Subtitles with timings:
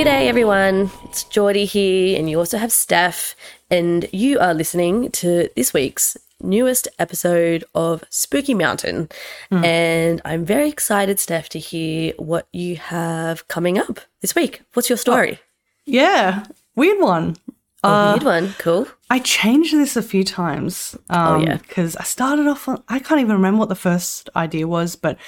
[0.00, 0.90] G'day, everyone.
[1.04, 3.36] It's Jordi here, and you also have Steph,
[3.70, 9.10] and you are listening to this week's newest episode of Spooky Mountain.
[9.50, 14.62] And I'm very excited, Steph, to hear what you have coming up this week.
[14.72, 15.38] What's your story?
[15.84, 17.36] Yeah, weird one.
[17.84, 18.54] A weird one.
[18.56, 18.86] Cool.
[19.10, 20.96] I changed this a few times.
[21.10, 21.56] Um, yeah.
[21.58, 25.18] Because I started off on, I can't even remember what the first idea was, but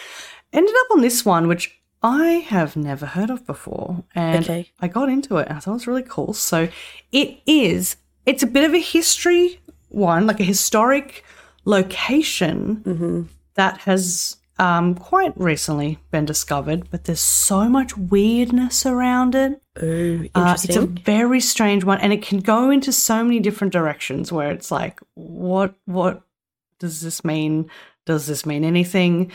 [0.51, 4.05] ended up on this one, which I have never heard of before.
[4.15, 4.70] And Okay.
[4.80, 6.33] I got into it and I thought it was really cool.
[6.33, 6.69] So
[7.12, 11.24] it is, it's a bit of a history one, like a historic
[11.65, 19.60] location that has um, quite recently been discovered, but there's so much weirdness around it.
[19.82, 23.73] Ooh, Uh, it's a very strange one, and it can go into so many different
[23.73, 24.30] directions.
[24.30, 26.23] Where it's like, what, what
[26.79, 27.71] does this mean?
[28.05, 29.32] Does this mean anything?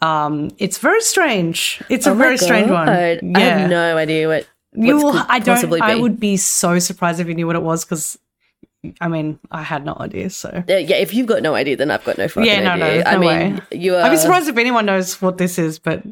[0.00, 1.82] Um, it's very strange.
[1.88, 2.86] It's a Oh my very strange one.
[2.86, 3.20] God.
[3.34, 4.46] I have no idea what.
[4.72, 5.16] you will.
[5.28, 5.56] I don't.
[5.56, 8.16] possibly I would be so surprised if you knew what it was because,
[9.00, 10.30] I mean, I had no idea.
[10.30, 12.76] So Uh, yeah, if you've got no idea, then I've got no fucking yeah, no,
[12.76, 13.02] no, idea.
[13.02, 13.60] there's I no mean, way.
[13.72, 14.02] you are.
[14.02, 15.78] I'd be surprised if anyone knows what this is.
[15.80, 16.02] But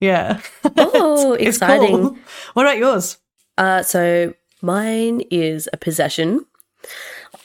[0.00, 0.40] yeah,
[0.76, 1.88] Oh, It's exciting.
[1.96, 2.16] cool.
[2.54, 3.16] What about yours?
[3.56, 6.44] Uh, so mine is a possession.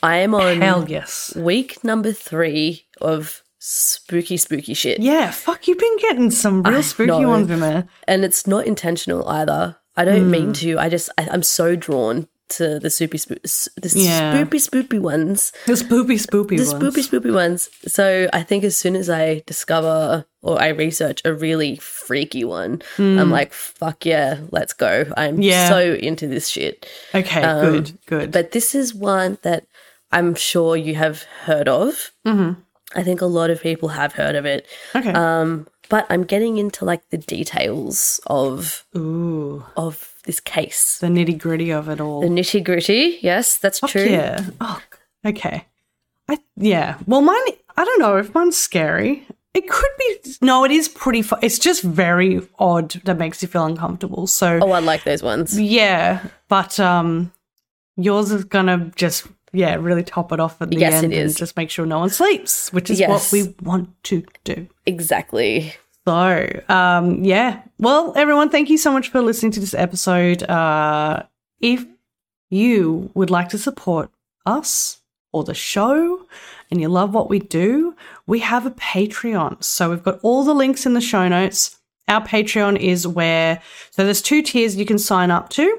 [0.04, 1.34] I am on Hell yes.
[1.36, 5.00] week number three of spooky, spooky shit.
[5.00, 7.28] Yeah, fuck, you've been getting some real I spooky know.
[7.30, 7.88] ones in there.
[8.08, 9.76] And it's not intentional either.
[9.98, 10.32] I don't Hmm.
[10.32, 10.78] mean to.
[10.80, 13.42] I just, I, I'm so drawn to the soupy, spoop,
[13.76, 14.42] the Yeah.
[14.42, 15.52] spoopy, spoopy ones.
[15.66, 16.74] The spoopy, spoopy The ones.
[16.96, 17.70] spoopy, spoopy ones.
[17.88, 22.82] So I think as soon as I discover or I research a really freaky one,
[22.98, 25.12] I'm like, fuck yeah, let's go.
[25.18, 25.42] I'm Hmm.
[25.42, 25.68] Yeah.
[25.68, 26.86] so into this shit.
[27.14, 28.32] Okay, Um, good, good.
[28.32, 29.66] But this is one that
[30.10, 32.12] I'm sure you have heard of.
[32.26, 32.62] Mm-hmm.
[32.96, 34.66] I think a lot of people have heard of it.
[34.96, 35.12] okay.
[35.12, 40.98] Um, but I'm getting into like the details of Ooh, of this case.
[41.00, 42.22] the nitty gritty of it all.
[42.22, 43.20] The nitty gritty.
[43.22, 44.04] Yes, that's Fuck true.
[44.06, 44.46] Yeah.
[44.60, 44.82] Oh,
[45.26, 45.66] okay.
[46.30, 46.98] I yeah.
[47.08, 47.38] Well, mine.
[47.78, 49.26] I don't know if mine's scary.
[49.54, 50.18] It could be.
[50.42, 51.22] No, it is pretty.
[51.22, 52.92] Fu- it's just very odd.
[53.06, 54.28] That makes you feel uncomfortable.
[54.28, 55.60] So Oh, I like those ones.
[55.60, 57.32] yeah, but um,
[57.96, 61.32] yours is gonna just yeah really top it off at the Yes, end is.
[61.34, 63.10] and just make sure no one sleeps, which is Yes.
[63.10, 64.68] what we want to do.
[64.86, 65.74] Exactly.
[66.06, 67.62] So, um, yeah.
[67.80, 70.44] Well, everyone, thank you so much for listening to this episode.
[70.44, 71.24] Uh,
[71.60, 71.86] if
[72.50, 74.10] you would like to support
[74.46, 75.02] us
[75.34, 76.26] or the show
[76.72, 79.62] and you love what we do, we have a Patreon.
[79.64, 81.78] So we've got all the links in the show notes.
[82.08, 85.78] Our Patreon is where, so there's two tiers you can sign up to.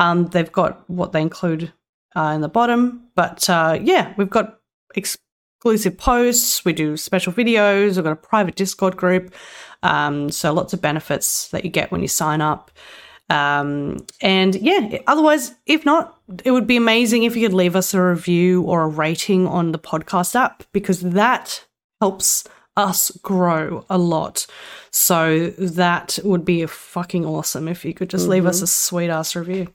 [0.00, 1.72] Um, they've got what they include
[2.16, 3.08] uh, in the bottom.
[3.14, 4.60] But uh, yeah, we've got
[4.94, 6.64] exclusive posts.
[6.64, 7.96] We do special videos.
[7.96, 9.34] We've got a private Discord group.
[9.82, 12.70] Um, so lots of benefits that you get when you sign up.
[13.30, 17.94] Um, and yeah, otherwise, if not, it would be amazing if you could leave us
[17.94, 21.64] a review or a rating on the podcast app because that
[22.00, 22.44] helps
[22.76, 24.46] us grow a lot.
[24.90, 29.36] So that would be fucking awesome if you could just leave us a sweet ass
[29.36, 29.72] review.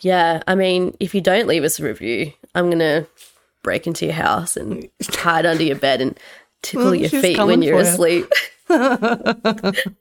[0.00, 0.42] Yeah.
[0.46, 3.06] I mean, if you don't leave us a review, I'm gonna
[3.62, 6.18] break into your house and hide under your bed and
[6.62, 8.30] tickle Well, your feet when you're asleep.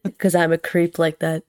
[0.03, 1.43] Because I'm a creep like that.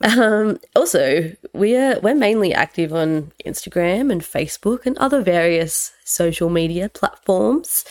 [0.00, 6.48] Um, also, we are we're mainly active on Instagram and Facebook and other various social
[6.48, 7.84] media platforms.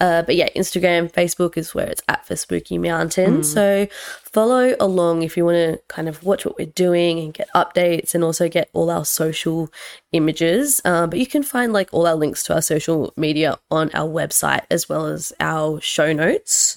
[0.00, 3.44] Uh, but yeah, Instagram, Facebook is where it's at for Spooky Mountain.
[3.44, 7.48] So follow along if you want to kind of watch what we're doing and get
[7.54, 9.70] updates and also get all our social
[10.12, 10.80] images.
[10.84, 14.08] Uh, but you can find like all our links to our social media on our
[14.08, 16.76] website as well as our show notes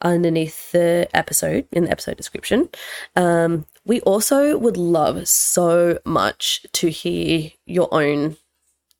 [0.00, 2.68] underneath the episode in the episode description.
[3.16, 8.36] Um, we also would love so much to hear your own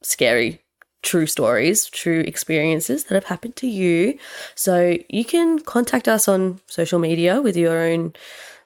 [0.03, 0.62] scary
[1.03, 4.19] true stories, true experiences that have happened to you.
[4.55, 8.15] So you can contact us on social media with your own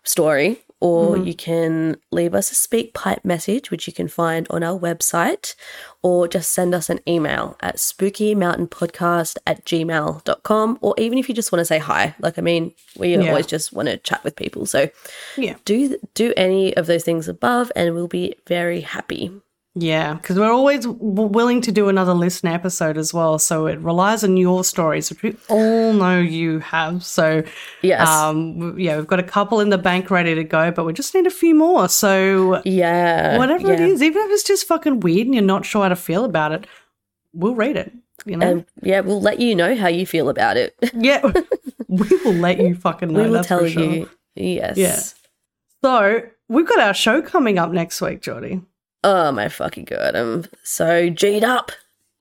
[0.04, 1.26] story, or mm-hmm.
[1.26, 5.54] you can leave us a SpeakPipe message, which you can find on our website,
[6.02, 11.50] or just send us an email at spookymountainpodcast at gmail.com, or even if you just
[11.50, 12.14] want to say hi.
[12.20, 13.28] Like, I mean, we Yeah.
[13.28, 14.66] always just want to chat with people.
[14.66, 14.90] So
[15.36, 15.54] Yeah.
[15.64, 19.32] do do any of those things above, and we'll be very happy.
[19.78, 23.38] Yeah, because we're always willing to do another listener episode as well.
[23.38, 27.04] So it relies on your stories, which we all know you have.
[27.04, 27.42] So,
[27.82, 28.08] Yes.
[28.08, 31.14] um, yeah, we've got a couple in the bank ready to go, but we just
[31.14, 31.90] need a few more.
[31.90, 33.36] So, yeah.
[33.36, 33.86] whatever it yeah.
[33.86, 36.52] is, even if it's just fucking weird and you're not sure how to feel about
[36.52, 36.66] it,
[37.34, 37.92] we'll read it.
[38.24, 38.46] You know?
[38.46, 40.74] And yeah, we'll let you know how you feel about it.
[40.94, 41.20] yeah,
[41.86, 43.24] we will let you fucking know.
[43.24, 43.82] we will tell for sure.
[43.84, 44.10] you.
[44.34, 44.78] Yes.
[44.78, 45.00] Yeah.
[45.84, 48.64] So we've got our show coming up next week, Jordi.
[49.08, 51.70] Oh my fucking god, I'm so G'd up.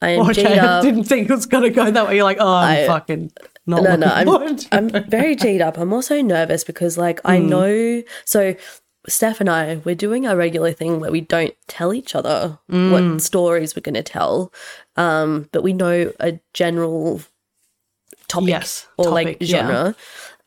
[0.04, 2.16] I am G'd Okay, I didn't think it was gonna go that way.
[2.16, 3.32] You're like, oh, I'm I- fucking
[3.66, 3.82] not.
[3.84, 5.78] no, no, I'm, I'm very G'd up.
[5.80, 7.50] I'm also nervous because, like, I Hmm.
[7.50, 8.04] know.
[8.24, 8.56] So,
[9.08, 12.92] Steph and I, we're doing our regular thing where we don't tell each other Hmm.
[12.92, 14.54] what stories we're going to tell,
[14.96, 17.22] um, but we know a general
[18.28, 19.48] topic Yes, or like topic, yeah.
[19.68, 19.96] genre.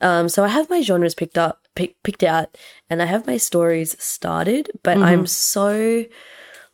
[0.00, 2.58] Um, so I have my genres picked up, pick, picked out,
[2.90, 5.04] and I have my stories started, but Mm-hmm.
[5.10, 6.04] I'm so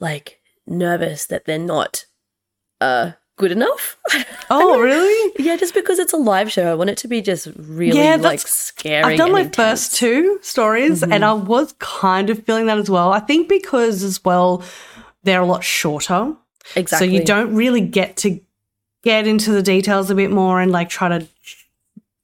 [0.01, 2.07] like nervous that they're not
[2.81, 3.97] uh good enough.
[4.51, 5.33] Oh, really?
[5.39, 8.17] Yeah, just because it's a live show, I want it to be just really Yeah,
[8.17, 9.03] like scary.
[9.03, 9.57] I've done my intense.
[9.57, 9.71] Mm-hmm.
[9.71, 13.11] first two stories, and I was kind of feeling that as well.
[13.13, 14.63] I think because as well,
[15.23, 16.35] they're a lot shorter,
[16.77, 17.09] exactly.
[17.09, 18.39] so you don't really get to
[19.03, 21.27] get into the details a bit more and like try to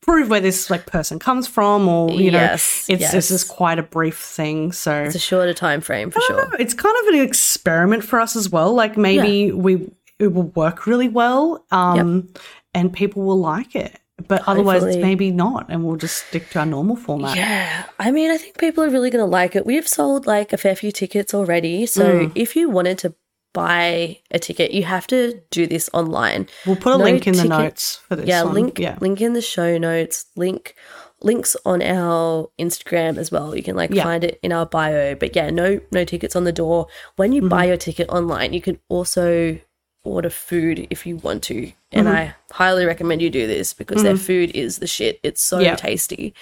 [0.02, 3.12] prove where this like person comes from, or you know, Yes, it's yes.
[3.12, 4.72] this is quite a brief thing.
[4.72, 6.36] So It's a shorter time frame for sure.
[6.48, 8.72] know, It's kind of an experiment for us as well.
[8.74, 12.28] Like maybe we it will work really well, um,
[12.74, 13.98] and people will like it.
[14.28, 17.36] But otherwise, it's maybe not, and we'll just stick to our normal format.
[17.38, 19.64] Yeah, I mean, I think people are really going to like it.
[19.64, 21.86] We've sold like a fair few tickets already.
[21.86, 22.32] So Mm.
[22.34, 23.14] if you wanted to
[23.52, 26.46] buy a ticket, you have to do this online.
[26.66, 28.26] We'll put a No link in the notes for this.
[28.28, 28.54] yeah, one.
[28.54, 28.96] link Yeah.
[29.00, 30.26] link in the show notes.
[30.36, 30.74] Link
[31.22, 33.54] links on our Instagram as well.
[33.54, 34.04] You can like Yeah.
[34.04, 35.14] find it in our bio.
[35.14, 36.86] But yeah, no no tickets on the door.
[37.16, 37.48] When you Mm-hmm.
[37.48, 39.58] buy your ticket online, you can also
[40.02, 41.72] order food if you want to.
[41.92, 42.16] And Mm-hmm.
[42.16, 45.20] I highly recommend you do this because their food is the shit.
[45.22, 45.76] It's so Yeah.
[45.76, 46.32] tasty.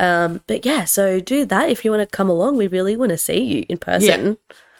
[0.00, 2.56] Um, but yeah, so do that if you want to come along.
[2.56, 4.38] We really want to see you in person.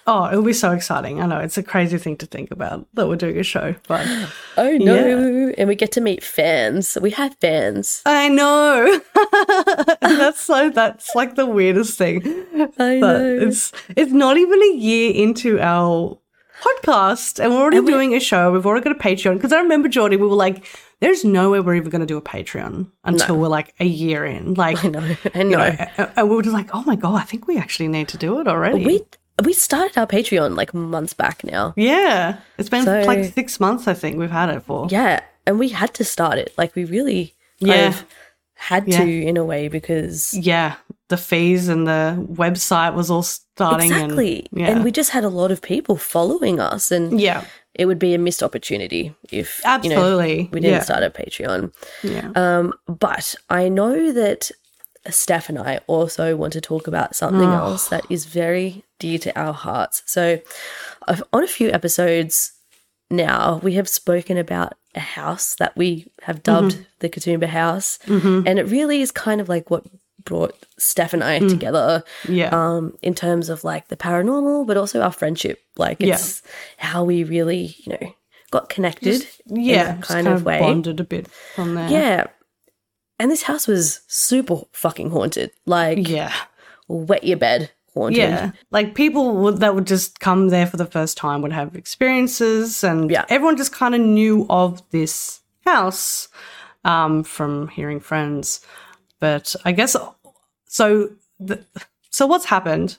[0.09, 1.21] Oh, it'll be so exciting.
[1.21, 4.07] I know it's a crazy thing to think about that we're doing a show, but
[4.57, 5.53] Oh no!
[5.59, 6.97] And we get to meet fans.
[7.01, 8.03] We have fans.
[8.07, 9.01] I know
[10.01, 12.23] that's so that's like the weirdest thing.
[12.79, 13.39] I But know.
[13.49, 16.19] it's it's not even a year into our
[16.63, 18.53] podcast, and we're already doing a show.
[18.53, 20.11] We've already got a Patreon because I remember Jordi.
[20.13, 20.67] We were like,
[21.01, 24.25] "There's no way we're even going to do a Patreon until we're like a year
[24.25, 25.01] in." Like, I know.
[25.35, 25.59] I you know.
[25.59, 25.65] know,
[25.99, 28.17] and- and we were just like, "Oh my god, I think we actually need to
[28.17, 29.03] do it already." We
[29.45, 31.75] we started our Patreon like months back now.
[31.77, 33.87] yeah, it's been So- like six months.
[33.89, 34.89] I think we've had it for.
[34.91, 36.53] Yeah, and we had to start it.
[36.57, 37.89] Like we really kind Yeah.
[37.89, 38.05] of
[38.55, 39.05] had Yeah.
[39.05, 40.77] to in a way because yeah,
[41.09, 43.91] the fees and the website was all starting.
[43.93, 44.47] exactly.
[44.53, 44.71] And, yeah.
[44.71, 47.45] And we just had a lot of people following us and yeah,
[47.75, 50.49] it would be a missed opportunity if you know absolutely.
[50.53, 50.81] we didn't yeah.
[50.83, 51.73] start a Patreon.
[52.03, 52.31] Yeah.
[52.35, 54.51] Um, but I know that
[55.11, 57.53] Steph and I also want to talk about something Oh.
[57.67, 60.03] else that is very dear to our hearts.
[60.07, 60.41] So,
[61.09, 62.53] I've, on a few episodes
[63.11, 66.83] now, we have spoken about a house that we have dubbed Mm-hmm.
[67.01, 69.85] the Katoomba House, and it really is kind of like what
[70.25, 72.49] brought Steph and I together yeah.
[72.51, 75.61] um, in terms of like the paranormal, but also our friendship.
[75.77, 76.15] Like Yeah.
[76.15, 76.43] it's
[76.79, 78.15] how we really, you know,
[78.51, 79.25] got connected.
[79.47, 80.59] yeah, in that just kind of way.
[80.59, 81.89] bonded a bit from there.
[81.91, 82.27] Yeah.
[83.19, 85.51] And this house was super fucking haunted.
[85.65, 86.33] Like yeah,
[86.89, 88.19] wet your bed haunted.
[88.19, 88.51] yeah.
[88.71, 92.85] Like people would, that would just come there for the first time would have experiences,
[92.85, 93.25] and Yeah.
[93.29, 96.29] everyone just kind of knew of this house
[96.85, 98.61] um, from hearing friends.
[99.19, 99.97] But I guess
[100.67, 101.11] so.
[101.41, 101.65] The,
[102.11, 102.99] so what's happened?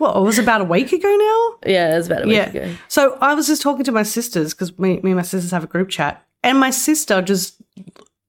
[0.00, 1.44] Well, it was about a week ago now.
[1.66, 2.48] Yeah, it was about a week yeah.
[2.48, 2.74] ago.
[2.88, 5.64] So I was just talking to my sisters because me, me and my sisters have
[5.64, 7.56] a group chat, and my sister just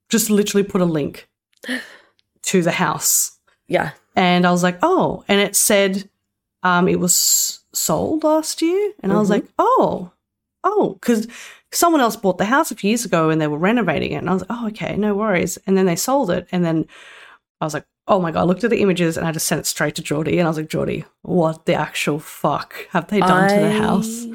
[0.09, 1.29] just literally put a link
[2.43, 3.37] to the house,
[3.67, 3.91] Yeah.
[4.15, 6.09] and I was like, oh, and it said
[6.63, 10.11] um, it was sold last year, and I was like, oh,
[10.63, 11.27] oh, because
[11.71, 14.29] someone else bought the house a few years ago and they were renovating it, and
[14.29, 16.85] I was like, oh, okay, no worries, and then they sold it, and then
[17.61, 17.85] I was like.
[18.11, 18.39] Oh my god!
[18.39, 20.47] I looked at the images and I just sent it straight to Jordi, and I
[20.47, 24.25] was like, "Jordi, what the actual fuck have they done to the house?"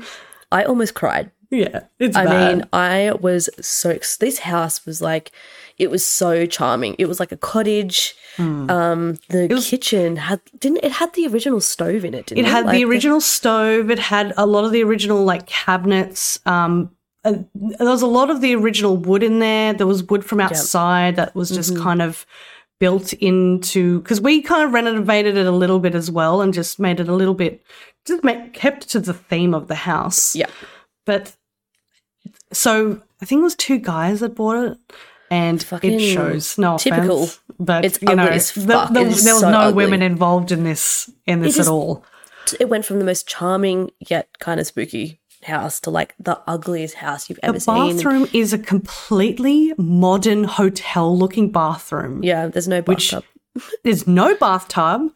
[0.52, 1.32] I almost cried.
[1.50, 2.56] Yeah, it's I bad.
[2.58, 5.32] mean, I was so this house was like
[5.78, 6.94] it was so charming.
[6.98, 8.14] It was like a cottage.
[8.36, 8.68] Hmm.
[8.70, 12.50] Um the kitchen had didn't it had the original stove in it, didn't it it?
[12.50, 13.90] had Like the original stove.
[13.90, 16.38] It had a lot of the original like cabinets.
[16.46, 16.90] Um,
[17.24, 19.72] uh, there was a lot of the original wood in there.
[19.72, 21.82] There was wood from outside that was just Mm-hmm.
[21.82, 22.26] kind of
[22.80, 26.78] built into because we kind of renovated it a little bit as well and just
[26.78, 27.62] made it a little bit
[28.04, 30.34] just make, kept to the theme of the house.
[30.36, 30.48] Yeah.
[31.06, 31.34] But
[32.52, 34.78] so I think it was two guys that bought it.
[35.34, 37.24] And it shows no typical.
[37.24, 39.84] offense, but It's you know, as the- the- there was so no ugly.
[39.84, 42.04] women involved in this in this at all.
[42.60, 46.94] It went from the most charming yet kind of spooky house to like the ugliest
[46.94, 47.74] house you've ever seen.
[47.74, 47.96] The seen.
[47.96, 52.22] bathroom is a completely modern hotel looking bathroom.
[52.22, 53.24] Yeah, there's no bathtub.
[53.84, 55.10] There's no bathtub.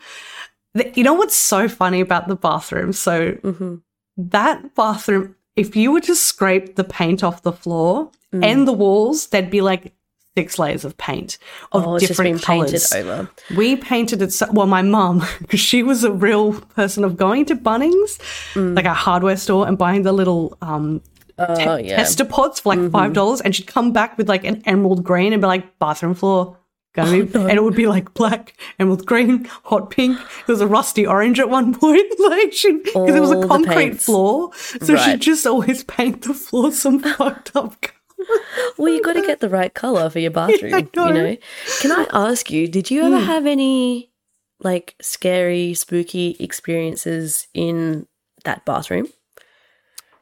[0.95, 2.93] you know what's so funny about the bathroom?
[2.93, 3.77] So hmm
[4.17, 8.45] that bathroom, if you were to scrape the paint off the floor Mm.
[8.45, 9.93] and the walls, there'd be like
[10.39, 11.39] six layers of paint
[11.73, 12.93] of Oh, it's just been different colors.
[12.93, 13.29] over.
[13.57, 14.33] We painted it.
[14.33, 18.19] So, well, my mum, because she was a real person of going to Bunnings,
[18.55, 18.77] Mm.
[18.77, 21.01] like a hardware store, and buying the little um,
[21.41, 21.77] Oh te- yeah.
[21.77, 21.89] Mm-hmm.
[21.97, 25.33] tester pots for like five dollars, and she'd come back with like an emerald green
[25.33, 26.57] and be like, "Bathroom floor."
[27.01, 30.17] Oh, be, and it would be like black, emerald green, hot pink.
[30.47, 34.01] There was a rusty orange at one point, like she because it was a concrete
[34.01, 35.05] floor, so Right.
[35.13, 37.81] she'd just always paint the floor some fucked up.
[37.83, 37.95] colour.
[38.77, 40.71] Well, you got to get the right color for your bathroom.
[40.71, 41.09] Know.
[41.09, 41.37] You know.
[41.81, 42.69] Can I ask you?
[42.69, 44.13] Did you ever have any
[44.61, 48.07] like scary, spooky experiences in
[48.45, 49.09] that bathroom?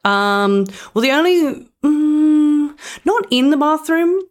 [0.04, 4.22] Um, well, the only mm, not in the bathroom.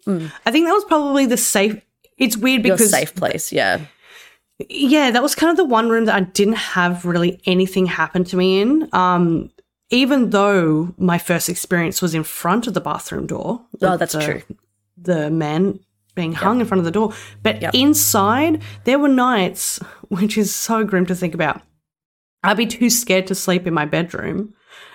[0.46, 1.80] I think that was probably the safe.
[2.18, 3.82] It's weird Your because safe place, yeah.
[4.70, 8.24] yeah, that was kind of the one room that I didn't have really anything happen
[8.26, 8.90] to me in.
[8.94, 9.52] Um,
[9.96, 13.62] even though my first experience was in front of the bathroom door.
[13.82, 14.42] Oh, that's the, true.
[14.98, 15.80] The man
[16.16, 17.76] being hung in front of the door, but Yep.
[17.76, 19.78] inside there were nights,
[20.10, 21.62] which is so grim to think about.
[22.44, 24.54] I'd be too scared to sleep in my bedroom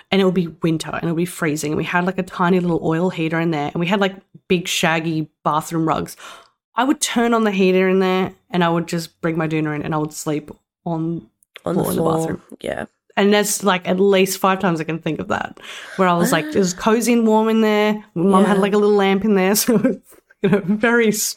[0.09, 1.71] and it would be winter and it would be freezing.
[1.71, 4.15] And we had like a tiny little oil heater in there and we had like
[4.47, 6.15] big shaggy bathroom rugs.
[6.75, 9.73] I would turn on the heater in there and I would just bring my dinner
[9.73, 10.51] in and I would sleep
[10.85, 11.29] on
[11.65, 12.41] On Floor the in the bathroom.
[12.61, 12.85] Yeah.
[13.17, 15.59] And that's like at least five times I can think of that.
[15.97, 18.03] Where I was like, it was cozy and warm in there.
[18.15, 21.35] Mum had like a little lamp in there, so it's you know very was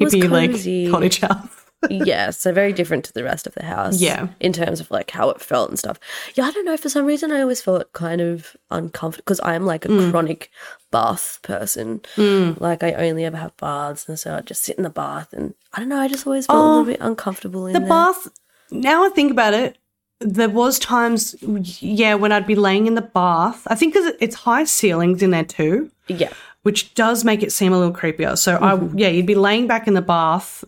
[0.00, 1.56] hippie like cottage house.
[1.88, 4.02] yeah, so very different to the rest of the house.
[4.02, 4.28] Yeah.
[4.38, 5.98] In terms of like how it felt and stuff.
[6.34, 6.76] Yeah, I don't know.
[6.76, 10.10] For some reason, I always felt kind of uncomfortable because I'm like a Mm.
[10.10, 10.50] chronic
[10.90, 12.02] bath person.
[12.18, 14.06] Like I only ever have baths.
[14.10, 16.00] And so I just sit in the bath and I don't know.
[16.00, 17.88] I just always felt a Oh, little bit uncomfortable in The there.
[17.88, 18.28] bath.
[18.70, 19.78] Now I think about it,
[20.20, 21.34] there was times,
[21.80, 23.66] yeah, when I'd be laying in the bath.
[23.68, 25.90] I think because it's high ceilings in there too.
[26.08, 26.32] Yeah.
[26.62, 28.36] which does make it seem a little creepier.
[28.36, 28.96] So Mm-hmm.
[28.96, 30.62] I yeah, you'd be laying back in the bath,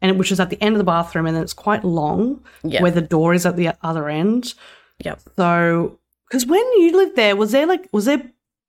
[0.00, 2.80] and which is at the end of the bathroom, and then it's quite long, Yeah.
[2.82, 4.54] where the door is at the other end.
[5.04, 5.20] Yep.
[5.36, 8.22] So because when you lived there, was there like was there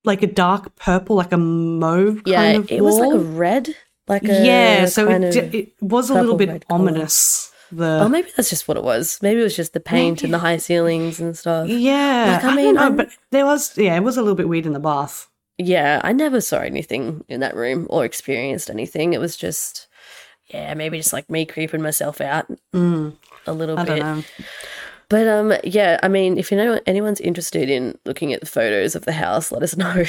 [0.04, 2.38] like a dark purple, like a mauve Yeah.
[2.42, 3.76] kind of it was like a red.
[4.08, 4.86] Like a yeah.
[4.88, 7.52] So it, it was a little bit ominous.
[7.52, 7.53] colour.
[7.76, 9.20] The Oh, maybe that's just what it was.
[9.22, 11.68] Maybe it was just the paint and the high ceilings and stuff.
[11.70, 14.48] yeah, Like, I I, mean, know, but there was yeah, it was a little bit
[14.50, 15.28] weird in the bath.
[15.58, 19.14] Yeah, I never saw anything in that room or experienced anything.
[19.14, 19.88] It was just,
[20.48, 23.16] yeah, maybe just like me creeping myself out Mm,
[23.48, 24.00] a little I bit.
[24.00, 24.24] don't know.
[25.10, 28.96] But um, yeah, I mean, if you know anyone's interested in looking at the photos
[28.96, 30.06] of the house, let us know,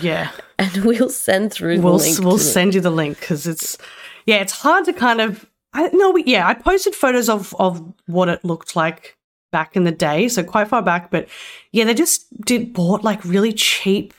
[0.00, 0.30] Yeah.
[0.58, 2.18] and we'll send through we'll the link.
[2.20, 3.78] we'll send you the link because it's
[4.26, 7.82] yeah it's hard to kind of I no we, yeah I posted photos of of
[8.06, 9.16] what it looked like
[9.52, 11.28] back in the day so quite far back but
[11.72, 14.14] yeah they just did bought like really cheap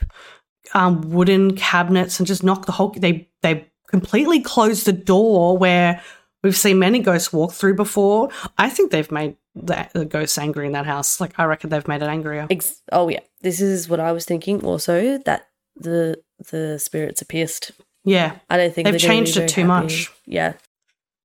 [0.74, 6.00] um, wooden cabinets and just knocked the whole they they completely closed the door where
[6.42, 10.66] we've seen many ghosts walk through before I think they've made the, the ghosts angry
[10.66, 13.88] in that house like I reckon they've made it angrier Ex- oh yeah, this is
[13.88, 14.64] what I was thinking.
[14.64, 16.20] Also, that the
[16.50, 17.72] the spirits are pissed.
[18.04, 19.84] yeah I don't think They've they're gonna be changed it too happy.
[19.84, 20.10] much.
[20.26, 20.54] Yeah,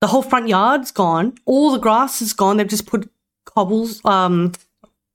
[0.02, 1.32] the whole front yard's gone.
[1.46, 2.56] All the grass is gone.
[2.58, 3.08] They've just put
[3.46, 4.52] cobbles, um,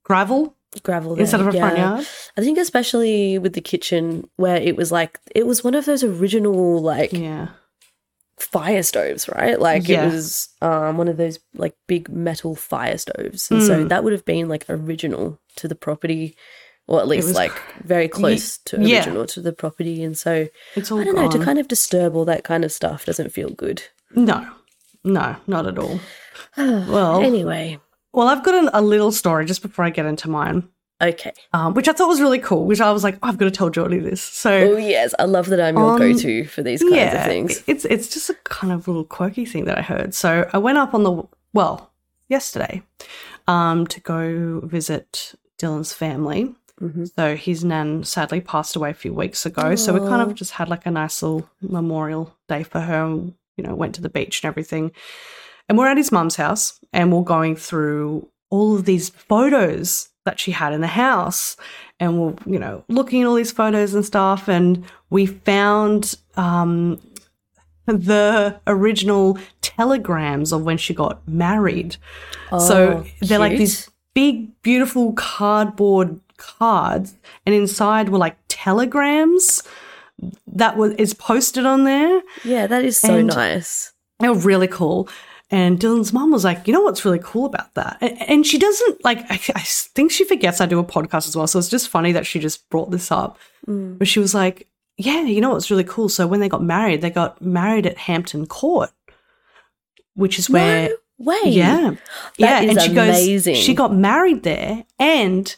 [0.02, 2.06] gravel gravel there, instead of a front yard.
[2.36, 6.02] I think especially with the kitchen where it was like it was one of those
[6.04, 7.48] original like Yeah,
[8.38, 9.58] fire stoves, right?
[9.60, 10.04] Like Yeah.
[10.06, 13.50] it was um one of those like big metal fire stoves.
[13.50, 13.88] And so Mm.
[13.88, 16.36] that would have been like original to the property
[16.86, 17.52] or at least like
[17.84, 18.96] very close to yeah.
[18.98, 22.14] original to the property and so it's all I don't know to kind of disturb
[22.16, 23.82] all that kind of stuff doesn't feel good.
[24.14, 24.46] no,
[25.04, 25.98] no, not at all.
[26.56, 27.78] Well, Anyway,
[28.12, 30.68] well, I've got an, a little story just before I get into mine,
[31.02, 31.32] okay.
[31.52, 32.64] um, which I thought was really cool.
[32.64, 34.20] Which I was like, oh, I've got to tell Jordi this.
[34.22, 37.26] So Oh yes, I love that I'm your Um, go-to for these kinds yeah, of
[37.26, 37.62] things.
[37.66, 40.14] it's it's just a kind of little quirky thing that I heard.
[40.14, 41.90] So I went up on the well
[42.28, 42.82] yesterday
[43.46, 46.54] um, to go visit Dylan's family.
[46.78, 49.74] hmm So his nan sadly passed away a few weeks ago.
[49.76, 53.04] So we kind of just had like a nice little memorial day for her.
[53.04, 54.92] and, You know, went to the beach and everything.
[55.68, 60.40] And we're at his mum's house and we're going through all of these photos that
[60.40, 61.56] she had in the house.
[62.00, 64.48] And we're, you know, looking at all these photos and stuff.
[64.48, 66.98] And we found um,
[67.86, 71.96] the original telegrams of when she got married.
[72.50, 79.62] so Oh, they're like these big, beautiful cardboard cards, and inside were like telegrams
[80.58, 82.22] that was is posted on there.
[82.44, 83.92] Yeah, that is so and- nice.
[84.20, 85.08] They were really cool.
[85.50, 87.96] And Dylan's mom was like, you know what's really cool about that?
[88.02, 91.34] And, and she doesn't like, I, I think she forgets I do a podcast as
[91.36, 91.46] well.
[91.46, 93.38] So it's just funny that she just brought this up.
[93.66, 93.96] Mm.
[93.98, 96.10] But she was like, yeah, you know what's really cool?
[96.10, 98.90] So when they got married, they got married at Hampton Court,
[100.14, 101.40] which is where no way.
[101.46, 101.92] yeah.
[102.36, 102.60] yeah.
[102.60, 103.54] is and she amazing.
[103.54, 104.84] goes, she got married there.
[104.98, 105.54] And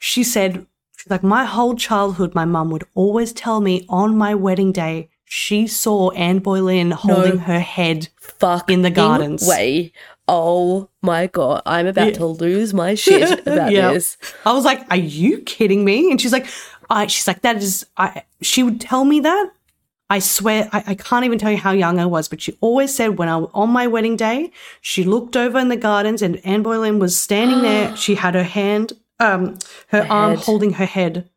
[0.00, 0.66] she said,
[1.10, 5.66] like, my whole childhood, my mum would always tell me on my wedding day, she
[5.66, 8.08] saw Anne Boleyn holding her head.
[8.18, 9.46] Fuck in the gardens.
[9.46, 9.92] Way.
[10.26, 13.92] Oh my god, I'm about to lose my shit about Yeah.
[13.92, 14.16] this.
[14.46, 16.10] I was like, are you kidding me?
[16.10, 16.46] And she's like,
[16.90, 19.50] I, she's like, that is, I, she would tell me that.
[20.10, 22.94] I swear, I, I can't even tell you how young I was, but she always
[22.94, 24.50] said when I on my wedding day,
[24.80, 27.94] she looked over in the gardens and Anne Boleyn was standing there.
[27.96, 29.58] She had her hand, um,
[29.88, 30.44] her arm head.
[30.44, 31.28] holding her head.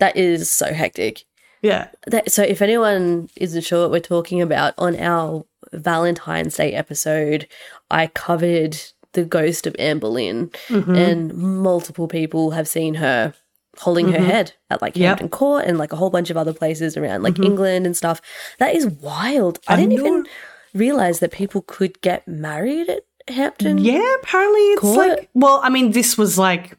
[0.00, 1.24] That is so hectic.
[1.62, 1.88] Yeah.
[2.06, 7.46] That, so, if anyone isn't sure what we're talking about, on our Valentine's Day episode,
[7.90, 8.76] I covered
[9.12, 10.94] the ghost of Anne Boleyn, Mm-hmm.
[10.94, 13.32] and multiple people have seen her
[13.78, 15.00] holding her head at like Yep.
[15.00, 15.06] Mm-hmm.
[15.08, 18.20] Hampton Court and like a whole bunch of other places around like England and stuff.
[18.58, 19.58] That is wild.
[19.66, 20.26] I, didn't even
[20.74, 23.78] realize that people could get married at Hampton.
[23.78, 24.96] Yeah, apparently it's Court?
[25.08, 26.76] like, well, I mean, this was like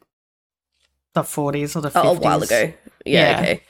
[1.14, 2.02] the 40s or the 50s.
[2.06, 2.74] Oh, a while ago.
[3.06, 3.40] Yeah, Yeah.
[3.42, 3.62] okay.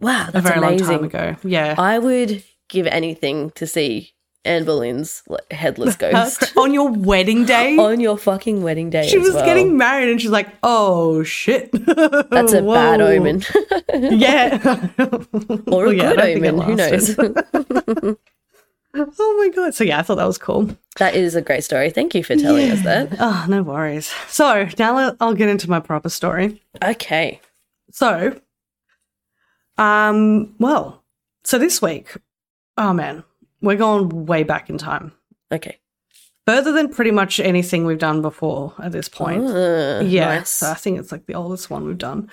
[0.00, 0.86] Wow, A that's very amazing.
[0.86, 1.36] long time ago.
[1.44, 1.74] Yeah.
[1.78, 4.12] I would give anything to see
[4.44, 7.76] Anne Boleyn's headless ghost on your wedding day?
[7.78, 9.06] on your fucking wedding day.
[9.08, 9.44] she as was well.
[9.46, 11.70] getting married and she's like, oh shit.
[11.86, 13.42] That's a bad omen,
[13.92, 14.58] Yeah.
[15.68, 16.60] or a Yeah, good don't think it omen.
[16.60, 18.16] Who knows?
[18.98, 19.74] Oh my god.
[19.74, 20.76] So yeah, I thought that was cool.
[20.98, 21.90] that is a great story.
[21.90, 23.16] Thank you for telling us that.
[23.20, 24.12] Oh, no worries.
[24.28, 26.62] So now I'll get into my proper story.
[26.82, 27.40] Okay.
[27.92, 28.38] So,
[29.78, 31.02] um, well,
[31.44, 32.16] so this week,
[32.76, 33.24] oh man,
[33.60, 35.12] we're going way back in time.
[35.52, 35.78] Okay.
[36.46, 39.44] Further than pretty much anything we've done before at this point.
[39.48, 40.50] Ah, Yeah, Nice.
[40.50, 42.30] so I think it's like the oldest one we've done.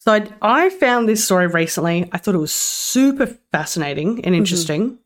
[0.00, 2.08] So I, I found this story recently.
[2.12, 4.98] I thought it was super fascinating and interesting.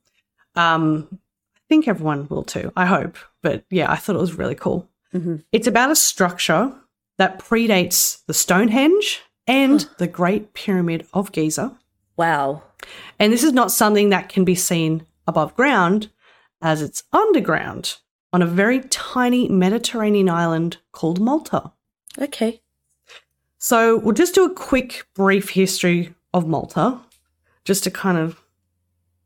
[0.54, 1.08] Um,
[1.56, 2.72] I think everyone will too.
[2.76, 4.88] I hope, but yeah, I thought it was really cool.
[5.14, 5.42] Mhm.
[5.52, 6.72] It's about a structure
[7.18, 11.76] that predates the Stonehenge and the Great Pyramid of Giza,
[12.16, 12.62] Wow.
[13.18, 16.10] and this is not something that can be seen above ground,
[16.60, 17.96] as it's underground
[18.32, 21.72] on a very tiny Mediterranean island called Malta.
[22.18, 22.60] Okay.
[23.58, 26.98] So we'll just do a quick, brief history of Malta,
[27.64, 28.41] just to kind of,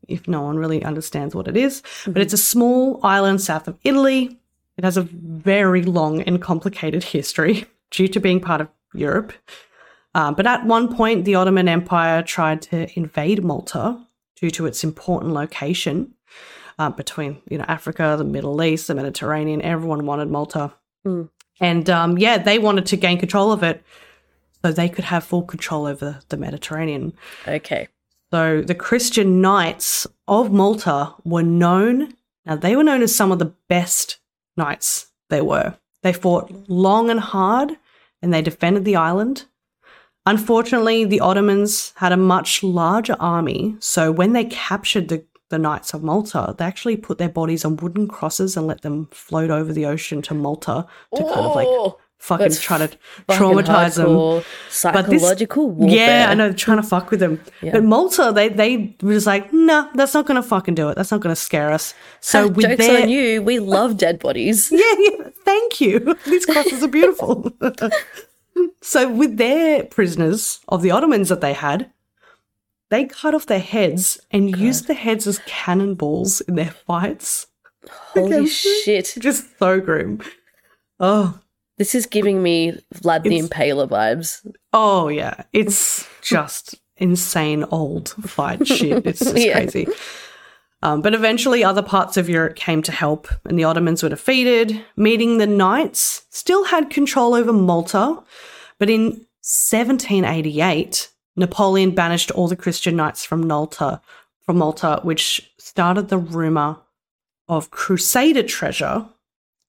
[0.07, 1.81] if no one really understands what it is.
[2.05, 4.37] But it's a small island south of Italy.
[4.77, 9.33] It has a very long and complicated history due to being part of Europe.
[10.15, 13.99] Um, but at one point, the Ottoman Empire tried to invade Malta
[14.35, 16.13] due to its important location
[16.79, 19.61] uh, between you know Africa, the Middle East, the Mediterranean.
[19.61, 20.73] Everyone wanted Malta,
[21.05, 21.29] Mm.
[21.61, 23.83] and um, yeah, they wanted to gain control of it
[24.63, 27.13] so they could have full control over the Mediterranean.
[27.47, 27.87] Okay.
[28.31, 32.13] So the Christian knights of Malta were known.
[32.45, 34.19] Now they were known as some of the best
[34.57, 35.07] knights.
[35.29, 35.77] They were.
[36.03, 37.77] They fought long and hard,
[38.21, 39.45] and they defended the island.
[40.25, 45.93] Unfortunately, the Ottomans had a much larger army, so when they captured the, the Knights
[45.93, 49.71] of Malta, they actually put their bodies on wooden crosses and let them float over
[49.71, 50.85] the ocean to Malta
[51.15, 54.07] to kind of like Oh, fucking that's try to fucking traumatize them.
[54.07, 54.45] hardcore
[54.83, 55.97] But this- Psychological warfare.
[55.97, 57.41] Yeah, I know, trying to fuck with them.
[57.61, 57.71] Yeah.
[57.73, 60.95] But Malta, they they were just like, nah, that's not gonna fucking do it.
[60.95, 61.93] That's not gonna scare us.
[62.19, 63.41] So with Jokes their on you.
[63.41, 64.69] We love dead bodies.
[64.71, 66.17] yeah, yeah, thank you.
[66.25, 67.51] These crosses are beautiful.
[68.81, 71.91] so with their prisoners of the Ottomans that they had,
[72.89, 77.47] they cut off their heads and used the heads as cannonballs in their fights.
[77.89, 79.15] Holy shit.
[79.19, 80.21] Just so grim.
[80.99, 81.39] Oh,
[81.77, 84.45] This is giving me Vlad the It's- Impaler vibes.
[84.73, 89.05] Oh yeah, it's just insane old fight shit.
[89.05, 89.53] It's just Yeah.
[89.53, 89.87] crazy.
[90.83, 94.79] Um, but eventually, other parts of Europe came to help, and the Ottomans were defeated.
[94.95, 98.19] Meeting the Knights still had control over Malta,
[98.79, 104.01] but in 1788, Napoleon banished all the Christian knights from Malta,
[104.45, 106.77] from Malta, which started the rumor
[107.47, 109.05] of Crusader treasure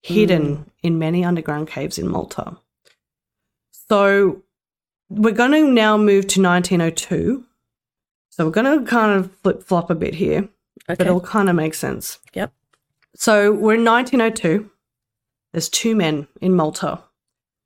[0.03, 0.65] hidden mm.
[0.83, 2.57] in many underground caves in Malta.
[3.89, 4.43] So
[5.09, 7.45] we're going to now move to 1902.
[8.31, 10.49] So we're going to kind of flip flop a bit here,
[10.87, 12.19] but it'll kind of make sense.
[12.35, 12.53] Yep.
[13.17, 14.71] So we're in 1902.
[15.53, 17.01] There's two men in Malta.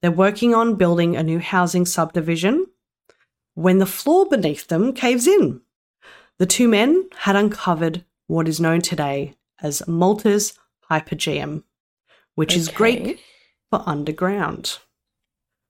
[0.00, 2.66] They're working on building a new housing subdivision
[3.54, 5.60] when the floor beneath them caves in.
[6.38, 10.58] The two men had uncovered what is known today as Malta's
[10.90, 11.64] hypogeum,
[12.34, 13.20] which is Greek
[13.70, 14.78] for underground.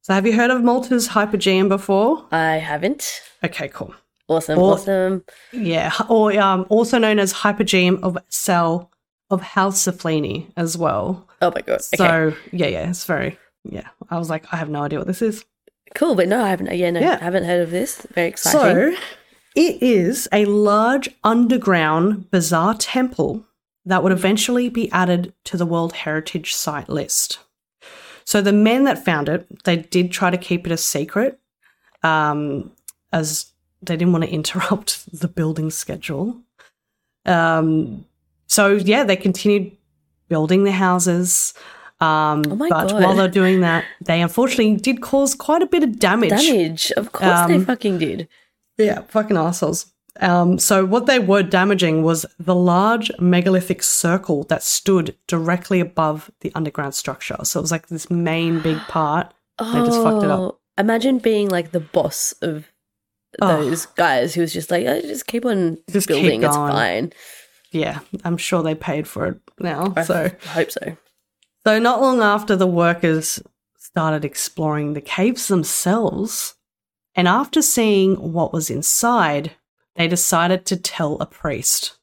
[0.02, 2.26] So, have you heard of Malta's hypogeum before?
[2.32, 3.20] I haven't.
[3.44, 3.94] Okay, cool.
[4.28, 4.58] Awesome.
[4.58, 5.24] Or- awesome.
[5.52, 8.90] Yeah, or um, also known as hypogeum of cell
[9.30, 11.28] of Hal Saflieni as well.
[11.40, 11.80] Oh my god.
[11.94, 11.96] Okay.
[11.96, 13.88] So, yeah, yeah, it's very, yeah.
[14.10, 15.44] I was like, I have no idea what this is.
[15.94, 16.74] cool, but no, I haven't.
[16.76, 17.18] Yeah, no, Yeah.
[17.20, 18.04] I haven't heard of this.
[18.12, 18.94] Very exciting.
[18.96, 19.02] So,
[19.54, 23.44] it is a large underground bizarre temple
[23.84, 27.38] that would eventually be added to the World Heritage Site list.
[28.24, 31.40] So, the men that found it, they did try to keep it a secret,
[32.02, 32.70] um,
[33.12, 33.46] as
[33.82, 36.40] they didn't want to interrupt the building schedule.
[37.26, 38.04] Um,
[38.46, 39.76] so, yeah, they continued
[40.28, 41.54] building the houses.
[42.00, 43.02] Um, Oh my but God.
[43.02, 46.30] while they're doing that, they unfortunately did cause quite a bit of damage.
[46.30, 46.90] Damage.
[46.96, 48.28] Of course they Um, fucking did.
[48.78, 49.86] Yeah, fucking assholes.
[50.20, 56.30] Um, so what they were damaging was the large megalithic circle that stood directly above
[56.40, 57.36] the underground structure.
[57.44, 59.32] So it was like this main big part.
[59.58, 60.40] They just fucked it up.
[60.40, 62.66] Oh, Imagine being like the boss of
[63.40, 63.62] Oh.
[63.62, 66.42] those guys who was just like, oh, just keep on Just keep building.
[66.42, 67.12] It's fine.
[67.70, 69.94] Yeah, I'm sure they paid for it now.
[69.96, 70.96] I So, I hope so.
[71.66, 73.40] so not long after the workers
[73.78, 76.56] started exploring the caves themselves,
[77.14, 79.52] and after seeing what was inside,
[79.96, 81.98] they decided to tell a priest.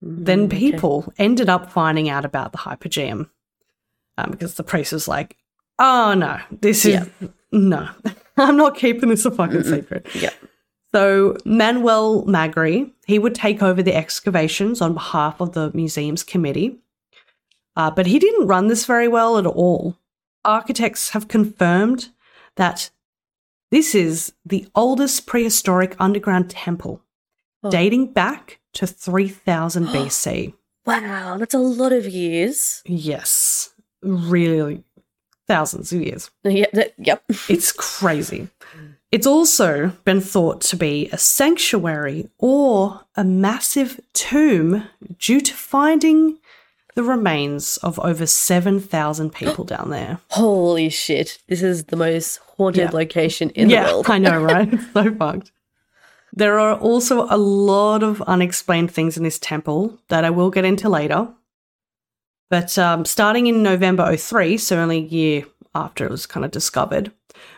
[0.00, 0.58] then Mm, okay.
[0.58, 3.28] people ended up finding out about the hypogeum
[4.18, 5.36] um, because the priest was like,
[5.78, 7.28] "Oh no, this is Yeah.
[7.52, 7.88] no,
[8.36, 10.30] I'm not keeping this a fucking secret." Yeah.
[10.94, 16.78] So Manuel Magri, he would take over the excavations on behalf of the museum's committee,
[17.76, 19.96] uh, but he didn't run this very well at all.
[20.44, 22.08] Architects have confirmed
[22.56, 22.90] that
[23.72, 27.02] this is the oldest prehistoric underground temple,
[27.64, 27.70] Oh.
[27.70, 30.54] dating back to 3000 BC.
[30.86, 32.82] Wow, that's a lot of years.
[32.86, 33.70] Yes,
[34.02, 34.82] really
[35.48, 36.30] thousands of years.
[36.44, 37.22] Yeah, that, yep.
[37.48, 38.48] It's crazy.
[39.12, 44.84] It's also been thought to be a sanctuary or a massive tomb
[45.18, 46.38] due to finding
[46.94, 50.18] the remains of over 7,000 people down there.
[50.28, 51.38] Holy shit.
[51.48, 52.90] This is the most haunted Yeah.
[52.92, 54.06] location in yeah, the world.
[54.10, 54.72] I know, right?
[54.72, 55.52] It's so fucked.
[56.34, 60.64] There are also a lot of unexplained things in this temple that I will get
[60.64, 61.28] into later.
[62.50, 66.50] But um, starting in November 03, so only a year after it was kind of
[66.50, 67.12] discovered,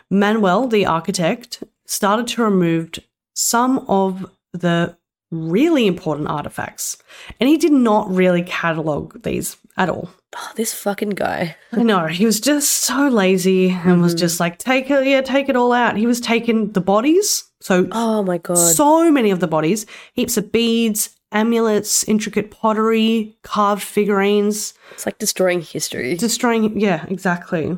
[0.09, 2.91] Manuel, the architect, started to remove
[3.33, 4.95] some of the
[5.35, 6.97] really important artifacts.
[7.39, 10.09] And he did not really catalogue these at all.
[10.37, 11.55] Oh, this fucking guy.
[11.71, 14.19] I know he was just so lazy and was mm-hmm.
[14.19, 15.97] just like, take it, yeah, take it all out.
[15.97, 18.57] He was taking the bodies, so Oh my god.
[18.57, 25.17] so many of the bodies, heaps of beads, amulets, intricate pottery, carved figurines, it's like
[25.19, 26.15] destroying history.
[26.15, 26.79] destroying.
[26.79, 27.77] Yeah, exactly.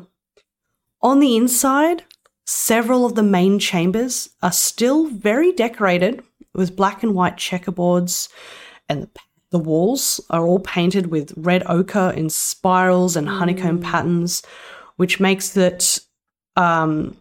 [1.00, 2.04] On the inside,
[2.44, 6.22] several of the main chambers are still very decorated
[6.58, 8.28] with black and white checkerboards,
[8.88, 9.08] and
[9.50, 14.42] the, walls are all painted with red ochre in spirals and honeycomb patterns,
[14.96, 16.00] which makes it
[16.56, 17.16] um,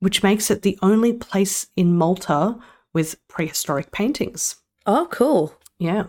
[0.00, 2.56] which makes it the only place in Malta
[2.92, 4.56] with prehistoric paintings.
[4.84, 5.54] Oh, cool.
[5.78, 6.04] Yeah.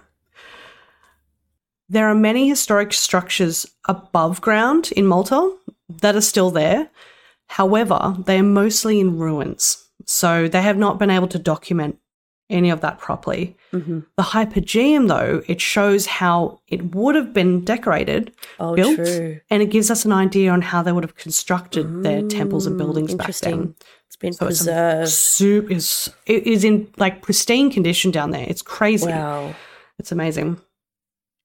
[1.88, 5.56] There are many historic structures above ground in Malta
[5.88, 6.90] that are still there.
[7.48, 9.86] However, they are mostly in ruins.
[10.06, 12.00] So they have not been able to document
[12.50, 13.56] any of that properly.
[13.72, 19.40] hmm The Hypogeum, though, it shows how it would have been decorated, Oh, built, true.
[19.50, 22.76] and it gives us an idea on how they would have constructed their temples and
[22.76, 23.76] Mm, buildings back then.
[24.08, 25.10] It's been So it's preserved.
[25.12, 28.46] soup is it is in like pristine condition down there.
[28.48, 29.08] It's crazy.
[29.08, 29.56] Wow.
[30.00, 30.58] It's amazing.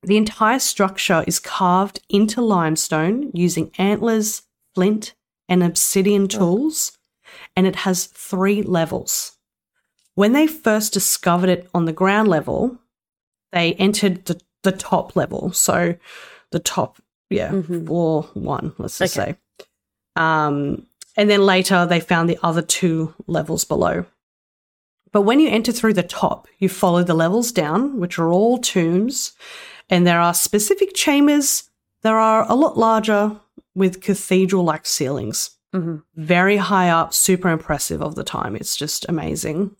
[0.02, 4.42] The entire structure is carved into limestone using antlers,
[4.74, 5.14] flint,
[5.48, 6.96] and obsidian tools,
[7.56, 9.36] and it has three levels.
[10.20, 12.76] When they first discovered it on the ground level,
[13.52, 15.50] they entered the, the top level.
[15.52, 15.94] So
[16.50, 16.98] the top,
[17.30, 17.86] yeah, Mhm.
[17.86, 19.32] floor one, let's just Okay.
[19.32, 19.66] say.
[20.16, 24.04] Um, and then later they found the other two levels below.
[25.10, 28.58] But when you enter through the top, you follow the levels down, which are all
[28.58, 29.32] tombs,
[29.88, 31.70] and there are specific chambers
[32.02, 33.40] that are a lot larger
[33.74, 35.52] with cathedral like ceilings.
[35.72, 38.54] hmm Very high up, super impressive of the time.
[38.54, 39.76] It's just amazing.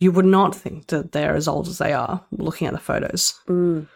[0.00, 3.38] You would not think that they're as old as they are looking at the photos.
[3.48, 3.86] Mm.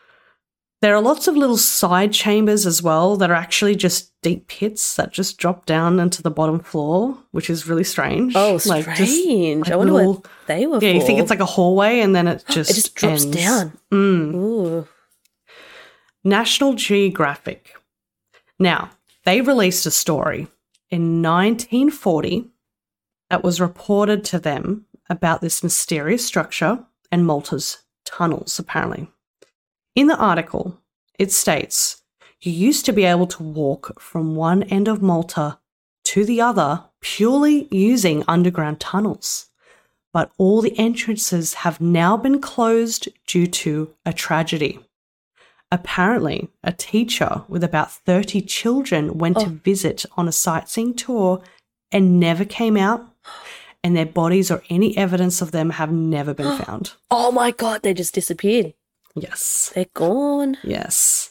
[0.81, 4.95] There are lots of little side chambers as well that are actually just deep pits
[4.95, 8.35] that just drop down into the bottom floor, which is really strange.
[8.37, 8.97] Oh, Like, strange.
[8.99, 10.97] just, I wonder little- what they were yeah, for.
[10.97, 13.37] you think it's like a hallway and then it just it just drops ends.
[13.37, 13.79] down.
[13.93, 14.35] Mm.
[14.37, 14.89] Ooh.
[16.25, 17.75] National Geographic.
[18.59, 18.91] Now,
[19.25, 20.49] they released a story
[20.91, 22.51] in 1940
[23.31, 29.09] that was reported to them about this mysterious structure and Malta's tunnels, apparently.
[29.95, 30.79] In the article,
[31.19, 32.03] it states
[32.41, 35.59] you used to be able to walk from one end of Malta
[36.05, 39.47] to the other purely using underground tunnels.
[40.13, 44.81] But all the entrances have now been closed due to a tragedy.
[45.71, 49.59] Apparently, a teacher with about 30 children went to Oh.
[49.63, 51.43] visit on a sightseeing tour
[51.93, 53.07] and never came out,
[53.89, 56.93] and their bodies or any evidence of them have never been found.
[57.11, 58.75] Oh my god, they just disappeared.
[59.15, 59.73] Yes.
[59.75, 60.59] They're gone.
[60.63, 61.31] Yes.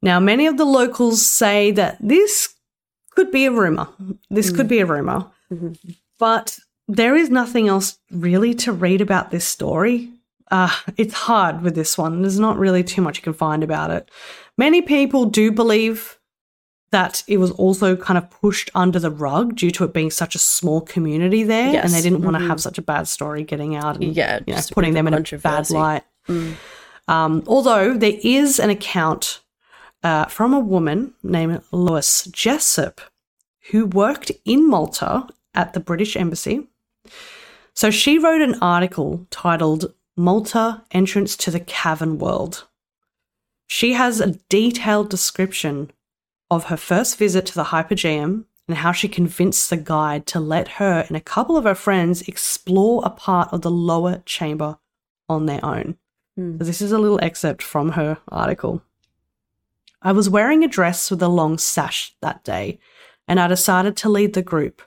[0.00, 2.54] Now, many of the locals say that this
[3.10, 3.86] could be a rumor.
[4.30, 5.26] This could be a rumor.
[5.52, 5.76] Mhm.
[6.18, 10.08] But there is nothing else really to read about this story.
[10.50, 12.22] Uh, it's hard with this one.
[12.22, 14.10] There's not really too much you can find about it.
[14.58, 16.18] Many people do believe
[16.94, 20.36] that it was also kind of pushed under the rug due to it being such
[20.36, 23.74] a small community there, and they didn't want to have such a bad story getting
[23.74, 26.04] out and Yeah, you know, putting them in a bad light.
[26.28, 26.54] Mm.
[27.08, 29.40] Um, although there is an account
[30.04, 33.00] uh, from a woman named Lois Jessup
[33.70, 36.68] who worked in Malta at the British Embassy.
[37.74, 42.68] So she wrote an article titled Malta Entrance to the Cavern World.
[43.66, 45.90] She has a detailed description
[46.50, 50.68] of her first visit to the Hypogeum and how she convinced the guide to let
[50.68, 54.78] her and a couple of her friends explore a part of the lower chamber
[55.28, 55.96] on their own.
[56.36, 56.58] Hmm.
[56.58, 58.82] So This is a little excerpt from her article.
[60.02, 62.78] I was wearing a dress with a long sash that day,
[63.26, 64.82] and I decided to lead the group,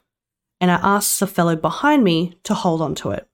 [0.62, 3.28] and I asked the fellow behind me to hold on to it.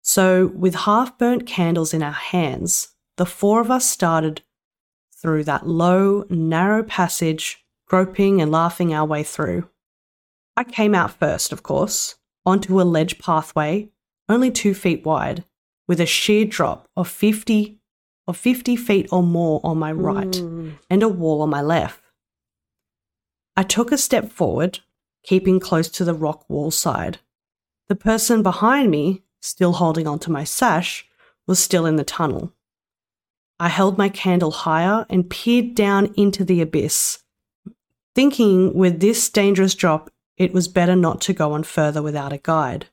[0.00, 4.42] So, with half burnt candles in our hands, the four of us started
[5.22, 9.68] through that low, narrow passage, groping and laughing our way through.
[10.56, 13.90] I came out first, of course, onto a ledge pathway,
[14.28, 15.44] only two feet wide,
[15.86, 17.78] with a sheer drop of 50
[18.28, 20.78] of 50 feet or more on my right Mm.
[20.88, 22.00] and a wall on my left.
[23.56, 24.78] I took a step forward,
[25.24, 27.18] keeping close to the rock wall side.
[27.88, 31.04] The person behind me, still holding onto my sash,
[31.48, 32.52] was still in the tunnel.
[33.62, 37.22] I held my candle higher and peered down into the abyss,
[38.12, 42.38] thinking with this dangerous drop it was better not to go on further without a
[42.38, 42.86] guide.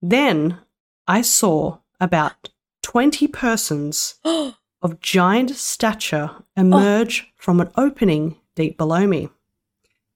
[0.00, 0.60] Then
[1.06, 2.48] I saw about
[2.84, 7.32] 20 persons of giant stature emerge oh.
[7.36, 9.28] from an opening deep below me.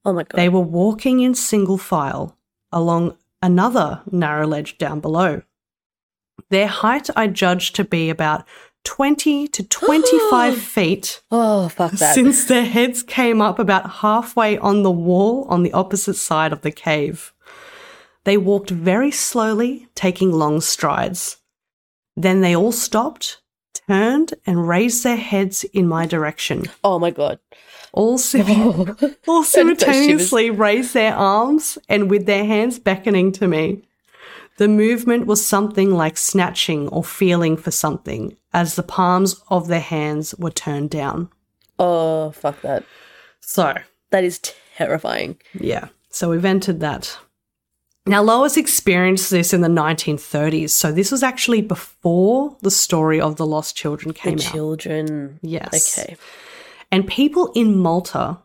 [0.07, 0.39] oh my god.
[0.39, 2.39] They were walking in single file
[2.73, 5.43] along another narrow ledge down below.
[6.49, 8.47] Their height I judged to be about
[8.85, 12.15] 20 to 25 feet oh fuck that.
[12.15, 16.61] since their heads came up about halfway on the wall on the opposite side of
[16.63, 17.33] the cave.
[18.25, 21.39] They walked very slowly, taking long strides.
[22.17, 23.43] Then they all stopped,
[23.87, 26.65] turned, and raised their heads in my direction.
[26.83, 27.39] oh my god.
[27.93, 28.97] All, sim- Oh.
[29.29, 33.83] all simultaneously raised their arms and with their hands beckoning to me.
[34.57, 39.81] The movement was something like snatching or feeling for something as the palms of their
[39.81, 41.29] hands were turned down.
[41.79, 42.85] oh fuck that.
[43.41, 43.75] So,
[44.11, 44.41] That is
[44.77, 45.37] terrifying.
[45.59, 45.89] Yeah.
[46.09, 47.19] So we've entered that.
[48.07, 50.71] Now, Lois experienced this in the 1930s.
[50.71, 54.53] So this was actually before the story of the lost children came the out.
[54.53, 55.41] children.
[55.43, 55.99] Yes.
[55.99, 56.17] Okay.
[56.93, 58.39] And people in Malta,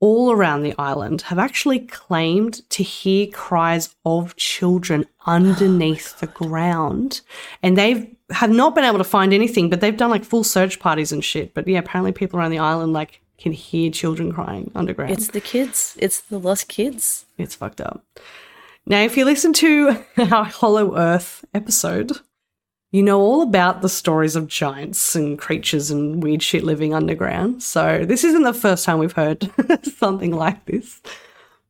[0.00, 6.26] all around the island, have actually claimed to hear cries of children oh underneath the
[6.26, 7.20] ground.
[7.62, 10.80] And they've have not been able to find anything, but they've done like full search
[10.80, 11.54] parties and shit.
[11.54, 15.12] But yeah, apparently people around the island like can hear children crying underground.
[15.12, 15.96] It's the kids.
[16.00, 17.26] It's the lost kids.
[17.38, 18.04] It's fucked up.
[18.86, 22.12] Now, if you listen to our Hollow Earth episode,
[22.94, 27.60] you know all about the stories of giants and creatures and weird shit living underground.
[27.60, 29.50] So, this isn't the first time we've heard
[29.96, 31.02] something like this.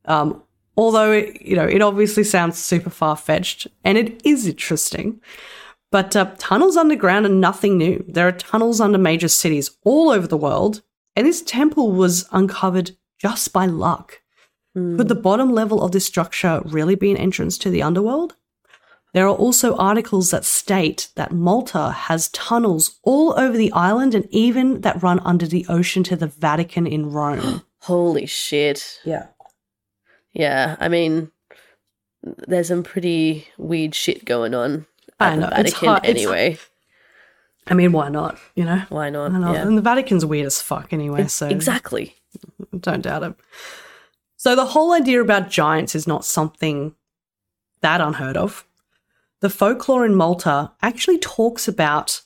[0.04, 0.42] Um,
[0.76, 5.18] although, it, you know, it obviously sounds super far fetched and it is interesting.
[5.90, 8.04] But uh, tunnels underground are nothing new.
[8.06, 10.82] There are tunnels under major cities all over the world,
[11.16, 14.20] and this temple was uncovered just by luck.
[14.74, 18.34] Could the bottom level of this structure really be an entrance to the underworld?
[19.14, 24.26] There are also articles that state that Malta has tunnels all over the island and
[24.30, 27.62] even that run under the ocean to the Vatican in Rome.
[27.82, 28.98] Holy shit.
[29.04, 29.28] yeah.
[30.32, 31.30] Yeah, I mean,
[32.24, 34.86] there's some pretty weird shit going on
[35.20, 36.58] I at know, the it's Vatican hard- it's- anyway.
[37.66, 38.36] I mean, why not?
[38.56, 39.32] You know, Why not?
[39.32, 39.54] Why not?
[39.54, 39.62] Yeah.
[39.62, 41.28] And the Vatican's weird as fuck anyway.
[41.28, 42.14] So Exactly.
[42.78, 43.34] don't doubt it.
[44.36, 46.94] So the whole idea about giants is not something
[47.80, 48.66] that unheard of.
[49.44, 52.22] The folklore in Malta actually talks about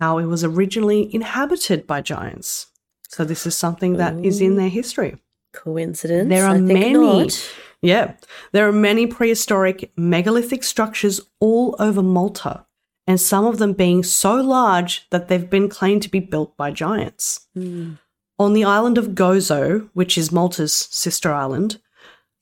[0.00, 2.66] how it was originally inhabited by giants.
[3.08, 5.18] So this is something that is in their history.
[5.52, 6.28] Coincidence?
[6.28, 6.94] There are I think many.
[6.94, 7.54] not.
[7.80, 8.14] Yeah,
[8.50, 12.66] there are many prehistoric megalithic structures all over Malta,
[13.06, 16.72] and some of them being so large that they've been claimed to be built by
[16.72, 17.46] giants.
[17.54, 17.92] Hmm.
[18.40, 21.80] On the island of Gozo, which is Malta's sister island,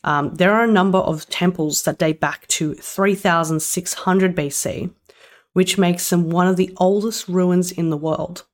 [0.05, 4.91] um, there are a number of temples that date back to 3600 BC,
[5.53, 8.45] which makes them one of the oldest ruins in the world.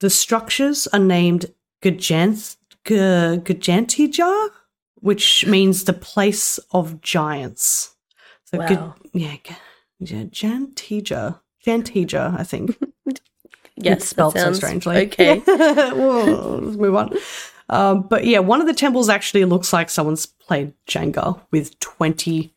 [0.00, 1.46] The structures are named
[1.82, 4.50] Gajant- G- Gajantija,
[4.96, 7.94] which means the place of giants.
[8.44, 8.94] So, Wow.
[9.12, 9.56] yeah, Ga-
[10.00, 12.76] yeah, Jantija, Jantija, I think.
[13.76, 14.96] Yes, It's spelled so strangely.
[15.06, 15.42] Okay.
[15.46, 17.16] let's move on.
[17.72, 22.52] Um, but yeah, one of the temples actually looks like someone's played Jenga with 20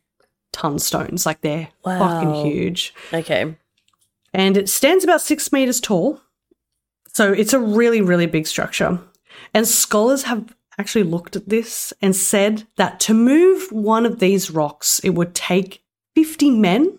[0.52, 1.24] ton stones.
[1.24, 1.98] Like they're Wow.
[1.98, 2.92] fucking huge.
[3.12, 3.56] okay.
[4.34, 6.20] And it stands about six meters tall.
[7.14, 9.00] So it's a really, really big structure.
[9.54, 14.50] And scholars have actually looked at this and said that to move one of these
[14.50, 15.82] rocks, it would take
[16.14, 16.98] 50 men,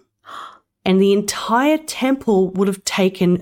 [0.84, 3.40] and the entire temple would have taken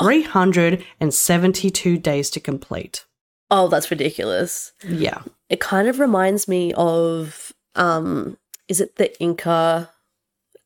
[0.00, 3.04] 30,372 days to complete.
[3.50, 4.72] Oh, that's ridiculous.
[4.86, 5.22] Yeah.
[5.48, 8.36] It kind of reminds me of um
[8.68, 9.90] is it the Inca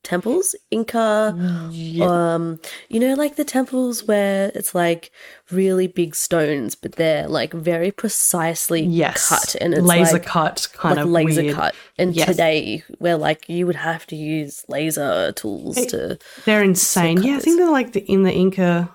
[0.05, 0.55] temples?
[0.71, 1.35] Inca
[2.01, 5.11] um you know like the temples where it's like
[5.51, 9.29] really big stones but they're like very precisely Yes.
[9.29, 11.57] cut and it's laser like, cut, kind like of laser weird.
[11.57, 11.75] cut.
[11.99, 12.29] And Yes.
[12.29, 17.23] today where like you would have to use laser tools to They're insane.
[17.23, 18.95] Yeah, I think they're like the in the Inca.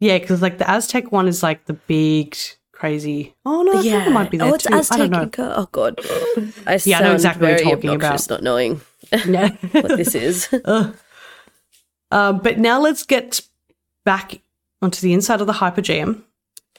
[0.00, 2.36] Yeah, because like the Aztec one is like the big,
[2.72, 3.34] crazy.
[3.44, 4.06] Oh no, I think yeah.
[4.06, 4.74] it might be there oh, it's too.
[4.74, 5.22] I Aztec don't know.
[5.22, 5.54] Inca.
[5.56, 6.00] Oh god.
[6.66, 8.36] I Yeah, I know exactly what you're talking obnoxious about.
[8.36, 8.80] not knowing
[9.26, 9.48] Yeah.
[9.72, 10.48] what this is.
[12.12, 13.40] Uh, but now let's get
[14.04, 14.40] back
[14.82, 16.22] onto the inside of the Hypogeum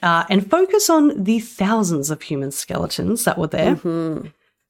[0.01, 3.77] uh, and focus on the thousands of human skeletons that were there.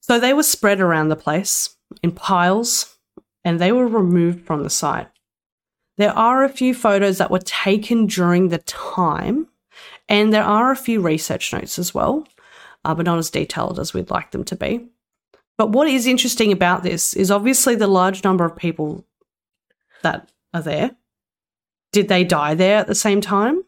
[0.02, 2.96] So they were spread around the place in piles
[3.44, 5.08] and they were removed from the site.
[6.02, 9.46] There are a few photos that were taken during the time,
[10.08, 12.26] and there are a few research notes as well,
[12.84, 14.88] uh, but not as detailed as we'd like them to be.
[15.56, 19.06] But what is interesting about this is obviously the large number of people
[20.02, 20.96] that are there.
[21.92, 23.62] Did they die there at the same time?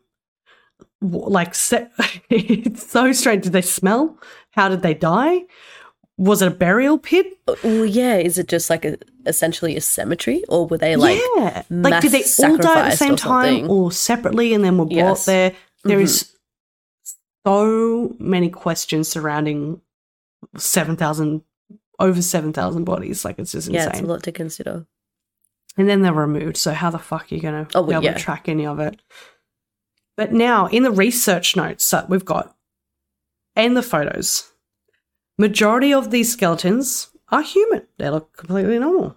[1.00, 1.50] Like,
[2.30, 3.44] it's so strange.
[3.44, 4.18] Did they smell?
[4.50, 5.42] How did they die?
[6.18, 7.26] Was it a burial pit?
[7.62, 8.16] Well, yeah.
[8.16, 11.62] Is it just like a essentially a cemetery, or were they like yeah.
[11.70, 14.84] Like, did they all die at the same or time or separately and then were
[14.86, 15.24] brought Yes.
[15.26, 15.52] there?
[15.84, 16.02] There Mhm.
[16.02, 16.30] is
[17.46, 19.80] so many questions surrounding
[20.56, 21.42] 7,000,
[21.98, 23.24] over 7,000 bodies.
[23.24, 23.84] Like, it's just yeah?
[23.86, 24.04] It's insane.
[24.04, 24.86] a lot to consider.
[25.76, 26.56] and then they're removed.
[26.56, 28.12] So, how the fuck are you going to Oh, be well, able yeah.
[28.14, 29.00] to track any of it?
[30.16, 32.54] But now, in the research notes that we've got
[33.56, 34.52] and the photos,
[35.36, 37.82] majority of these skeletons are human.
[37.98, 39.16] They look completely normal.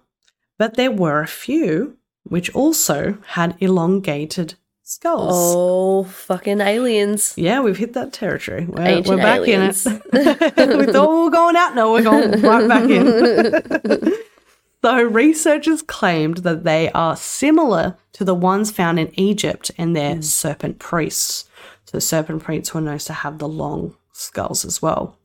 [0.58, 5.32] But there were a few which also had elongated skulls.
[5.32, 7.34] Oh, fucking aliens!
[7.36, 8.66] Yeah, we've hit that territory.
[8.66, 9.86] We're, we're back aliens.
[9.86, 10.78] in it.
[10.78, 11.74] we thought we were going out.
[11.74, 14.12] No, we're going right back in.
[14.82, 20.16] so, researchers claimed that they are similar to the ones found in Egypt and their
[20.16, 20.22] hmm.
[20.22, 21.48] serpent priests.
[21.84, 25.16] So, serpent priests were known to have the long skulls as well.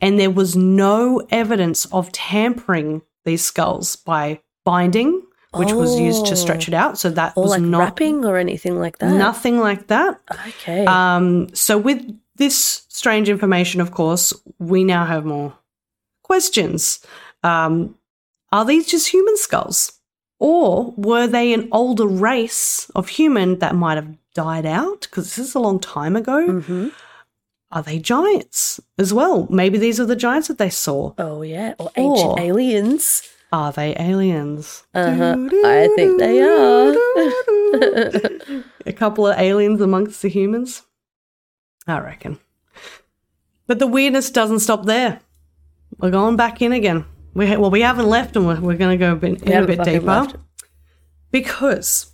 [0.00, 5.22] And there was no evidence of tampering these skulls by binding,
[5.54, 6.98] which was used to stretch it out.
[6.98, 9.12] So, that Or was like not wrapping or anything like that.
[9.12, 10.20] nothing like that.
[10.48, 10.84] Okay.
[10.84, 12.02] Um, so with
[12.36, 15.54] this strange information, of course, we now have more
[16.22, 17.00] questions.
[17.42, 17.94] Um,
[18.52, 19.92] are these just human skulls?
[20.40, 25.02] Or were they an older race of human that might have died out?
[25.02, 26.60] Because this is a long time ago.
[26.60, 26.88] hmm
[27.74, 29.46] Are they giants as well?
[29.50, 31.12] Maybe these are the giants that they saw.
[31.18, 33.22] Oh yeah, or ancient Or- aliens.
[33.52, 34.84] Are they aliens?
[34.94, 35.36] Uh-huh.
[35.64, 36.94] I think they are.
[38.86, 40.82] a couple of aliens amongst the humans?
[41.86, 42.38] I reckon.
[43.68, 45.20] But the weirdness doesn't stop there.
[45.98, 47.04] We're going back in again.
[47.34, 49.52] We ha- well, we haven't left, and we're, we're going to go a bit, in
[49.62, 50.36] a bit deeper left.
[51.30, 52.12] because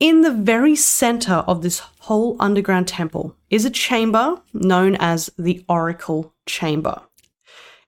[0.00, 5.64] in the very center of this whole underground temple is a chamber known as the
[5.68, 7.00] Oracle Chamber.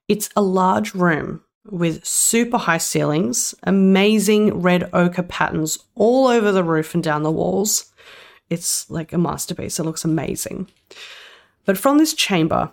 [0.09, 6.65] It's a large room with super high ceilings, amazing red ochre patterns all over the
[6.65, 7.93] roof and down the walls.
[8.49, 9.79] It's like a masterpiece.
[9.79, 10.71] It looks amazing.
[11.65, 12.73] But from this chamber,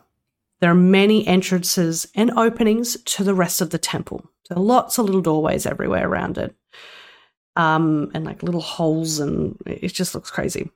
[0.60, 4.24] there are many entrances and openings to the rest of the temple.
[4.44, 6.56] So lots of little doorways everywhere around it.
[7.56, 10.72] Um, and like little holes, and it just looks crazy.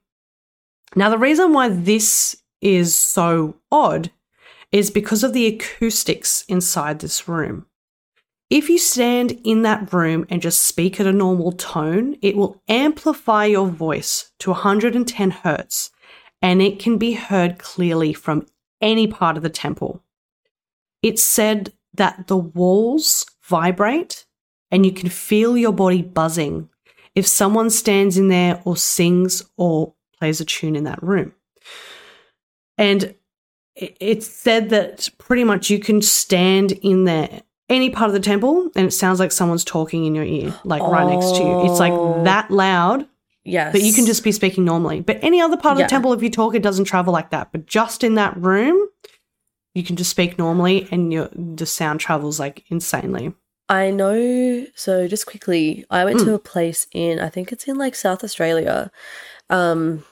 [0.95, 4.11] Now, the reason why this is so odd
[4.71, 7.65] is because of the acoustics inside this room.
[8.49, 12.61] If you stand in that room and just speak at a normal tone, it will
[12.69, 15.91] amplify your voice to 110 hertz
[16.41, 18.45] and it can be heard clearly from
[18.79, 20.01] any part of the temple.
[21.01, 24.25] It's said that the walls vibrate
[24.71, 26.69] and you can feel your body buzzing
[27.15, 31.33] if someone stands in there or sings or plays a tune in that room.
[32.77, 33.15] And
[33.75, 38.71] it's said that pretty much you can stand in there any part of the temple
[38.75, 41.79] and it sounds like someone's talking in your ear like right next to you it's
[41.79, 42.23] like Oh.
[42.23, 43.05] that loud
[43.43, 43.71] Yes.
[43.73, 45.85] but you can just be speaking normally but any other part of Yeah.
[45.85, 48.87] the temple if you talk it doesn't travel like that but just in that room
[49.75, 53.33] you can just speak normally and your the sound travels like insanely
[53.69, 54.65] I know.
[54.75, 56.25] So just quickly, I went Mm.
[56.25, 58.91] to a place in I think it's in like South Australia,
[59.49, 60.05] um,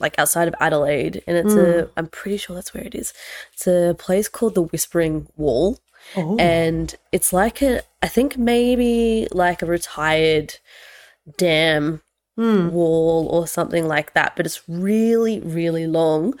[0.00, 1.84] like outside of Adelaide, and it's Mm.
[1.84, 1.90] a.
[1.96, 3.12] I'm pretty sure that's where it is.
[3.54, 5.78] It's a place called the Whispering Wall,
[6.16, 7.82] oh and it's like a.
[8.02, 10.58] I think maybe like a retired
[11.38, 12.02] dam
[12.36, 12.70] Hmm.
[12.70, 16.34] wall or something like that, but it's really really long,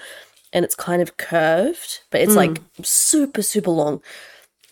[0.52, 2.36] and it's kind of curved, but it's Mm.
[2.36, 4.02] like super super long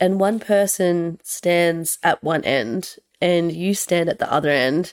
[0.01, 4.93] and one person stands at one end and you stand at the other end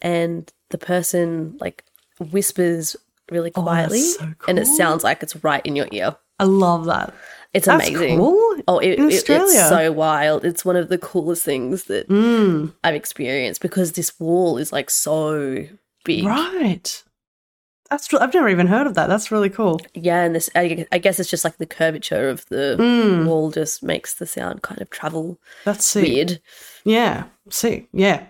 [0.00, 1.84] and the person like
[2.30, 2.94] whispers
[3.30, 4.02] really Oh, quietly
[4.46, 6.16] and it sounds like it's right in your ear.
[6.38, 7.14] I love that.
[7.54, 8.18] It's that's amazing.
[8.18, 8.56] cool.
[8.68, 9.44] Oh it, in it- Australia.
[9.60, 10.44] it's so wild.
[10.44, 14.90] It's one of the coolest things that mm, i've experienced because this wall is like
[14.90, 15.66] so
[16.04, 16.24] big.
[16.24, 17.02] Right
[17.92, 20.98] that's i've never even heard of that that's really cool yeah and this I, I
[20.98, 24.80] guess it's just like the curvature of the Mm, wall just makes the sound kind
[24.80, 26.40] of travel that's sick weird
[26.84, 28.26] yeah sick yeah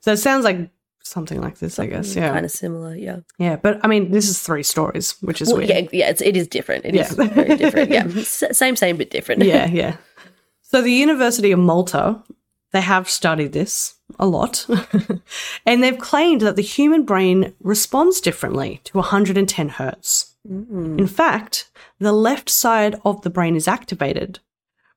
[0.00, 0.70] so it sounds like
[1.02, 4.28] something like this i guess yeah kind of similar yeah Yeah, but I mean, this
[4.28, 5.70] is three stories, which is Well, weird.
[5.70, 6.84] yeah, yeah, it's, it is different.
[6.84, 7.24] It is Yeah.
[7.28, 7.90] very different.
[7.90, 9.42] Yeah, S- same, same, but different.
[9.44, 9.96] yeah, yeah.
[10.62, 12.22] So the University of Malta,
[12.72, 14.66] they have studied this a lot,
[15.66, 20.34] and they've claimed that the human brain responds differently to 110 hertz.
[20.48, 20.98] Mm.
[20.98, 24.40] In fact, the left side of the brain is activated,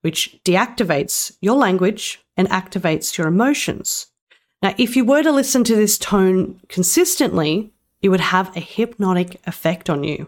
[0.02, 4.08] which deactivates your language and activates your emotions.
[4.62, 9.40] Now, if you were to listen to this tone consistently, it would have a hypnotic
[9.46, 10.28] effect on you.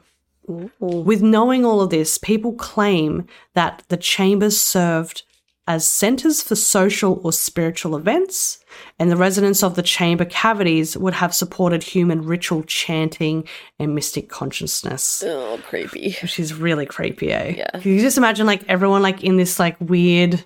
[0.49, 0.71] Ooh.
[0.79, 5.23] With knowing all of this, people claim that the chambers served
[5.67, 8.59] as centers for social or spiritual events,
[8.99, 13.47] and the residents of the chamber cavities would have supported human ritual chanting
[13.79, 15.23] and mystic consciousness.
[15.25, 16.15] Oh, creepy.
[16.21, 17.53] Which is really creepy, eh?
[17.57, 17.79] Yeah.
[17.79, 20.43] Can you just imagine like everyone like in this like weird,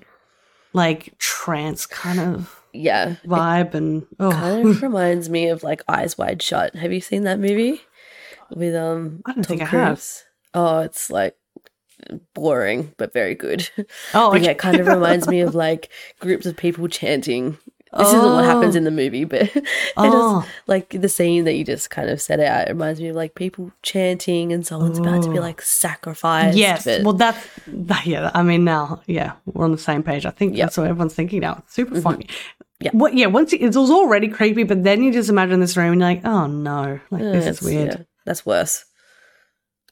[0.74, 6.18] like trance kind of Yeah, vibe and oh kind of reminds me of like Eyes
[6.18, 6.76] Wide Shut.
[6.76, 7.82] Have you seen that movie
[8.52, 9.22] with um?
[9.26, 10.04] I don't Tom think I have.
[10.54, 11.36] Oh, it's like
[12.34, 13.68] boring but very good.
[14.14, 17.58] Oh, But yeah, it kind of reminds me of like groups of people chanting.
[17.98, 18.78] This isn't what happens Oh.
[18.80, 19.64] in the movie, but it
[19.96, 20.42] Oh.
[20.42, 22.68] is like the scene that you just kind of set out.
[22.68, 25.42] It reminds me of like people chanting and someone's about to be Oh.
[25.42, 26.58] like sacrificed.
[26.58, 26.84] Yes.
[26.86, 28.32] but- Well, that's that, yeah.
[28.34, 30.26] I mean, now, yeah, we're on the same page.
[30.26, 30.66] I think Yep.
[30.66, 31.58] that's what everyone's thinking now.
[31.66, 32.28] It's super funny.
[32.80, 32.92] Yeah.
[32.92, 33.14] What?
[33.16, 33.28] Yeah.
[33.28, 36.10] Once it, it was already creepy, but then you just imagine this room and you're
[36.10, 37.88] like, oh no, like Uh, this is weird.
[37.92, 38.84] yeah, that's worse.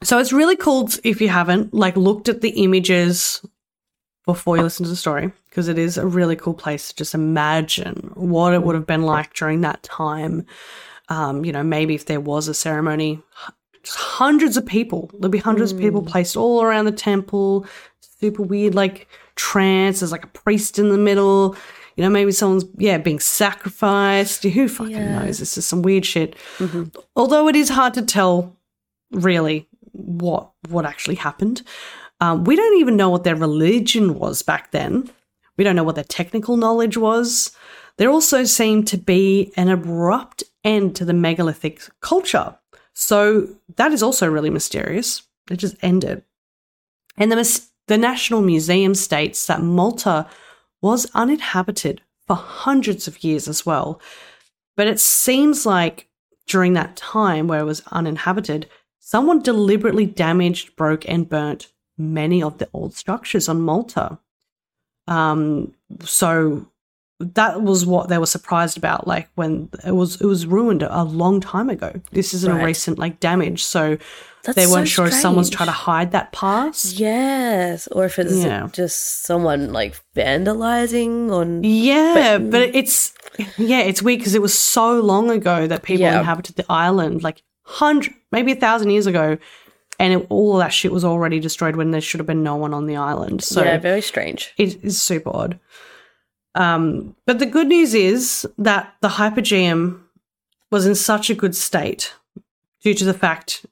[0.03, 3.43] So it's really cool if you haven't like looked at the images
[4.25, 7.13] before you listen to the story because it is a really cool place to just
[7.13, 10.45] imagine what it would have been like during that time.
[11.09, 13.21] Um, you know, maybe if there was a ceremony,
[13.83, 15.11] just hundreds of people.
[15.19, 17.67] There'd be hundreds of people placed all around the temple.
[18.19, 19.99] Super weird, like trance.
[19.99, 21.55] There's like a priest in the middle.
[21.95, 24.43] You know, maybe someone's yeah being sacrificed.
[24.43, 25.19] Who fucking Yeah.
[25.23, 25.39] knows?
[25.41, 26.35] It's just some weird shit.
[27.15, 28.57] Although it is hard to tell
[29.11, 31.61] really what what actually happened.
[32.21, 35.09] Um, we don't even know what their religion was back then.
[35.57, 37.51] We don't know what their technical knowledge was.
[37.97, 42.57] There also seemed to be an abrupt end to the megalithic culture.
[42.93, 45.23] So that is also really mysterious.
[45.49, 46.23] It just ended.
[47.17, 50.27] And the, the National Museum states that Malta
[50.81, 54.01] was uninhabited for hundreds of years as well.
[54.75, 56.09] But it seems like
[56.47, 62.57] during that time where it was uninhabited, someone deliberately damaged, broke, and burnt many of
[62.57, 64.19] the old structures on Malta.
[65.07, 66.67] Um, so
[67.19, 69.07] that was what they were surprised about.
[69.07, 72.01] Like when it was it was ruined a long time ago.
[72.11, 72.61] This isn't Right.
[72.61, 73.97] a recent like damage, so
[74.43, 76.99] That's they weren't so sure if someone's trying to hide that past.
[76.99, 78.67] Yes, or if it's Yeah.
[78.73, 81.63] just someone like vandalizing on.
[81.63, 83.13] Yeah, but, it's
[83.57, 86.19] yeah, it's weird because it was so long ago that people Yeah.
[86.19, 89.37] inhabited the island, like hundred, maybe a thousand years ago,
[89.99, 92.55] and it, all of that shit was already destroyed when there should have been no
[92.55, 93.43] one on the island.
[93.43, 94.53] So yeah, very strange.
[94.57, 95.59] it is super odd.
[96.55, 99.99] Um, but the good news is that the Hypogeum
[100.71, 102.13] was in such a good state
[102.81, 103.65] due to the fact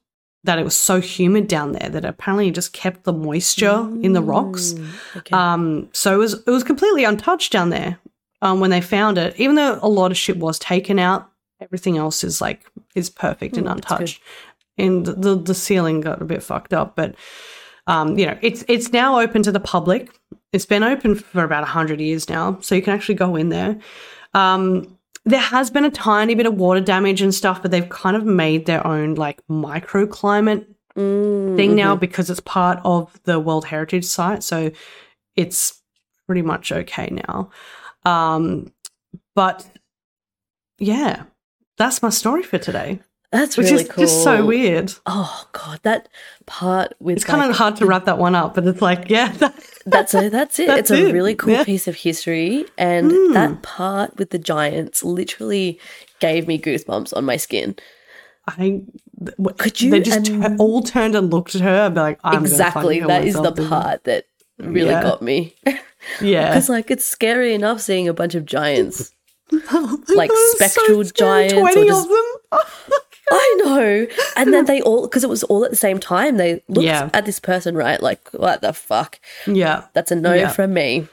[0.44, 4.12] that it was so humid down there that apparently it just kept the moisture in
[4.12, 4.74] the rocks.
[4.74, 5.34] Mm, okay.
[5.34, 7.98] Um, so it was it was completely untouched down there
[8.42, 9.34] um, when they found it.
[9.40, 11.30] Even though a lot of shit was taken out,
[11.62, 13.76] everything else is like is perfect and Mm, good.
[13.90, 14.20] untouched.
[14.76, 17.14] And the the ceiling got a bit fucked up, but
[17.86, 20.10] um, you know it's it's now open to the public.
[20.52, 23.78] It's been open for about hundred years now, so you can actually go in there.
[24.34, 28.16] Um, there has been a tiny bit of water damage and stuff, but they've kind
[28.16, 30.66] of made their own like microclimate
[30.96, 34.44] Mm, thing now because it's part of the World Heritage Site.
[34.44, 34.70] So
[35.34, 35.82] it's
[36.26, 37.50] pretty much okay now.
[38.04, 38.72] Um,
[39.34, 39.66] but
[40.78, 41.24] yeah,
[41.78, 43.00] that's my story for today,
[43.34, 44.04] That's which really is cool.
[44.04, 44.92] just so weird.
[45.06, 46.08] Oh god, that
[46.46, 49.28] part with It's kind of hard to wrap that one up, but it's like, yeah,
[49.38, 49.54] that,
[49.86, 50.66] That's a, that's it.
[50.68, 51.12] That's it's a it.
[51.12, 51.64] really cool Yeah.
[51.64, 53.32] Piece of history, and hmm.
[53.32, 55.80] that part with the giants literally
[56.20, 57.74] gave me goosebumps on my skin.
[58.46, 58.82] I
[59.36, 62.00] what- Could you They just and- tu- all turned and looked at her and be
[62.00, 64.26] like, I'm exactly, that is the part that
[64.58, 65.02] really Yeah.
[65.02, 65.56] got me.
[66.20, 69.10] Yeah, Because like it's scary enough seeing a bunch of giants.
[69.50, 72.60] like It spectral scary, giants or just- of them.
[73.30, 74.06] I know,
[74.36, 76.36] and then they all because it was all at the same time.
[76.36, 77.10] They looked Yeah.
[77.14, 78.02] at this person, right?
[78.02, 79.18] Like, what the fuck?
[79.46, 80.48] yeah, That's a no Yeah.
[80.48, 81.08] from me.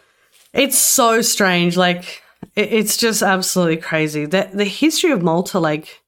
[0.54, 1.78] It's so strange.
[1.78, 2.22] Like
[2.56, 4.26] it, it's just absolutely crazy.
[4.26, 6.02] The the history of Malta, like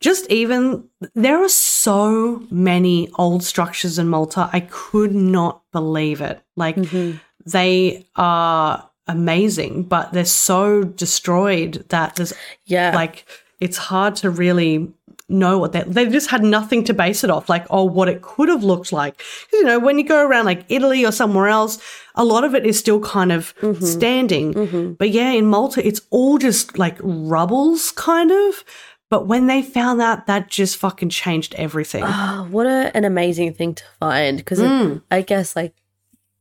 [0.00, 4.50] just even there are so many old structures in Malta.
[4.52, 6.40] I could not believe it.
[6.56, 7.18] Like mm-hmm.
[7.46, 12.32] they are amazing, but they're so destroyed that there's
[12.66, 13.24] Yeah, like
[13.60, 14.92] it's hard to really
[15.28, 18.22] know what they they just had nothing to base it off like oh what it
[18.22, 19.22] could have looked like.
[19.52, 21.78] You know when you go around like italy or somewhere else
[22.14, 24.94] a lot of it is still kind of standing.
[24.98, 28.64] But yeah in malta it's all just like rubbles kind of.
[29.10, 32.04] But when they found that that just fucking changed everything.
[32.06, 34.36] Oh, what a, an amazing thing to find.
[34.38, 35.02] Because Mm.
[35.10, 35.74] I guess like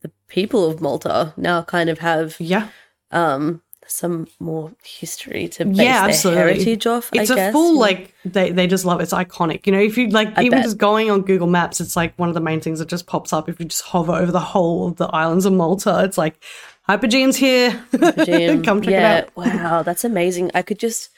[0.02, 2.68] the people of Malta now kind of have yeah.
[3.12, 7.10] um some more history to base Yeah, their heritage off.
[7.14, 7.52] it's I a guess.
[7.54, 7.80] full mm.
[7.80, 9.04] like they, they just love it.
[9.04, 10.64] it's iconic you know if you like I even bet.
[10.66, 13.32] just going on google maps it's like one of the main things that just pops
[13.34, 16.36] up if you just hover over the whole of the islands of malta it's like
[16.88, 17.84] hypergene's here
[18.26, 18.64] Jim.
[18.64, 20.52] come check yeah, it out wow, that's amazing.
[20.54, 21.10] I could just.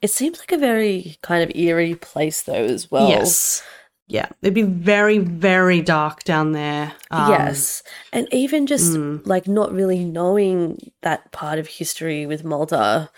[0.00, 3.08] It seems like a very kind of eerie place though, as well.
[3.08, 3.62] yes
[4.08, 7.82] yeah it'd be very very dark down there um, yes,
[8.12, 8.96] and even just
[9.26, 13.10] like not really knowing that part of history with Malta.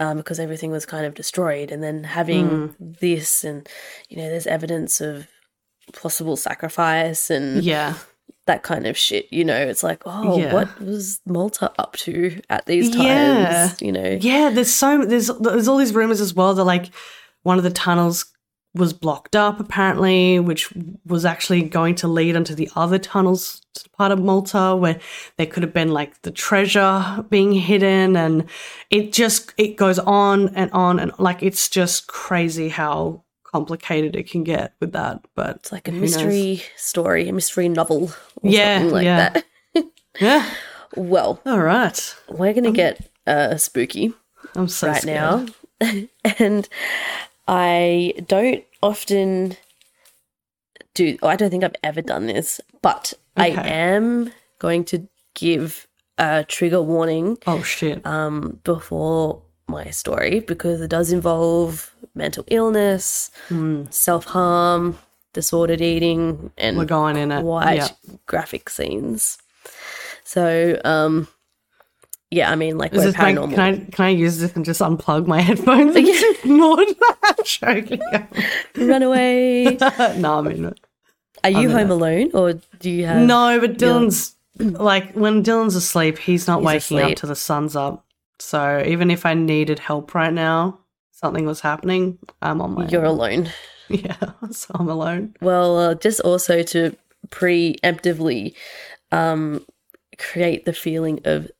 [0.00, 3.68] Um, because everything was kind of destroyed, and then having this, and
[4.08, 5.28] you know, there's evidence of
[5.92, 7.94] possible sacrifice and yeah
[8.46, 9.32] that kind of shit.
[9.32, 10.52] You know, it's like, oh, Yeah.
[10.52, 13.04] what was Malta up to at these times?
[13.04, 13.70] Yeah.
[13.80, 16.86] You know, yeah there's so there's there's all these rumors as well that like
[17.44, 18.24] one of the tunnels
[18.74, 20.72] was blocked up apparently which
[21.06, 23.60] was actually going to lead onto the other tunnels
[23.96, 24.98] part of malta where
[25.36, 28.44] there could have been like the treasure being hidden and
[28.90, 34.30] it just it goes on and on and like it's just crazy how complicated it
[34.30, 36.16] can get with that but it's like a who knows?
[36.16, 39.28] mystery story, a mystery novel, or Yeah, something like yeah.
[39.74, 39.84] that.
[40.20, 40.50] yeah
[40.96, 44.14] Well, all right we're gonna get uh, spooky
[44.56, 45.52] i'm so right scared.
[45.82, 46.06] now,
[46.38, 46.66] and
[47.48, 49.56] I don't often
[50.94, 51.18] do.
[51.22, 55.86] I don't think I've ever done this, but I am going to give
[56.18, 63.30] a trigger warning oh shit um, before my story because it does involve mental illness,
[63.90, 64.98] self harm,
[65.32, 67.88] disordered eating, and we're going in it quite yeah
[68.26, 69.38] graphic scenes.
[70.24, 71.28] So, um,
[72.32, 73.50] yeah, I mean, like Is we're this my, paranormal.
[73.54, 77.36] can I can I use this and just unplug my headphones and just ignore that?
[77.44, 78.00] Joking.
[78.88, 79.76] Run away.
[80.16, 80.72] no, I mean
[81.44, 83.22] Are you home alone, or do you have?
[83.26, 87.04] no, but Dylan's like when Dylan's asleep, he's not He's waking asleep.
[87.12, 88.04] up till the sun's up.
[88.38, 90.78] So even if I needed help right now,
[91.12, 93.14] something was happening, I'm on my You're own.
[93.18, 93.50] alone.
[93.88, 94.16] Yeah,
[94.50, 95.34] so I'm alone.
[95.42, 96.96] Well, uh, just also to
[97.28, 98.54] preemptively
[99.10, 99.64] um,
[100.18, 101.50] create the feeling of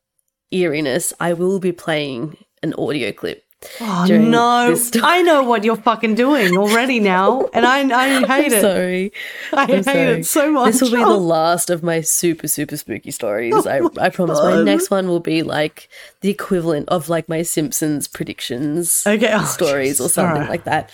[0.52, 3.44] eeriness, I will be playing an audio clip.
[3.80, 4.76] Oh no!
[5.04, 8.60] I know what you're fucking doing already now, and I I hate it.
[8.60, 9.12] Sorry.
[9.52, 9.98] I hate sorry.
[10.00, 10.72] it so much.
[10.72, 13.64] This will be the Oh, last of my super, super spooky stories.
[13.64, 14.40] I, I promise.
[14.40, 15.88] My next one will be like
[16.22, 20.50] the equivalent of like my Simpsons predictions Okay, oh, stories or something Alright.
[20.50, 20.90] like that.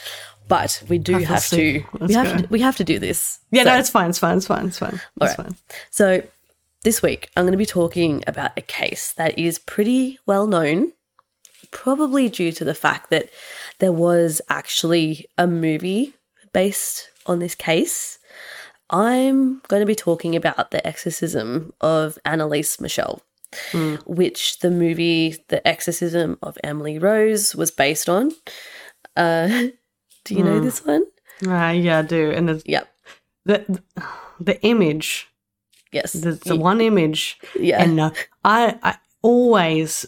[0.46, 1.86] But we do have sick.
[1.90, 2.06] to.
[2.06, 2.42] We have go.
[2.42, 2.48] to.
[2.50, 3.38] We have to do this.
[3.50, 4.10] yeah, So- no, it's fine.
[4.10, 4.36] It's fine.
[4.36, 4.66] It's fine.
[4.66, 5.00] It's fine.
[5.22, 5.56] It's fine.
[5.90, 6.22] So,
[6.82, 10.92] this week I'm going to be talking about a case that is pretty well known,
[11.70, 13.30] probably due to the fact that
[13.78, 16.14] there was actually a movie
[16.52, 18.18] based on this case.
[18.90, 23.22] I'm going to be talking about the exorcism of Anneliese Michel,
[24.06, 28.32] which the movie The Exorcism of Emily Rose was based on.
[29.14, 29.48] Uh,
[30.24, 31.04] do you know this one?
[31.46, 32.30] Ah, yeah, I do.
[32.30, 32.88] And the Yep.
[33.44, 33.82] the,
[34.40, 35.28] the image,
[35.92, 36.12] Yes.
[36.12, 37.82] the, the one image, yeah.
[37.82, 38.10] and uh,
[38.44, 40.06] I I always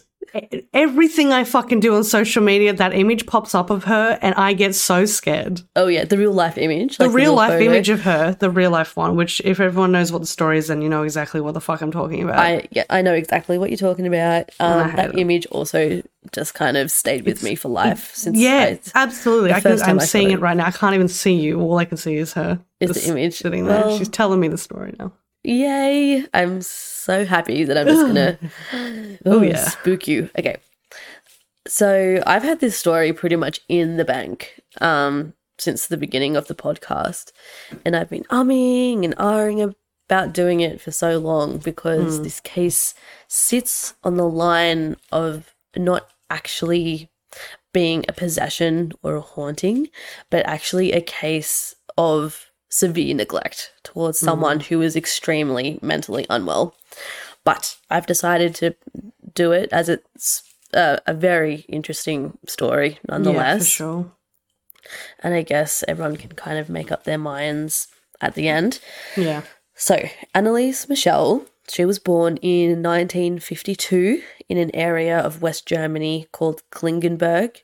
[0.72, 4.52] everything I fucking do on social media, that image pops up of her, and I
[4.52, 5.62] get so scared.
[5.76, 6.98] oh yeah, the real life image.
[6.98, 7.64] The real little life photo.
[7.64, 10.68] image of her, the real life one, which if everyone knows what the story is,
[10.68, 12.38] then you know exactly what the fuck I'm talking about.
[12.38, 14.50] I yeah, I know exactly what you're talking about.
[14.60, 15.18] Um, that it.
[15.18, 16.02] image also
[16.32, 19.52] just kind of stayed with me for life since yeah, I, absolutely.
[19.52, 20.34] I can, I'm seeing it.
[20.34, 20.66] it right now.
[20.66, 21.60] I can't even see you.
[21.60, 22.60] All I can see is her.
[22.78, 23.38] Is the image.
[23.38, 23.86] sitting there.
[23.86, 25.12] Well- She's telling me the story now.
[25.42, 26.26] Yay!
[26.34, 28.38] I'm so happy that I'm just gonna
[29.26, 29.68] oh yeah.
[29.68, 30.30] spook you.
[30.38, 30.56] Okay,
[31.66, 36.46] so I've had this story pretty much in the bank um, since the beginning of
[36.46, 37.32] the podcast,
[37.84, 39.74] and I've been umming and ahhing
[40.08, 42.94] about doing it for so long because this case
[43.28, 47.08] sits on the line of not actually
[47.72, 49.88] being a possession or a haunting,
[50.28, 54.26] but actually a case of severe neglect towards mm-hmm.
[54.26, 56.74] someone who is extremely mentally unwell.
[57.44, 58.74] But I've decided to
[59.34, 60.42] do it as it's
[60.72, 63.64] a, a very interesting story Yeah, nonetheless.
[63.64, 64.12] for sure.
[65.22, 67.88] And I guess everyone can kind of make up their minds
[68.20, 68.80] at the end.
[69.16, 69.42] Yeah.
[69.74, 76.62] So, Anneliese Michel, she was born in 1952 in an area of West Germany called
[76.70, 77.62] Klingenberg,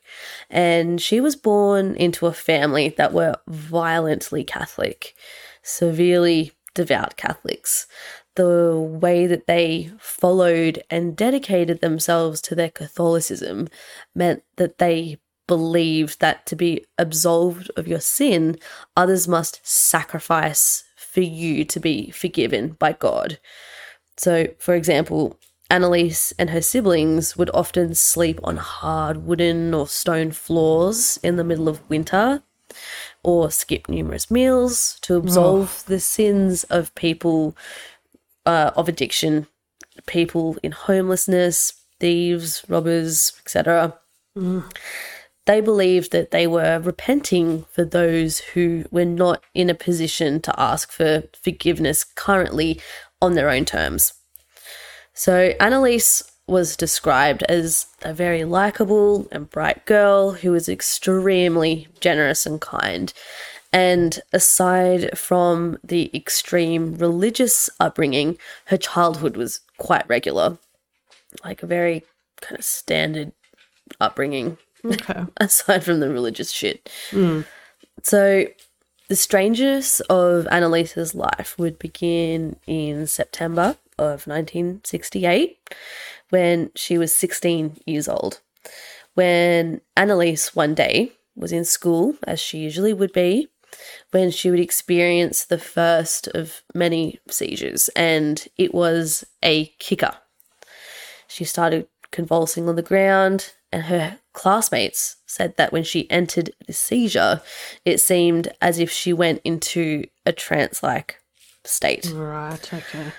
[0.49, 5.13] and she was born into a family that were violently Catholic,
[5.61, 7.87] severely devout Catholics.
[8.35, 13.67] The way that they followed and dedicated themselves to their Catholicism
[14.15, 18.57] meant that they believed that to be absolved of your sin,
[18.95, 23.39] others must sacrifice for you to be forgiven by God.
[24.17, 25.37] So, for example,
[25.69, 31.43] Anneliese and her siblings would often sleep on hard wooden or stone floors in the
[31.43, 32.41] middle of winter,
[33.23, 37.55] or skip numerous meals to absolve the sins of people
[38.45, 39.47] uh, of addiction,
[40.05, 43.99] people in homelessness, thieves, robbers, etc.
[45.45, 50.59] They believed that they were repenting for those who were not in a position to
[50.59, 52.81] ask for forgiveness currently
[53.21, 54.13] on their own terms.
[55.13, 62.45] So Anneliese was described as a very likable and bright girl who was extremely generous
[62.45, 63.11] and kind.
[63.73, 70.57] And aside from the extreme religious upbringing, her childhood was quite regular,
[71.43, 72.05] like a very
[72.41, 73.33] kind of standard
[73.99, 75.25] upbringing Okay.
[75.37, 76.89] aside from the religious shit.
[77.11, 77.41] Hmm.
[78.03, 78.45] So,
[79.07, 85.57] the strangeness of Anneliese's life would begin in September of 1968
[86.29, 88.41] when she was 16 years old.
[89.13, 93.47] When Anneliese one day was in school, as she usually would be,
[94.11, 100.15] when she would experience the first of many seizures, and it was a kicker.
[101.27, 106.73] She started convulsing on the ground, and her classmates said that when she entered the
[106.73, 107.41] seizure,
[107.85, 111.19] it seemed as if she went into a trance like
[111.63, 112.11] state.
[112.11, 112.73] Right.
[112.73, 113.11] Okay.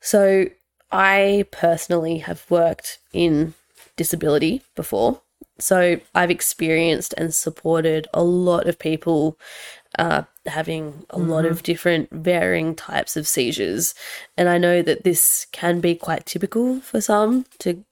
[0.00, 0.46] So,
[0.90, 3.52] I personally have worked in
[3.96, 5.20] disability before.
[5.58, 9.38] So, I've experienced and supported a lot of people
[9.98, 13.94] uh, having a lot of different varying types of seizures.
[14.38, 17.84] And I know that this can be quite typical for some to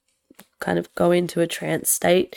[0.60, 2.36] kind of go into a trance state.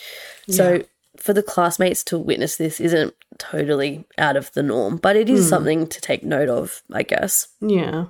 [0.49, 0.83] So, Yeah.
[1.17, 5.43] for the classmates to witness this isn't totally out of the norm, but it is
[5.43, 5.49] hmm.
[5.49, 7.49] something to take note of, I guess.
[7.59, 8.05] Yeah.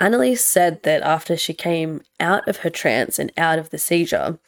[0.00, 4.38] Anneliese said that after she came out of her trance and out of the seizure,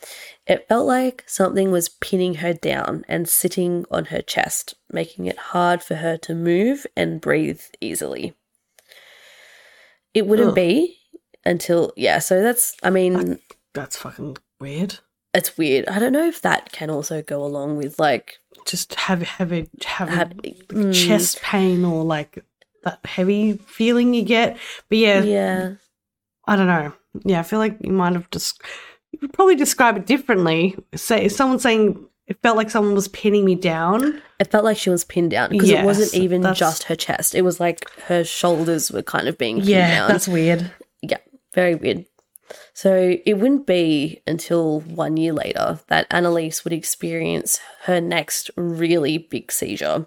[0.46, 5.38] it felt like something was pinning her down and sitting on her chest, making it
[5.38, 8.34] hard for her to move and breathe easily.
[10.14, 10.54] It wouldn't Ugh.
[10.56, 10.98] be
[11.44, 13.38] until, yeah, so that's, I mean,
[13.76, 14.98] That's fucking weird.
[15.34, 15.86] It's weird.
[15.88, 19.68] I don't know if that can also go along with like Just have have a
[19.84, 20.34] have, have, a
[20.72, 22.42] mm, chest pain or like
[22.84, 24.56] that heavy feeling you get.
[24.88, 25.72] But yeah, Yeah.
[26.46, 26.92] I don't know.
[27.24, 28.62] Yeah, I feel like you might have just
[29.12, 30.74] you could probably describe it differently.
[30.94, 34.20] Say someone saying it felt like someone was pinning me down.
[34.40, 37.34] It felt like she was pinned down because it wasn't even that's- just her chest.
[37.34, 40.08] It was like her shoulders were kind of being pinned down.
[40.08, 40.70] That's weird.
[41.02, 41.18] Yeah,
[41.54, 42.06] very weird.
[42.76, 49.16] So it wouldn't be until one year later that Anneliese would experience her next really
[49.16, 50.06] big seizure.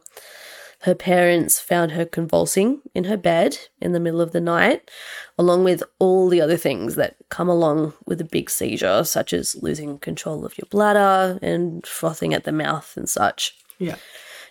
[0.82, 4.91] Her parents found her convulsing in her bed in the middle of the night,
[5.36, 9.55] along with all the other things that come along with a big seizure, such as
[9.63, 13.57] losing control of your bladder and frothing at the mouth and such.
[13.80, 13.95] Yeah.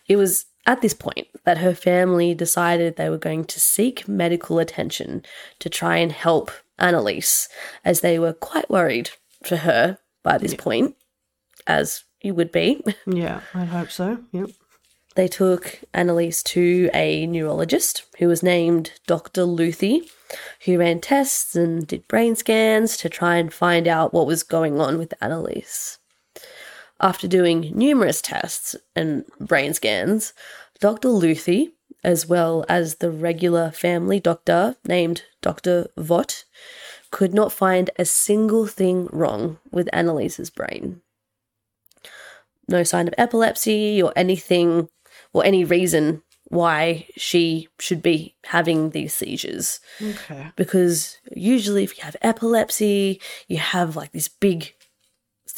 [0.09, 4.59] It was at this point that her family decided they were going to seek medical
[4.59, 5.23] attention
[5.61, 7.49] to try and help Anneliese,
[7.85, 9.11] as they were quite worried
[9.45, 10.97] for her by this point,
[11.67, 12.85] as you would be.
[13.07, 14.19] Yeah, I hope so.
[14.33, 14.51] Yep.
[15.15, 19.43] They took Anneliese to a neurologist who was named Dr.
[19.43, 20.09] Luthi,
[20.65, 24.81] who ran tests and did brain scans to try and find out what was going
[24.81, 25.99] on with Anneliese.
[27.01, 30.35] After doing numerous tests and brain scans,
[30.81, 31.09] Dr.
[31.09, 31.73] Luthi,
[32.05, 35.89] as well as the regular family doctor named Dr.
[35.97, 36.45] Vott,
[37.11, 41.01] could not find a single thing wrong with Anneliese's brain.
[42.69, 44.89] No sign of epilepsy or anything
[45.33, 49.81] or any reason why she should be having these seizures.
[50.01, 50.51] Okay.
[50.57, 54.75] Because usually, if you have epilepsy, you have like this big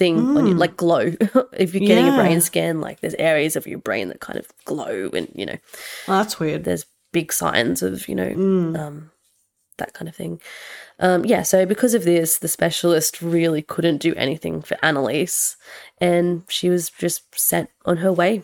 [0.00, 1.12] thing on you, like glow.
[1.52, 4.46] if you're getting a brain scan, like there's areas of your brain that kind of
[4.64, 5.58] glow, and you know,
[6.08, 6.64] Well, that's weird.
[6.64, 8.78] there's big signs of you know Mm.
[8.78, 9.10] um,
[9.78, 10.40] that kind of thing.
[10.98, 15.56] Um, yeah, so because of this, the specialist really couldn't do anything for Anneliese,
[15.98, 18.42] and she was just sent on her way.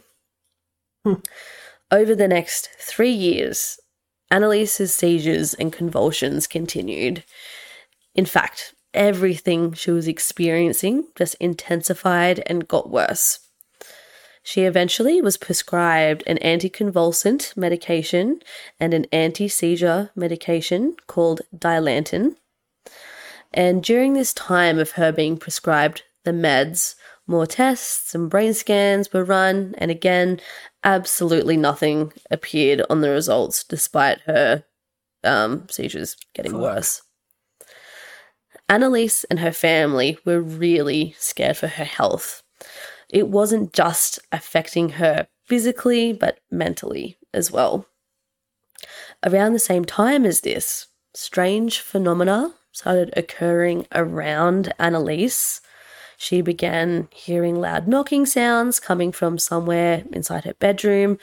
[1.90, 3.78] Over the next three years,
[4.30, 7.22] Anneliese's seizures and convulsions continued.
[8.14, 13.40] In fact, everything she was experiencing just intensified and got worse.
[14.42, 18.40] She eventually was prescribed an anticonvulsant medication
[18.78, 22.36] and an anti seizure medication called Dilantin.
[23.52, 26.94] And during this time of her being prescribed the meds,
[27.26, 30.40] more tests and brain scans were run, and again,
[30.84, 34.64] absolutely nothing appeared on the results despite her
[35.24, 36.60] um, seizures getting Fuck.
[36.60, 37.02] worse.
[38.68, 42.42] Anneliese and her family were really scared for her health.
[43.08, 47.86] It wasn't just affecting her physically, but mentally as well.
[49.24, 55.60] Around the same time as this, strange phenomena started occurring around Anneliese.
[56.18, 61.18] She began hearing loud knocking sounds coming from somewhere inside her bedroom,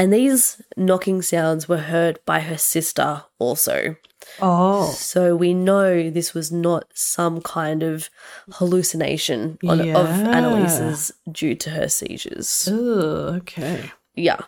[0.00, 3.96] and these knocking sounds were heard by her sister also.
[4.40, 4.90] Oh.
[4.92, 8.08] So we know this was not some kind of
[8.52, 10.38] hallucination on, of Yeah.
[10.38, 12.66] Anneliese's due to her seizures.
[12.66, 13.90] Okay.
[14.14, 14.40] Yeah.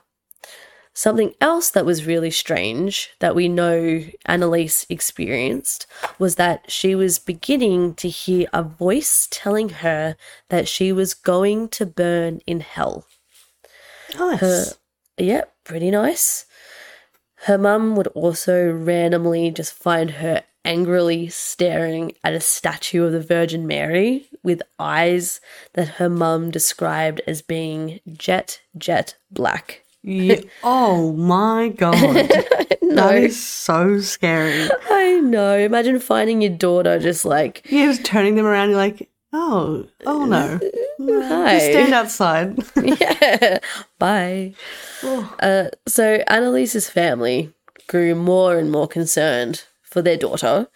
[0.95, 5.87] Something else that was really strange that we know Anneliese experienced
[6.19, 10.17] was that she was beginning to hear a voice telling her
[10.49, 13.07] that she was going to burn in hell.
[14.19, 14.41] Nice.
[14.41, 14.65] Her,
[15.19, 16.47] yeah, pretty nice.
[17.47, 23.21] Her mum would also randomly just find her angrily staring at a statue of the
[23.21, 25.41] Virgin Mary with eyes
[25.75, 29.83] that her mum described as being jet, jet black.
[30.03, 30.41] Yeah.
[30.63, 32.31] Oh my god.
[32.83, 34.69] No, That is so scary.
[34.91, 35.57] I know.
[35.57, 40.27] Imagine finding your daughter just like, Yeah, just turning them around, you're like, oh, oh
[40.27, 40.61] no.
[41.09, 41.59] hi.
[41.59, 42.59] Just stand outside.
[43.01, 43.59] yeah,
[43.99, 44.55] bye.
[45.03, 45.37] Oh.
[45.41, 47.53] Uh, so Anneliese's family
[47.89, 50.69] grew more and more concerned for their daughter.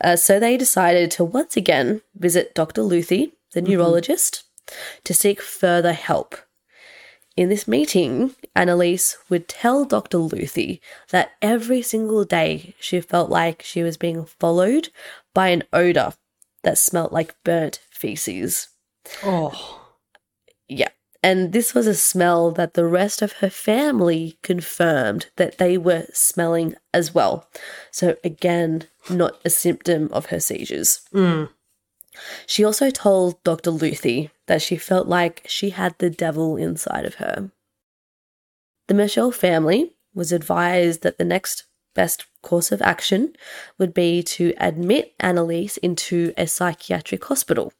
[0.00, 2.82] Uh, so they decided to once again visit Dr.
[2.82, 4.44] Luthi, the neurologist,
[5.04, 6.36] to seek further help.
[7.36, 10.18] In this meeting, Anneliese would tell Dr.
[10.18, 14.88] Luthi that every single day she felt like she was being followed
[15.34, 16.14] by an odor
[16.62, 18.68] that smelt like burnt feces.
[19.24, 19.82] Oh.
[20.68, 20.90] Yeah.
[21.22, 26.06] And this was a smell that the rest of her family confirmed that they were
[26.12, 27.48] smelling as well.
[27.90, 31.00] So, again, not a symptom of her seizures.
[31.12, 31.48] Mm.
[32.46, 33.70] She also told Dr.
[33.70, 37.50] Luthi that she felt like she had the devil inside of her.
[38.86, 43.34] The Michel family was advised that the next best course of action
[43.78, 47.72] would be to admit Anneliese into a psychiatric hospital.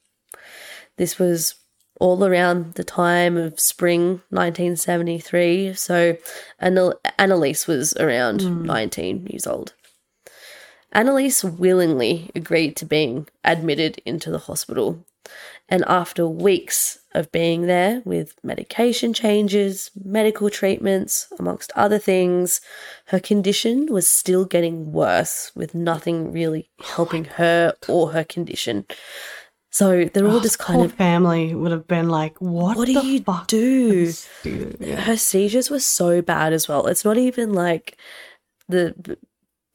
[0.96, 1.54] This was
[2.00, 6.16] all around the time of spring 1973, so
[6.60, 8.64] Annal- Anneliese was around hmm.
[8.64, 9.74] 19 years old.
[10.94, 15.04] Anneliese willingly agreed to being admitted into the hospital.
[15.68, 22.60] And after weeks of being there with medication changes, medical treatments, amongst other things,
[23.06, 28.86] her condition was still getting worse with nothing really oh helping her or her condition.
[29.76, 32.92] So they're all oh, just kind of, family would have been like, "What, what do
[32.92, 34.10] you do?
[34.42, 34.96] Yeah.
[35.02, 36.86] Her seizures were so bad as well.
[36.86, 37.98] It's not even like
[38.70, 39.18] the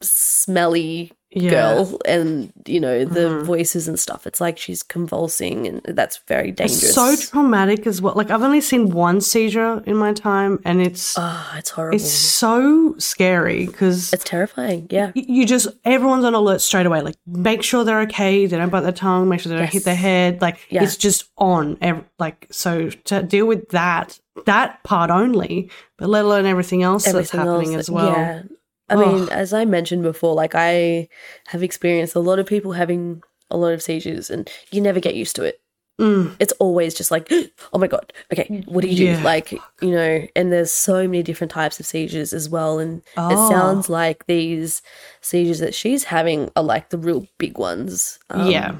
[0.00, 1.50] smelly Yeah.
[1.50, 3.42] girl and you know the Mhm.
[3.44, 4.26] voices and stuff.
[4.26, 6.82] It's like she's convulsing, and that's very dangerous.
[6.84, 8.14] It's so traumatic as well.
[8.14, 11.96] Like I've only seen one seizure in my time, and it's Ah, it's horrible.
[11.96, 14.86] it's so scary because It's terrifying.
[14.90, 15.12] Yeah.
[15.14, 17.00] you just everyone's on alert straight away.
[17.00, 18.46] Like make sure they're okay.
[18.46, 19.28] They don't bite their tongue.
[19.28, 20.40] Make sure they don't hit their head.
[20.42, 20.82] Like Yeah.
[20.82, 21.78] it's just on.
[22.18, 27.38] Like so to deal with that that part only, but let alone everything else Everything
[27.40, 27.80] that's happening else.
[27.80, 28.08] as well.
[28.12, 28.42] Yeah.
[28.90, 31.08] I mean, as I mentioned before, like I
[31.48, 35.14] have experienced a lot of people having a lot of seizures, and you never get
[35.14, 35.60] used to it.
[36.00, 36.34] Mm.
[36.40, 37.30] It's always just like,
[37.72, 39.16] oh my god, okay, what do you Yeah.
[39.18, 39.22] do?
[39.22, 43.38] Like, you know, and there's so many different types of seizures as well, and it
[43.38, 43.48] Oh.
[43.48, 44.82] sounds like these
[45.20, 48.18] seizures that she's having are like the real big ones.
[48.30, 48.76] Um, yeah,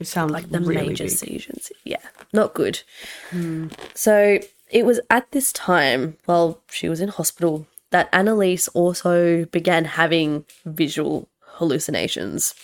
[0.00, 1.12] it sounds like the really major big.
[1.12, 1.70] seizures.
[1.84, 1.98] Yeah,
[2.32, 2.80] not good.
[3.94, 4.38] So
[4.70, 10.44] it was at this time, while she was in hospital, that Anneliese also began having
[10.64, 12.54] visual hallucinations.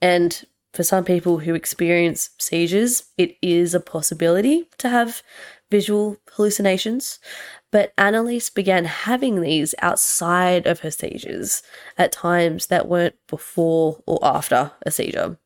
[0.00, 5.22] And for some people who experience seizures, it is a possibility to have
[5.70, 7.18] visual hallucinations.
[7.70, 11.62] But Anneliese began having these outside of her seizures
[11.98, 15.38] at times that weren't before or after a seizure.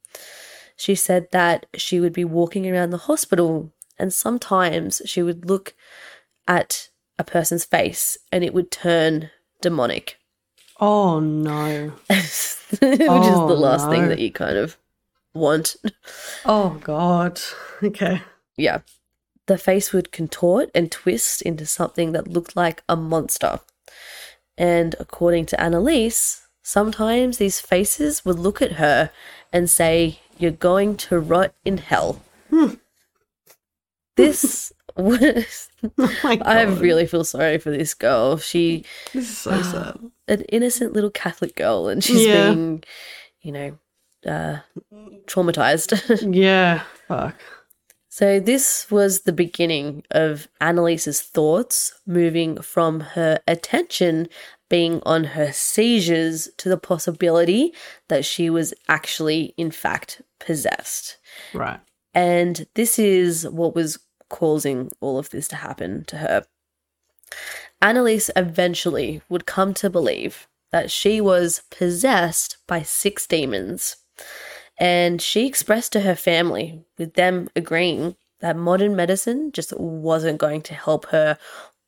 [0.76, 5.74] She said that she would be walking around the hospital and sometimes she would look
[6.48, 6.88] at
[7.18, 10.18] a person's face and it would turn demonic,
[10.80, 11.92] Oh no!
[12.08, 13.90] which is Oh, the last no.
[13.92, 14.76] thing that you kind of
[15.34, 15.76] want.
[16.44, 17.40] Oh god!
[17.82, 18.22] Okay.
[18.56, 18.80] yeah.
[19.46, 23.60] The face would contort and twist into something that looked like a monster.
[24.56, 29.10] And according to Anneliese, sometimes these faces would look at her
[29.52, 32.22] and say, You're going to rot in hell.
[32.48, 32.74] Hmm.
[34.16, 35.68] This was.
[35.98, 36.38] Oh!
[36.42, 38.38] I really feel sorry for this girl.
[38.38, 39.98] She, this is so sad.
[40.28, 42.48] an innocent little Catholic girl, and she's Yeah.
[42.54, 42.84] being,
[43.42, 43.78] you know,
[44.26, 44.58] uh,
[45.26, 46.34] traumatized.
[46.34, 46.82] Yeah.
[47.08, 47.36] Fuck.
[48.08, 54.28] So, this was the beginning of Anneliese's thoughts moving from her attention
[54.70, 57.74] being on her seizures to the possibility
[58.08, 61.18] that she was actually, in fact, possessed.
[61.52, 61.80] Right.
[62.14, 66.44] And this is what was causing all of this to happen to her.
[67.82, 73.96] Anneliese eventually would come to believe that she was possessed by six demons.
[74.78, 80.62] And she expressed to her family, with them agreeing that modern medicine just wasn't going
[80.62, 81.38] to help her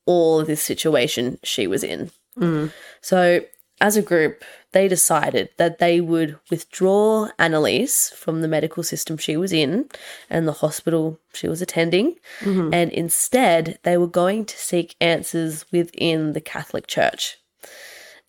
[0.06, 2.10] all this situation she was in.
[2.38, 2.70] Mm.
[3.00, 3.40] So,
[3.80, 9.36] as a group, they decided that they would withdraw Anneliese from the medical system she
[9.36, 9.88] was in
[10.30, 12.72] and the hospital she was attending, mm-hmm.
[12.72, 17.38] and instead they were going to seek answers within the Catholic Church.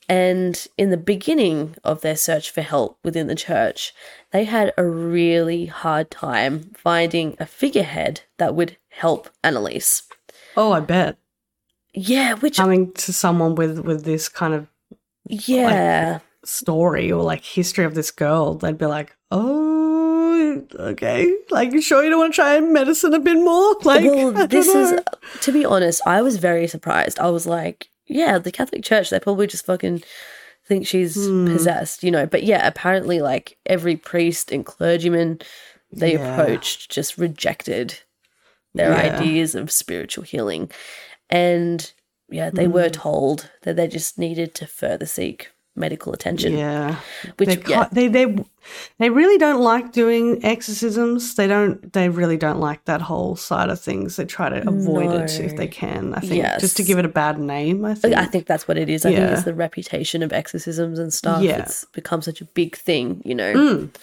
[0.10, 3.94] And in the beginning of their search for help within the church,
[4.32, 10.04] they had a really hard time finding a figurehead that would help Anneliese.
[10.56, 11.18] Oh, I bet
[11.94, 14.68] Yeah, which, coming to someone with with this kind of
[15.30, 16.20] yeah.
[16.44, 21.34] story or like history of this girl, they'd be like, "Oh, okay.
[21.50, 24.68] Like, you sure you don't want to try medicine a bit more?" Like, well, this
[24.68, 25.00] is
[25.42, 27.20] to be honest, I was very surprised.
[27.20, 30.04] I was like, yeah, the Catholic Church, they probably just fucking
[30.66, 31.48] think she's Hmm.
[31.48, 32.26] possessed, you know.
[32.26, 35.40] But yeah, apparently, like every priest and clergyman
[35.92, 36.34] they Yeah.
[36.34, 38.00] approached just rejected
[38.74, 39.18] their Yeah.
[39.18, 40.70] ideas of spiritual healing.
[41.30, 41.90] And
[42.30, 42.74] yeah, they Hmm.
[42.74, 46.58] were told that they just needed to further seek medical attention.
[46.58, 46.96] Yeah,
[47.38, 47.88] Which, they, yeah.
[47.92, 48.36] they they
[48.98, 51.36] they really don't like doing exorcisms.
[51.36, 51.94] They don't.
[51.94, 54.16] They really don't like that whole side of things.
[54.16, 56.16] They try to avoid it if they can.
[56.16, 57.86] I think just to give it a bad name.
[57.86, 58.16] I think.
[58.16, 59.06] I think that's what it is.
[59.06, 61.44] I think it's the reputation of exorcisms and stuff.
[61.44, 61.60] Yeah.
[61.62, 63.54] It's become such a big thing, you know.
[63.54, 63.96] Mm.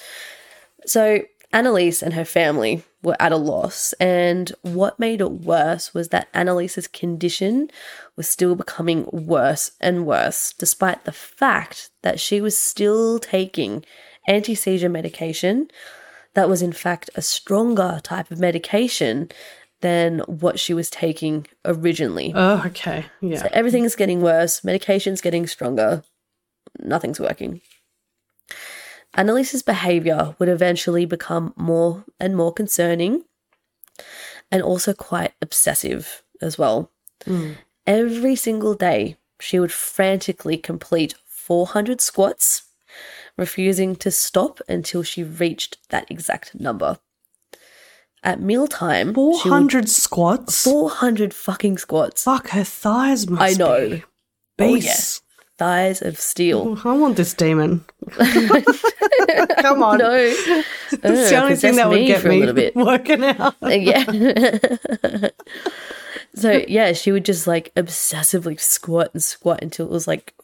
[0.87, 1.23] So
[1.53, 3.93] Anneliese and her family were at a loss.
[3.95, 7.71] And what made it worse was that Anneliese's condition
[8.17, 13.85] was still becoming worse and worse, despite the fact that she was still taking
[14.27, 15.69] anti seizure medication
[16.35, 19.31] that was, in fact, a stronger type of medication
[19.81, 22.33] than what she was taking originally.
[22.35, 23.05] Oh, okay.
[23.21, 23.43] Yeah.
[23.43, 26.03] So everything's getting worse, medication's getting stronger,
[26.81, 27.61] nothing's working.
[29.17, 33.25] Anneliese's behavior would eventually become more and more concerning
[34.51, 36.91] and also quite obsessive as well.
[37.25, 37.53] Hmm.
[37.87, 42.63] Every single day, she would frantically complete 400 squats,
[43.37, 46.99] refusing to stop until she reached that exact number.
[48.23, 50.65] At mealtime, she would 400 squats?
[50.65, 52.25] 400 fucking squats.
[52.25, 53.91] Fuck, her thighs must I know.
[53.91, 54.05] be
[54.59, 55.21] Oh, beasts.
[55.57, 56.81] Thighs of steel.
[56.85, 57.85] I want this demon.
[58.11, 59.99] Come on.
[59.99, 60.13] No.
[60.13, 62.75] It's the uh, only thing that would get me a little bit.
[62.77, 63.55] working out.
[63.63, 64.05] Uh, yeah.
[66.35, 70.35] so yeah, she would just like obsessively squat and squat until it was like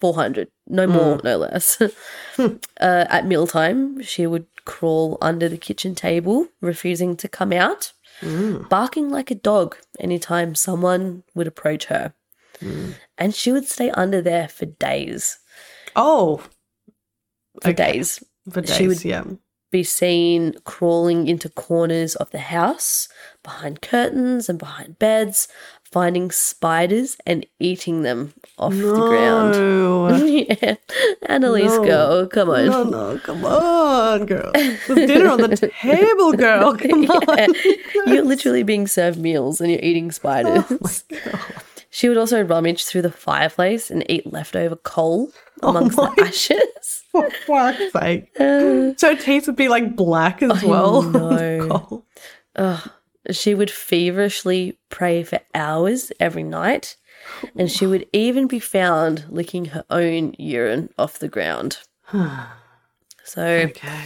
[0.00, 0.92] 400, no mm.
[0.92, 1.80] more, no less.
[1.80, 8.68] uh, at mealtime, she would crawl under the kitchen table, refusing to come out, mm.
[8.68, 12.14] barking like a dog anytime someone would approach her.
[13.18, 15.38] And she would stay under there for days.
[15.96, 16.42] Oh,
[17.62, 17.92] For Okay.
[17.92, 18.22] days.
[18.52, 19.24] for days, She would- yeah.
[19.70, 23.06] be seen crawling into corners of the house,
[23.44, 25.46] behind curtains and behind beds,
[25.92, 29.52] finding spiders and eating them off the ground.
[29.52, 30.08] No.
[30.24, 30.74] yeah.
[31.28, 31.84] Anneliese, No.
[31.84, 32.66] girl, come on.
[32.66, 34.50] No, no, come on, girl.
[34.54, 36.76] There's dinner on the table, girl.
[36.76, 37.10] Come Yeah.
[37.10, 37.54] on.
[38.06, 40.64] You're literally being served meals and you're eating spiders.
[40.70, 40.78] Oh
[41.90, 45.30] she would also rummage through the fireplace and eat leftover coal
[45.62, 47.02] Oh amongst my- the ashes.
[47.10, 48.30] For fuck's sake.
[48.40, 52.02] Uh, So her teeth would be like black as I well.
[52.56, 52.82] Cold.
[53.32, 56.96] She would feverishly pray for hours every night,
[57.56, 61.78] and she would even be found licking her own urine off the ground.
[63.24, 64.02] So, okay.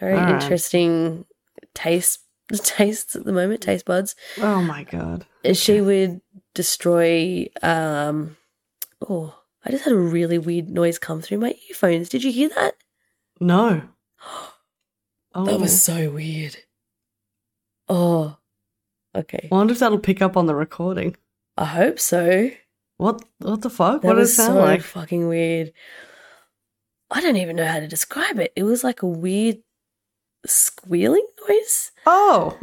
[0.00, 0.40] very All right.
[0.42, 1.26] interesting
[1.74, 2.20] taste
[2.62, 4.14] tastes at the moment, taste buds.
[4.40, 5.26] Oh my god.
[5.52, 6.20] She would
[6.56, 7.46] destroy.
[7.62, 8.36] Um,
[9.08, 12.08] oh, I just had a really weird noise come through my earphones.
[12.08, 12.74] Did you hear that?
[13.40, 13.82] No.
[15.38, 15.44] Oh.
[15.44, 16.56] That was so weird.
[17.90, 18.38] Oh,
[19.14, 19.50] okay.
[19.52, 21.14] I wonder if that'll pick up on the recording.
[21.58, 22.50] I hope so.
[22.96, 23.22] What?
[23.40, 24.00] What the fuck?
[24.00, 24.80] That what does it sound so like?
[24.80, 25.74] fucking weird.
[27.10, 28.54] I don't even know how to describe it.
[28.56, 29.58] It was like a weird
[30.46, 31.92] squealing noise.
[32.06, 32.58] Oh.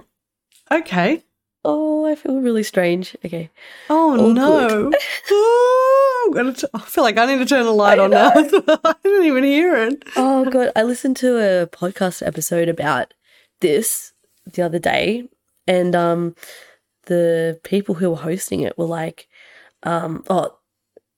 [0.72, 1.24] Okay.
[1.66, 3.16] Oh, I feel really strange.
[3.24, 3.49] Okay.
[3.89, 4.91] Oh All no.
[5.32, 8.32] Ooh, t- I feel like I need to turn the light on now.
[8.36, 10.03] I didn't even hear it.
[10.18, 13.14] Oh god, I listened to a podcast episode about
[13.61, 14.11] this
[14.51, 15.30] the other day,
[15.66, 16.36] and um,
[17.05, 19.28] the people who were hosting it were like,
[19.84, 20.57] um, oh.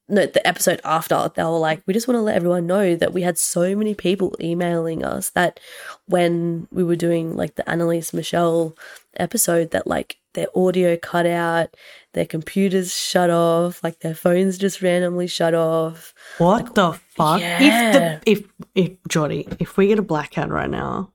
[0.07, 3.11] No, the episode after, they were like, we just want to let everyone know that
[3.11, 5.59] we had so many people emailing us that
[6.05, 8.77] when we were doing like the Anneliese Michel
[9.17, 11.75] episode, that like their audio cut out,
[12.13, 16.13] their computers shut off, like their phones just randomly shut off.
[16.37, 17.41] What the fuck?
[17.41, 17.59] Yeah.
[17.61, 18.43] If the if
[18.75, 21.11] if Jordi, if we get a blackout right now,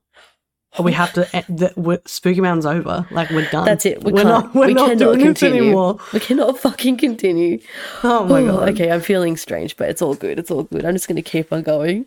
[0.83, 1.23] we have to.
[1.49, 3.07] The, we're, Spooky Mountain's over.
[3.11, 3.65] Like we're done.
[3.65, 4.03] That's it.
[4.05, 4.29] We are can't.
[4.29, 4.55] not.
[4.55, 5.55] We're we not cannot doing continue.
[5.55, 5.99] this anymore.
[6.13, 7.61] We cannot fucking continue.
[8.05, 8.69] Oh my god.
[8.71, 10.39] Okay, I'm feeling strange, but it's all good.
[10.39, 10.85] It's all good.
[10.85, 12.07] I'm just going to keep on going.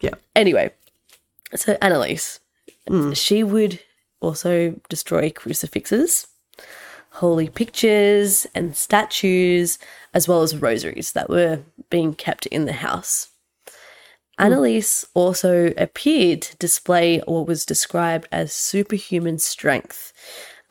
[0.00, 0.14] Yeah.
[0.34, 0.72] Anyway,
[1.54, 2.40] so Anneliese,
[2.88, 3.12] Hmm.
[3.12, 3.80] she would
[4.26, 6.26] also destroy crucifixes,
[7.12, 9.78] holy pictures, and statues,
[10.12, 11.60] as well as rosaries that were
[11.90, 13.28] being kept in the house.
[14.38, 14.44] Hmm.
[14.44, 20.12] Anneliese also appeared to display what was described as superhuman strength,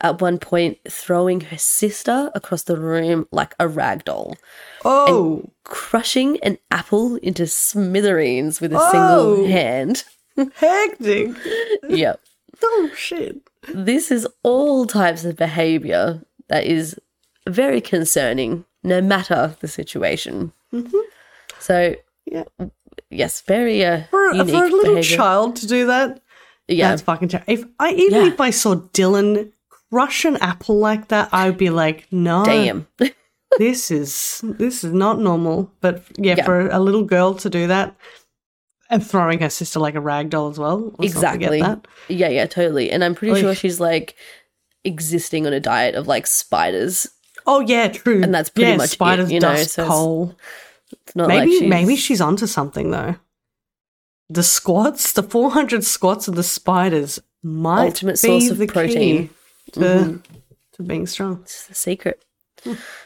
[0.02, 4.36] at one point throwing her sister across the room like a rag doll,
[4.84, 5.50] Oh.
[5.64, 8.90] crushing an apple into smithereens with a Oh.
[8.92, 10.04] single hand.
[10.56, 11.30] hectic.
[11.88, 12.20] yep.
[12.62, 13.40] Oh shit.
[13.74, 16.98] This is all types of behavior that is
[17.48, 20.52] very concerning, no matter the situation.
[21.58, 21.94] So,
[22.24, 22.44] Yeah.
[23.10, 25.16] yes, very uh, For, for a little behavior.
[25.16, 26.20] child to do that,
[26.68, 27.52] yeah, that's fucking terrible.
[27.52, 28.32] If I even Yeah.
[28.32, 29.52] if I saw Dylan
[29.90, 32.86] crush an apple like that, I would be like, no, damn.
[33.58, 35.70] this is this is not normal.
[35.80, 36.44] But yeah, Yeah.
[36.44, 37.94] for a little girl to do that
[38.90, 40.94] and throwing her sister like a rag doll as well.
[40.98, 41.58] let's exactly.
[42.08, 42.90] Yeah, yeah, totally.
[42.90, 43.40] And I'm pretty Oy.
[43.40, 44.14] sure she's like
[44.84, 47.06] existing on a diet of like spiders.
[47.46, 48.22] Oh yeah, true.
[48.22, 50.36] And that's pretty yeah, much it, spiders, you know, dust, so coal.
[50.92, 53.16] It's not Maybe like she's, maybe she's onto something though.
[54.28, 59.28] the squats, the 400 squats of the spiders might Ultimate be source of the protein.
[59.28, 59.30] key
[59.72, 60.16] to, mm-hmm.
[60.74, 61.40] to being strong.
[61.42, 62.24] It's the secret.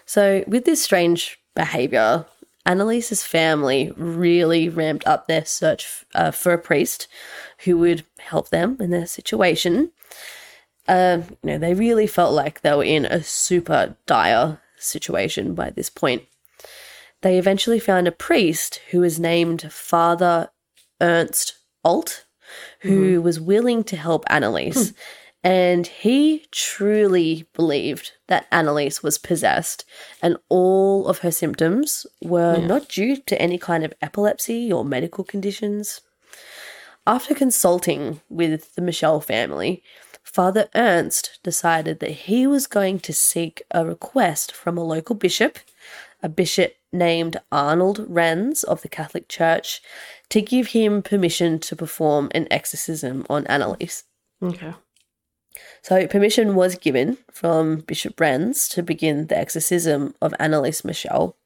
[0.07, 2.25] So, with this strange behavior,
[2.67, 7.09] Anneliese's family really ramped up their search uh, for a priest
[7.65, 9.91] who would help them in their situation.
[10.87, 15.71] Um, you know, they really felt like they were in a super dire situation by
[15.71, 16.23] this point.
[17.23, 20.51] They eventually found a priest who was named Father
[21.01, 21.55] Ernst
[21.85, 22.25] Alt,
[22.81, 24.95] who was willing to help Anneliese.
[25.43, 29.87] And he truly believed that Anneliese was possessed,
[30.23, 35.25] and all of her symptoms were not due to any kind of epilepsy or medical
[35.25, 36.03] conditions.
[37.07, 39.83] After consulting with the Michel family,
[40.23, 45.59] Father Ernst decided that he was going to seek a request from a local bishop,
[46.23, 49.81] a bishop named Arnold Renz of the Catholic Church,
[50.29, 54.03] to give him permission to perform an exorcism on Anneliese.
[54.43, 54.75] Okay.
[55.83, 61.37] So permission was given from Bishop Renz to begin the exorcism of Anneliese Michel.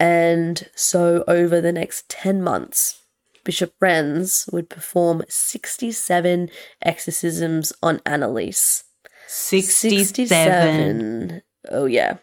[0.00, 3.02] And so over the next 10 months,
[3.44, 6.50] Bishop Renz would perform 67
[6.82, 8.84] exorcisms on Anneliese.
[9.26, 11.42] 67.
[11.70, 12.18] Oh, yeah.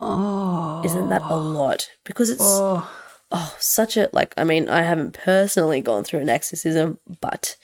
[0.00, 0.82] Oh.
[0.84, 1.88] Isn't that a lot?
[2.04, 2.90] Because it's Oh.
[3.30, 7.56] oh, such a like I mean, I haven't personally gone through an exorcism, but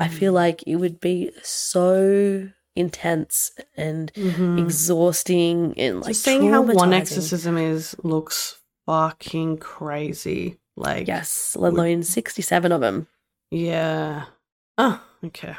[0.00, 0.36] I feel mm.
[0.36, 4.58] like it would be so intense and mm-hmm.
[4.58, 10.58] exhausting and like Just seeing how one exorcism is looks fucking crazy.
[10.76, 13.08] Like, Yes, let alone 67 of them.
[13.50, 14.26] yeah.
[14.80, 15.56] Oh, okay.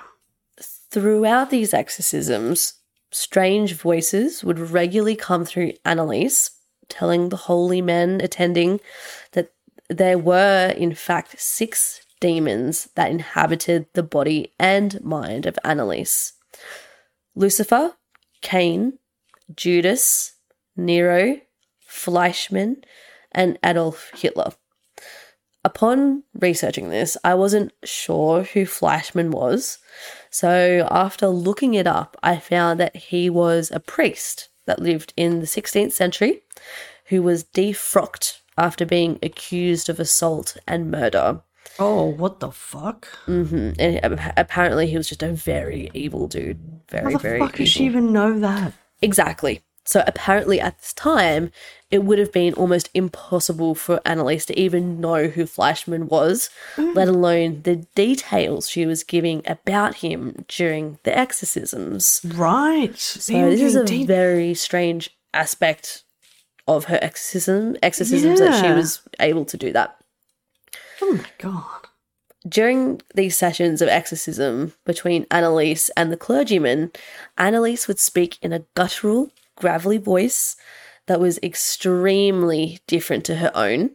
[0.91, 2.75] Throughout these exorcisms,
[3.11, 6.51] strange voices would regularly come through Anneliese,
[6.87, 8.79] telling the holy men attending
[9.33, 9.51] that
[9.89, 16.33] there were, in fact, six demons that inhabited the body and mind of Anneliese
[17.35, 17.93] Lucifer,
[18.41, 18.99] Cain,
[19.55, 20.33] Judas,
[20.75, 21.39] Nero,
[21.79, 22.83] Fleischmann,
[23.31, 24.51] and Adolf Hitler.
[25.63, 29.79] Upon researching this, I wasn't sure who Fleischmann was.
[30.29, 35.39] So, after looking it up, I found that he was a priest that lived in
[35.39, 36.43] the 16th century
[37.05, 41.41] who was defrocked after being accused of assault and murder.
[41.77, 43.07] Oh, what the fuck?
[43.25, 46.59] hmm And apparently, he was just a very evil dude.
[46.89, 47.57] Very, How the very fuck evil.
[47.65, 48.73] does she even know that?
[49.01, 49.61] Exactly.
[49.85, 51.51] So apparently at this time,
[51.89, 57.07] it would have been almost impossible for Anneliese to even know who Fleischmann was, let
[57.07, 62.21] alone the details she was giving about him during the exorcisms.
[62.23, 62.95] Right.
[62.99, 66.03] So this is a very strange aspect
[66.67, 69.95] of her exorcism exorcisms that she was able to do that.
[71.01, 71.87] Oh my god.
[72.47, 76.91] During these sessions of exorcism between Anneliese and the clergyman,
[77.37, 80.55] Anneliese would speak in a guttural, gravelly voice
[81.07, 83.91] that was extremely different to her own,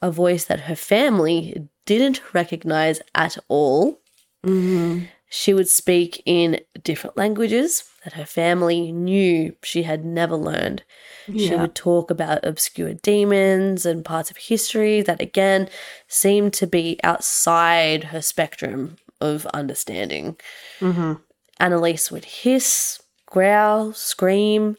[0.00, 4.00] a voice that her family didn't recognize at all.
[4.44, 5.06] Mm-hmm.
[5.32, 10.82] She would speak in different languages that her family knew she had never learned.
[11.26, 15.68] She would talk about obscure demons and parts of history that, again,
[16.08, 20.36] seemed to be outside her spectrum of understanding.
[20.80, 21.12] Mm-hmm.
[21.60, 24.76] Anneliese would hiss, growl, scream,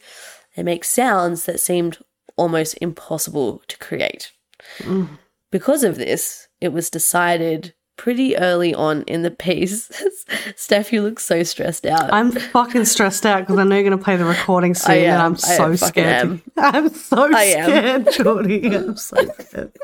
[0.57, 1.99] and make sounds that seemed
[2.35, 4.33] almost impossible to create.
[4.79, 5.17] Mm.
[5.49, 9.91] Because of this, it was decided pretty early on in the piece.
[10.55, 12.11] Steph, you look so stressed out.
[12.11, 14.97] I'm fucking stressed out because I know you're going to play the recording soon, I
[14.97, 15.21] and.
[15.21, 16.25] I'm so scared.
[16.25, 16.41] am.
[16.57, 18.75] I'm so scared, Jordi.
[18.75, 19.77] I'm so scared.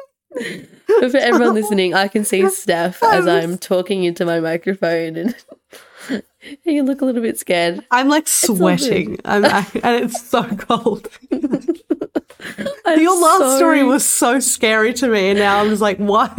[1.00, 5.36] But for everyone listening, I can see Steph as I'm talking into my microphone and
[6.64, 7.86] you look a little bit scared.
[7.92, 11.08] I'm like sweating, I'm, I, and it's so cold.
[11.30, 16.34] Your last so- story was so scary to me, and now I'm just like, what?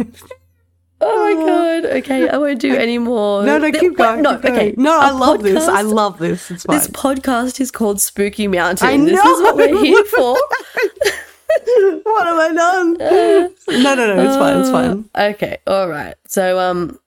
[1.01, 1.85] Oh my god.
[1.97, 3.43] Okay, I won't do any more.
[3.45, 4.21] No, no, keep going.
[4.21, 4.55] No, keep going.
[4.55, 4.73] okay.
[4.77, 5.67] No, I love this.
[5.67, 6.51] I love this.
[6.51, 6.77] It's fine.
[6.77, 8.87] This podcast is called Spooky Mountain.
[8.87, 10.33] I This is what we're here for.
[12.03, 12.93] what have I done?
[13.83, 14.25] no, no, no.
[14.27, 14.57] It's fine.
[14.59, 15.09] It's fine.
[15.17, 16.15] Okay, all right.
[16.27, 16.99] So, um,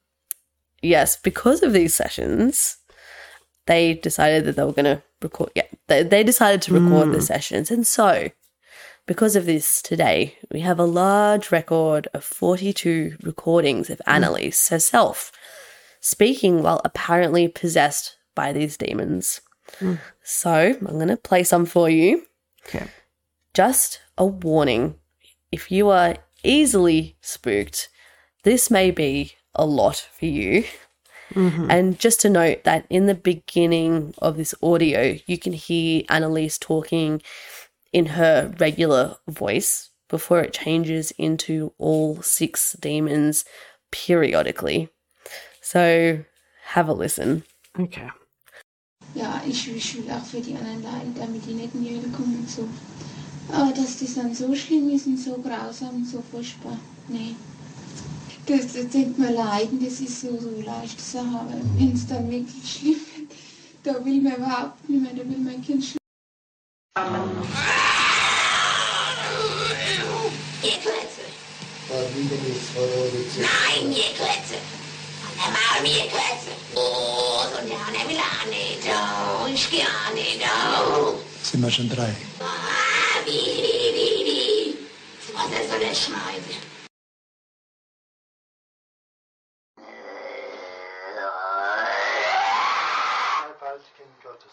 [0.81, 2.78] yes, because of these sessions,
[3.66, 5.51] they decided that they were going to record.
[5.55, 7.12] Yeah, they, they decided to record Hmm.
[7.12, 8.28] the sessions, and so
[9.07, 14.12] because of this, today we have a large record of forty-two recordings of mm.
[14.12, 15.33] Anneliese herself
[16.01, 19.41] speaking while apparently possessed by these demons.
[19.79, 19.99] Mm.
[20.23, 22.27] So I'm going to play some for you.
[22.66, 22.87] Okay.
[23.55, 24.97] Just a warning
[25.51, 27.89] if you are easily spooked,
[28.43, 30.65] this may be a lot for you.
[31.35, 31.70] Mm-hmm.
[31.70, 36.59] And just to note that in the beginning of this audio, you can hear Anneliese
[36.59, 37.23] talking
[37.93, 43.44] in her regular voice before it changes into all six demons
[43.90, 44.89] periodically.
[45.60, 46.24] So
[46.64, 47.44] have a listen.
[47.78, 48.10] Okay.
[49.14, 52.09] Ja, ich, ich will auch für die anderen leiden, damit die nicht in die Hölle
[52.09, 52.66] kommen und so.
[53.52, 56.78] Aber dass das dann so schlimm ist und so grausam und so furchtbar,
[57.09, 57.35] nee.
[58.47, 62.06] Das, das denkt man leiden, das ist so, so eine leichte Sache, aber wenn es
[62.06, 63.31] dann wirklich schlimm wird,
[63.82, 65.62] da will man überhaupt nicht mehr, da will mein
[66.94, 67.05] Ihr
[70.82, 71.24] Klötze!
[73.39, 74.59] Nein, ihr Klötze!
[75.36, 76.52] Der Maul, ihr Klötze!
[76.74, 78.02] Oh, so der Anne!
[81.43, 82.14] Sind wir schon drei?
[82.40, 84.77] Ah, wie, wie, wie, wie!
[85.32, 86.60] Was ist so der Schneide?
[94.23, 94.52] Gottes.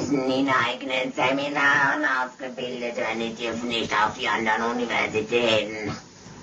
[0.00, 5.94] Müssen in eigenen Seminaren ausgebildet werden, die dürfen nicht auf die anderen Universitäten.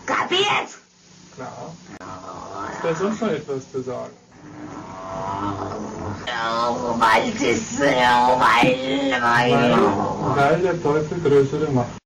[0.05, 0.69] Kapiert?
[1.35, 1.73] Klar.
[2.73, 4.13] Ist da sonst noch etwas zu sagen?
[6.25, 11.96] Oh, weil das, oh, weil, weil, Weil, weil der Teufel größere Macht.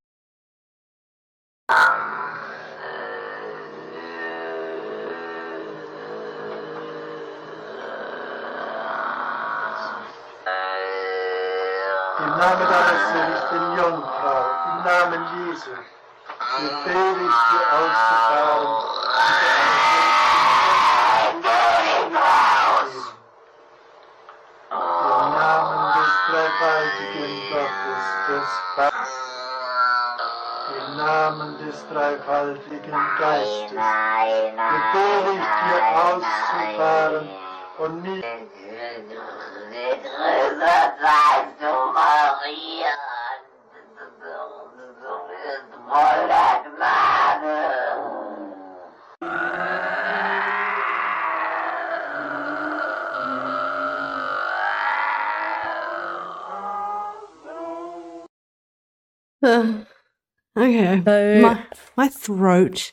[62.68, 62.92] Throat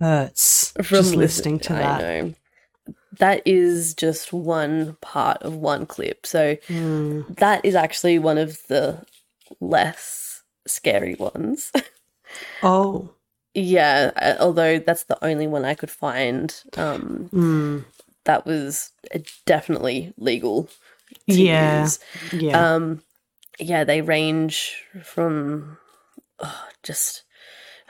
[0.00, 2.00] hurts From just listening to I that.
[2.00, 2.34] know.
[3.18, 6.24] That is just one part of one clip.
[6.26, 7.36] So Mm.
[7.36, 9.04] that is actually one of the
[9.60, 11.72] less scary ones.
[12.62, 13.10] Oh.
[13.54, 17.84] yeah, uh, although that's the only one I could find um, Mm.
[18.24, 20.68] that was uh, definitely legal.
[21.26, 21.82] Yeah.
[21.82, 21.98] use.
[22.32, 22.74] Yeah.
[22.74, 23.02] Um,
[23.58, 25.76] yeah, they range from
[26.38, 27.24] oh, just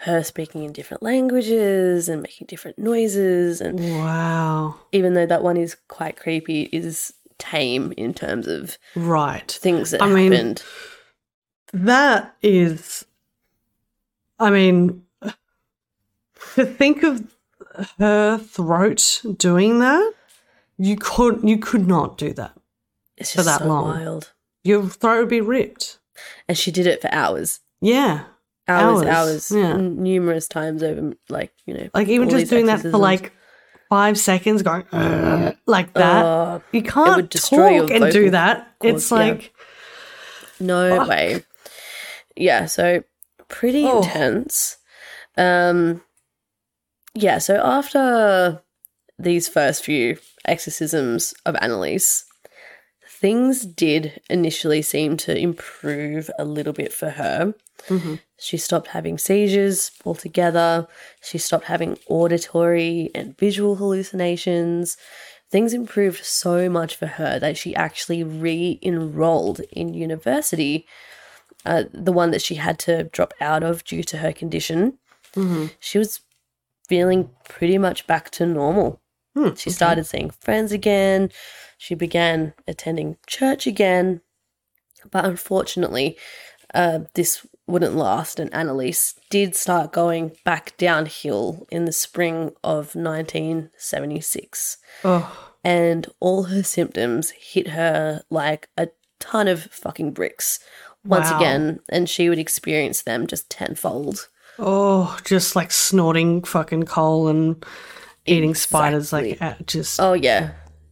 [0.05, 4.77] her speaking in different languages and making different noises, and wow.
[4.93, 9.51] even though that one is quite creepy, it is tame in terms of Right.
[9.51, 10.63] things that I mean- happened.
[11.73, 13.05] That is,
[14.39, 15.05] I mean,
[16.55, 17.23] to think of
[17.99, 20.13] her throat doing that,
[20.79, 22.57] you could you could not do that.
[23.17, 23.85] It's for that so long.
[23.85, 24.33] wild,
[24.65, 25.99] Your throat would be ripped.
[26.49, 28.25] and she did it for hours, Yeah,
[28.71, 29.75] hours, Hours, hours, yeah.
[29.75, 33.33] n- numerous times over, like you know, like even just doing that for like
[33.89, 36.25] five seconds, going "Ugh," like uh, that.
[36.25, 38.75] Oh, you can't talk and do that.
[38.81, 39.19] cords, It's yeah.
[39.19, 39.53] like
[40.61, 41.09] No Fuck.
[41.09, 41.45] way.
[42.37, 43.03] Yeah, so
[43.49, 43.99] pretty Oh.
[44.03, 44.77] intense.
[45.37, 46.03] Um
[47.15, 48.63] yeah, so after
[49.19, 52.25] these first few exorcisms of Anneliese,
[53.07, 57.55] things did initially seem to improve a little bit for her.
[57.89, 58.15] Mm-hmm.
[58.41, 60.89] She stopped having seizures altogether.
[61.23, 64.97] She stopped having auditory and visual hallucinations.
[65.51, 70.87] Things improved so much for her that she actually re enrolled in university,
[71.67, 74.99] uh, the one that she had to drop out of due to her condition.
[75.79, 76.21] She was
[76.89, 79.01] feeling pretty much back to normal.
[79.57, 81.31] she started seeing friends again.
[81.79, 84.23] She began attending church again.
[85.11, 86.17] But unfortunately,
[86.75, 92.95] uh, this wouldn't last, and Anneliese did start going back downhill in the spring of
[92.95, 94.79] 1976.
[95.05, 98.89] Oh, And all her symptoms hit her like a
[99.19, 100.59] ton of fucking bricks
[101.05, 101.37] once Wow.
[101.39, 104.29] again, and she would experience them just tenfold.
[104.59, 107.65] oh, just like snorting fucking coal and
[108.27, 109.65] eating spiders like Exactly.
[109.67, 110.51] just Oh, yeah,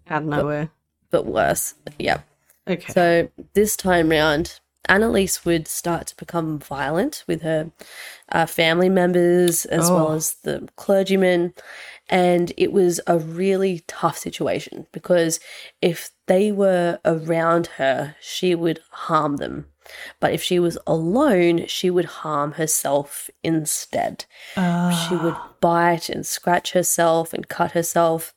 [0.08, 0.70] out of nowhere.
[1.10, 1.74] but worse.
[1.98, 2.20] Yeah.
[2.66, 2.92] Okay.
[2.92, 7.70] So this time round, Anneliese would start to become violent with her
[8.32, 10.14] uh, family members as well Oh.
[10.14, 11.52] as the clergyman.
[12.08, 15.40] And it was a really tough situation because
[15.82, 19.66] if they were around her, she would harm them.
[20.20, 24.24] But if she was alone, she would harm herself instead.
[24.54, 28.34] She would bite and scratch herself and cut herself,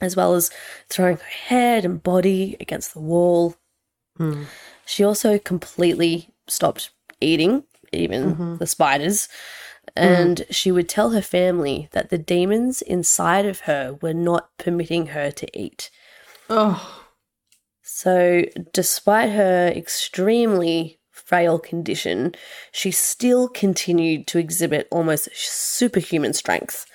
[0.00, 0.50] as well as
[0.90, 3.56] throwing her head and body against the wall.
[4.86, 6.90] She also completely stopped
[7.20, 8.56] eating, even mm-hmm.
[8.56, 9.28] the spiders.
[9.94, 15.08] And she would tell her family that the demons inside of her were not permitting
[15.08, 15.90] her to eat.
[16.48, 17.04] oh,
[17.82, 22.34] So, despite her extremely frail condition,
[22.72, 26.86] she still continued to exhibit almost superhuman strength,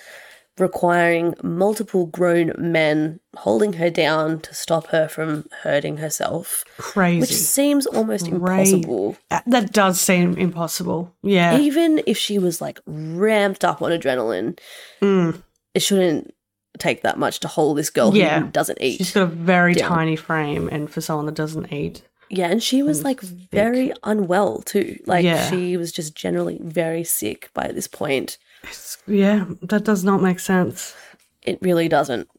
[0.62, 7.20] requiring multiple grown men holding her down to stop her from hurting herself, crazy.
[7.22, 8.76] which seems almost Crazy.
[8.76, 9.18] impossible.
[9.30, 11.14] Uh, that does seem impossible.
[11.24, 11.58] Yeah.
[11.58, 14.58] Even if she was like ramped up on adrenaline,
[15.02, 15.42] Mm.
[15.74, 16.34] it shouldn't
[16.78, 18.40] take that much to hold this girl Yeah.
[18.42, 18.98] who doesn't eat.
[18.98, 19.90] She's got a very down.
[19.90, 24.60] tiny frame, and for someone that doesn't eat, Yeah, and she was like very unwell
[24.62, 24.98] too.
[25.06, 25.50] Like Yeah.
[25.50, 28.38] she was just generally very sick by this point.
[28.64, 30.96] It's, yeah, that does not make sense.
[31.42, 32.30] It really doesn't.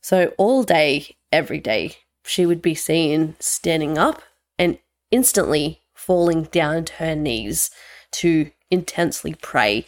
[0.00, 4.22] So all day, every day, she would be seen standing up
[4.58, 4.78] and
[5.10, 7.70] instantly falling down to her knees
[8.12, 9.86] to intensely pray,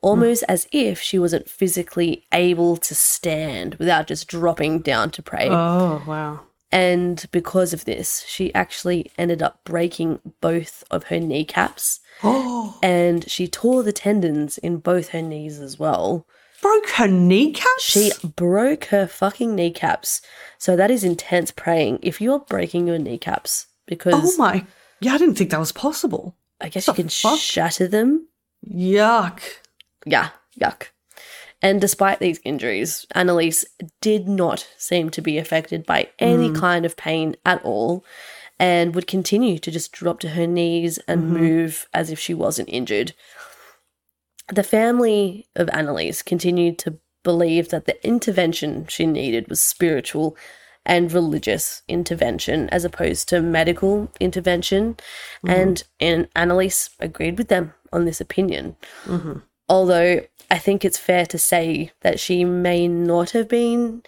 [0.00, 5.48] almost as if she wasn't physically able to stand without just dropping down to pray.
[5.50, 6.40] Oh wow.
[6.72, 12.00] And because of this, she actually ended up breaking both of her kneecaps.
[12.24, 16.26] Oh, And she tore the tendons in both her knees as well.
[16.62, 17.82] broke her kneecaps.
[17.82, 20.22] She broke her fucking kneecaps.
[20.58, 21.98] So that is intense praying.
[22.02, 24.64] If you're breaking your kneecaps, because Oh my.
[25.00, 26.36] Yeah, I didn't think that was possible.
[26.60, 27.38] I guess you can fuck?
[27.38, 28.28] shatter them.
[28.66, 29.40] Yuck.
[30.06, 30.86] Yeah, yuck.
[31.62, 33.64] And despite these injuries, Anneliese
[34.00, 36.58] did not seem to be affected by any mm.
[36.58, 38.04] kind of pain at all
[38.58, 41.36] and would continue to just drop to her knees and mm-hmm.
[41.36, 43.12] move as if she wasn't injured.
[44.48, 50.36] The family of Anneliese continued to believe that the intervention she needed was spiritual
[50.84, 54.94] and religious intervention as opposed to medical intervention.
[54.94, 55.50] Mm-hmm.
[55.50, 58.74] And, and Anneliese agreed with them on this opinion
[59.04, 59.38] mm-hmm.
[59.68, 60.20] although
[60.50, 64.02] I think it's fair to say that she may not have been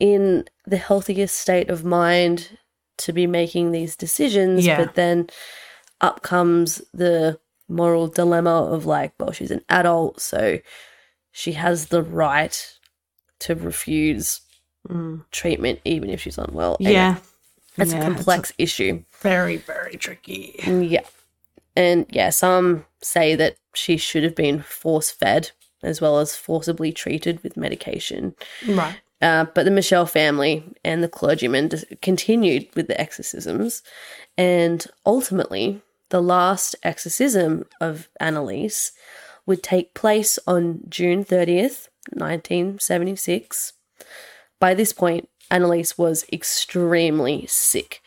[0.00, 2.58] in the healthiest state of mind
[2.98, 4.66] to be making these decisions.
[4.66, 4.78] Yeah.
[4.78, 5.28] But then
[6.00, 7.38] up comes the
[7.68, 10.58] moral dilemma of like, well, she's an adult, so
[11.30, 12.78] she has the right
[13.40, 14.40] to refuse
[14.88, 15.24] mm.
[15.30, 16.76] treatment even if she's unwell.
[16.80, 17.16] Yeah.
[17.76, 19.04] it's Yeah, a complex issue.
[19.20, 20.56] Very, very tricky.
[20.60, 21.06] Mm, yeah.
[21.74, 25.52] And yeah, some say that she should have been force fed
[25.82, 28.34] as well as forcibly treated with medication.
[28.66, 29.00] Right.
[29.20, 33.82] Uh, but the Michel family and the clergyman continued with the exorcisms.
[34.36, 35.80] And ultimately,
[36.10, 38.90] the last exorcism of Anneliese
[39.46, 43.74] would take place on June 30th, 1976.
[44.58, 48.00] By this point, Anneliese was extremely sick.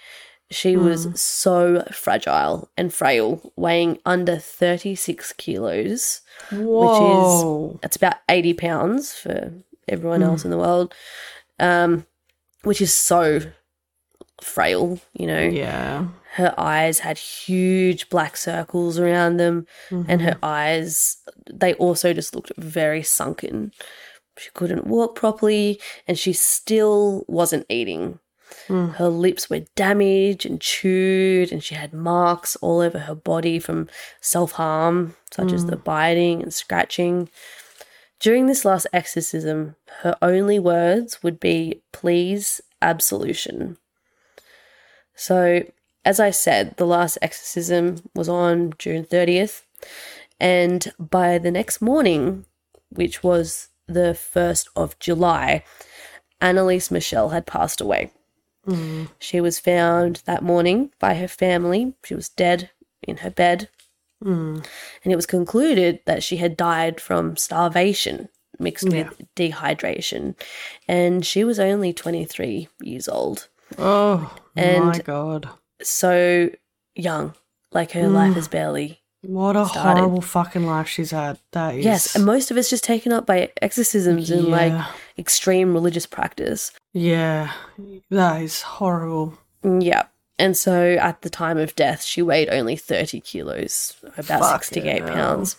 [0.56, 1.18] She was mm.
[1.18, 7.73] so fragile and frail, weighing under 36 kilos, Whoa.
[7.73, 9.52] which is it's about 80 pounds for
[9.90, 10.27] everyone mm.
[10.27, 10.94] else in the world,
[11.60, 12.06] um,
[12.64, 13.41] which is so
[14.41, 15.41] frail, you know.
[15.41, 16.07] yeah.
[16.36, 20.45] Her eyes had huge black circles around them, and her mm-hmm.
[20.45, 21.18] eyes,
[21.52, 23.72] they also just looked very sunken.
[24.38, 28.19] She couldn't walk properly, and she still wasn't eating.
[28.68, 28.96] Mm.
[28.96, 33.88] Her lips were damaged and chewed, and she had marks all over her body from
[34.22, 35.84] self harm, such as the mm.
[35.84, 37.30] biting and scratching.
[38.20, 43.78] During this last exorcism, her only words would be, Please, absolution.
[45.16, 45.64] So,
[46.04, 49.64] as I said, the last exorcism was on June 30th,
[50.40, 52.46] and by the next morning,
[52.90, 55.64] which was the 1st of July,
[56.42, 58.12] Anneliese Michel had passed away.
[58.68, 59.10] Mm.
[59.20, 61.94] She was found that morning by her family.
[62.04, 62.70] She was dead
[63.04, 63.70] in her bed.
[64.24, 64.66] Mm.
[65.04, 68.30] And it was concluded that she had died from starvation
[68.60, 70.36] mixed with dehydration.
[70.88, 73.50] And she was only 23 years old.
[73.78, 75.50] Oh my And- god.
[75.82, 76.50] So
[76.96, 77.34] young.
[77.72, 78.38] Like her life mm.
[78.38, 79.02] is barely.
[79.28, 80.00] What a started.
[80.00, 81.40] horrible fucking life she's had.
[81.52, 82.16] That is Yes.
[82.16, 84.74] And most of it's just taken up by exorcisms and like
[85.18, 86.72] extreme religious practice.
[86.94, 87.52] Yeah.
[88.10, 89.38] That is horrible.
[89.64, 90.04] Mm, yeah.
[90.38, 95.02] And so at the time of death, she weighed only 30 kilos, about Fucking 68
[95.04, 95.14] hell.
[95.14, 95.56] pounds.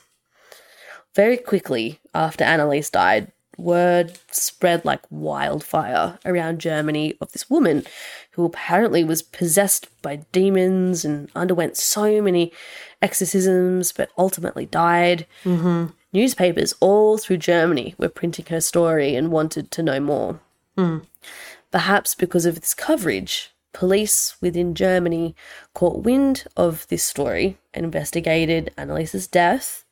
[1.14, 7.86] Very quickly after Anneliese died, word spread like wildfire around Germany of this woman
[8.32, 12.52] who apparently was possessed by demons and underwent so many
[13.02, 15.26] exorcisms but ultimately died.
[15.44, 15.86] Mm-hmm.
[16.12, 20.40] Newspapers all through Germany were printing her story and wanted to know more.
[21.70, 25.34] Perhaps because of this coverage, police within Germany
[25.74, 29.84] caught wind of this story and investigated Anneliese's death.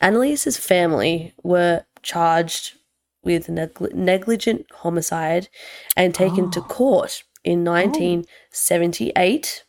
[0.00, 2.74] Anneliese's family were charged
[3.24, 5.48] with negli- negligent homicide
[5.96, 9.64] and taken to court in 1978.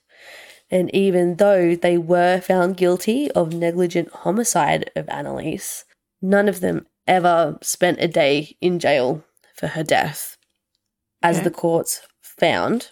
[0.69, 5.85] And even though they were found guilty of negligent homicide of Anneliese,
[6.21, 9.23] none of them ever spent a day in jail
[9.55, 10.37] for her death,
[11.23, 11.45] as Okay.
[11.45, 12.91] the courts found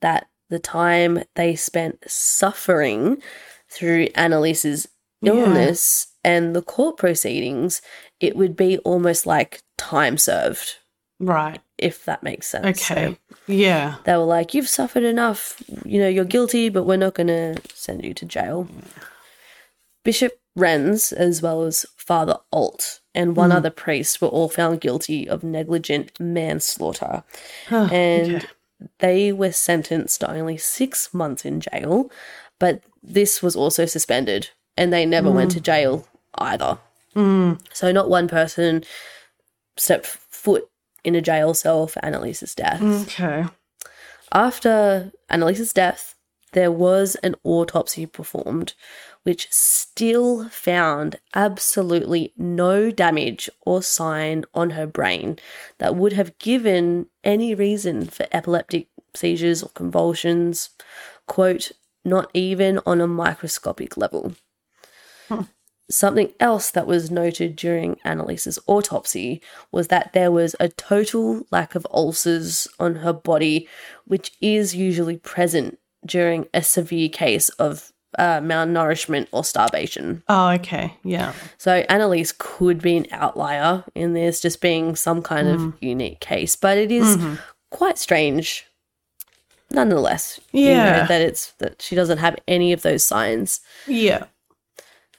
[0.00, 3.22] that the time they spent suffering
[3.70, 4.88] through Anneliese's
[5.20, 5.32] Yeah.
[5.32, 7.80] illness and the court proceedings,
[8.20, 10.76] it would be almost like time served,
[11.20, 11.60] Right.
[11.82, 12.80] If that makes sense.
[12.80, 13.18] So Okay.
[13.46, 13.96] yeah.
[14.04, 17.56] they were like, You've suffered enough, you know, you're guilty, but we're not going to
[17.74, 18.68] send you to jail.
[20.04, 23.56] Bishop Renz, as well as Father Alt, and one hmm.
[23.56, 27.24] other priest were all found guilty of negligent manslaughter.
[27.68, 28.46] Huh, and okay.
[28.98, 32.10] they were sentenced to only six months in jail,
[32.58, 35.58] but this was also suspended, and they never went hmm.
[35.58, 36.78] to jail either.
[37.14, 37.54] Hmm.
[37.72, 38.84] So, not one person
[39.76, 40.68] stepped foot
[41.04, 42.82] in a jail cell for Anneliese's death.
[42.82, 43.44] Okay.
[44.32, 46.14] After Anneliese's death,
[46.52, 48.74] there was an autopsy performed,
[49.22, 55.38] which still found absolutely no damage or sign on her brain
[55.78, 60.70] that would have given any reason for epileptic seizures or convulsions.
[61.26, 61.72] Quote,
[62.04, 64.34] not even on a microscopic level.
[65.28, 65.42] Hmm.
[65.92, 71.74] Something else that was noted during Anneliese's autopsy was that there was a total lack
[71.74, 73.68] of ulcers on her body,
[74.06, 80.22] which is usually present during a severe case of uh, malnourishment or starvation.
[80.28, 80.94] Oh, okay.
[81.04, 81.32] Yeah.
[81.58, 86.56] So Anneliese could be an outlier in this, just being some kind of unique case,
[86.56, 87.16] but it is
[87.70, 88.66] quite strange,
[89.70, 90.40] nonetheless.
[90.52, 91.06] you know, Yeah.
[91.06, 93.60] that it's that she doesn't have any of those signs.
[93.86, 94.24] Yeah.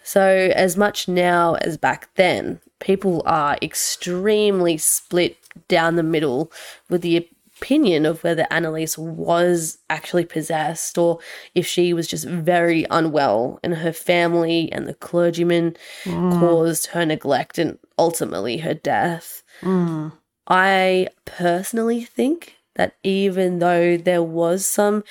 [0.03, 6.51] So, as much now as back then, people are extremely split down the middle
[6.89, 7.27] with the
[7.63, 11.19] opinion of whether Anneliese was actually possessed or
[11.55, 16.39] if she was just very unwell and her family and the clergyman mm.
[16.39, 19.43] caused her neglect and ultimately her death.
[19.61, 20.11] Mm.
[20.47, 25.05] I personally think that even though there was some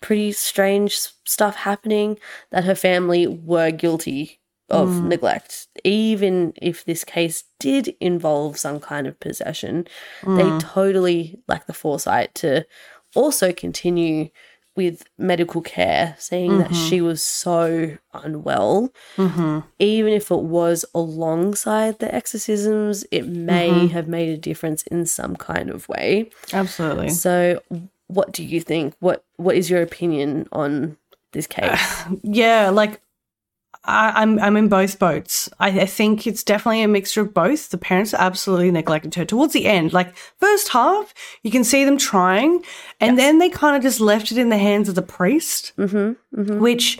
[0.00, 2.18] pretty strange stuff happening,
[2.50, 4.37] that her family were guilty
[4.70, 5.04] of mm.
[5.04, 5.68] neglect.
[5.84, 9.86] Even if this case did involve some kind of possession,
[10.22, 10.60] they mm.
[10.60, 12.66] totally lack the foresight to
[13.14, 14.28] also continue
[14.78, 17.06] with medical care, seeing that she mm-hmm.
[17.06, 18.90] was so unwell.
[19.16, 19.66] Mm-hmm.
[19.80, 23.86] Even if it was alongside the exorcisms, it may mm-hmm.
[23.88, 26.30] have made a difference in some kind of way.
[26.52, 27.08] Absolutely.
[27.08, 27.60] So,
[28.06, 28.94] what do you think?
[29.00, 30.96] What What is your opinion on
[31.32, 32.04] this case?
[32.22, 33.00] Yeah, like
[33.88, 35.48] I, I'm I'm in both boats.
[35.58, 37.70] I, I think it's definitely a mixture of both.
[37.70, 39.92] The parents absolutely neglected her towards the end.
[39.92, 42.62] Like first half, you can see them trying,
[43.00, 46.58] and then they kind of just left it in the hands of the priest, mm-hmm,
[46.58, 46.98] which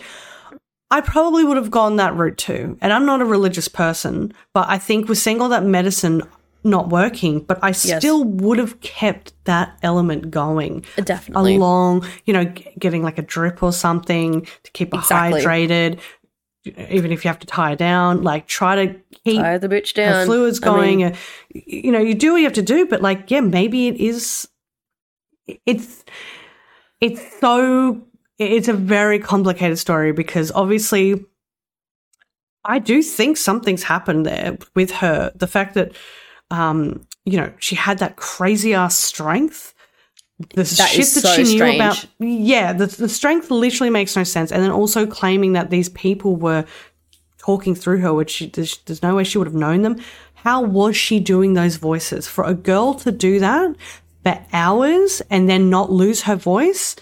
[0.89, 2.77] I probably would have gone that route too.
[2.81, 6.23] And I'm not a religious person, but I think with seeing all that medicine,
[6.63, 11.55] not working, but I still would have kept that element going Definitely.
[11.55, 15.41] along, you know, g- getting like a drip or something to keep her Exactly.
[15.41, 15.99] hydrated.
[16.65, 19.93] Even if you have to tie her down, like try to keep Tie the bitch
[19.93, 20.25] down.
[20.25, 20.97] fluids I going.
[20.99, 21.15] mean, uh,
[21.53, 24.47] you know, you do what you have to do, but like, yeah, maybe it is.
[25.65, 26.03] It's
[26.99, 28.01] it's so
[28.37, 31.25] it's a very complicated story because obviously,
[32.65, 35.31] I do think something's happened there with her.
[35.35, 35.93] The fact that,
[36.51, 39.73] um, you know, she had that crazy ass strength.
[40.55, 41.75] The That shit is that so she knew strange.
[41.75, 44.51] about, yeah, the, the strength literally makes no sense.
[44.51, 46.65] And then also claiming that these people were
[47.37, 49.97] talking through her, which she, there's, there's no way she would have known them.
[50.35, 52.27] How was she doing those voices?
[52.27, 53.75] For a girl to do that
[54.23, 56.95] for hours and then not lose her voice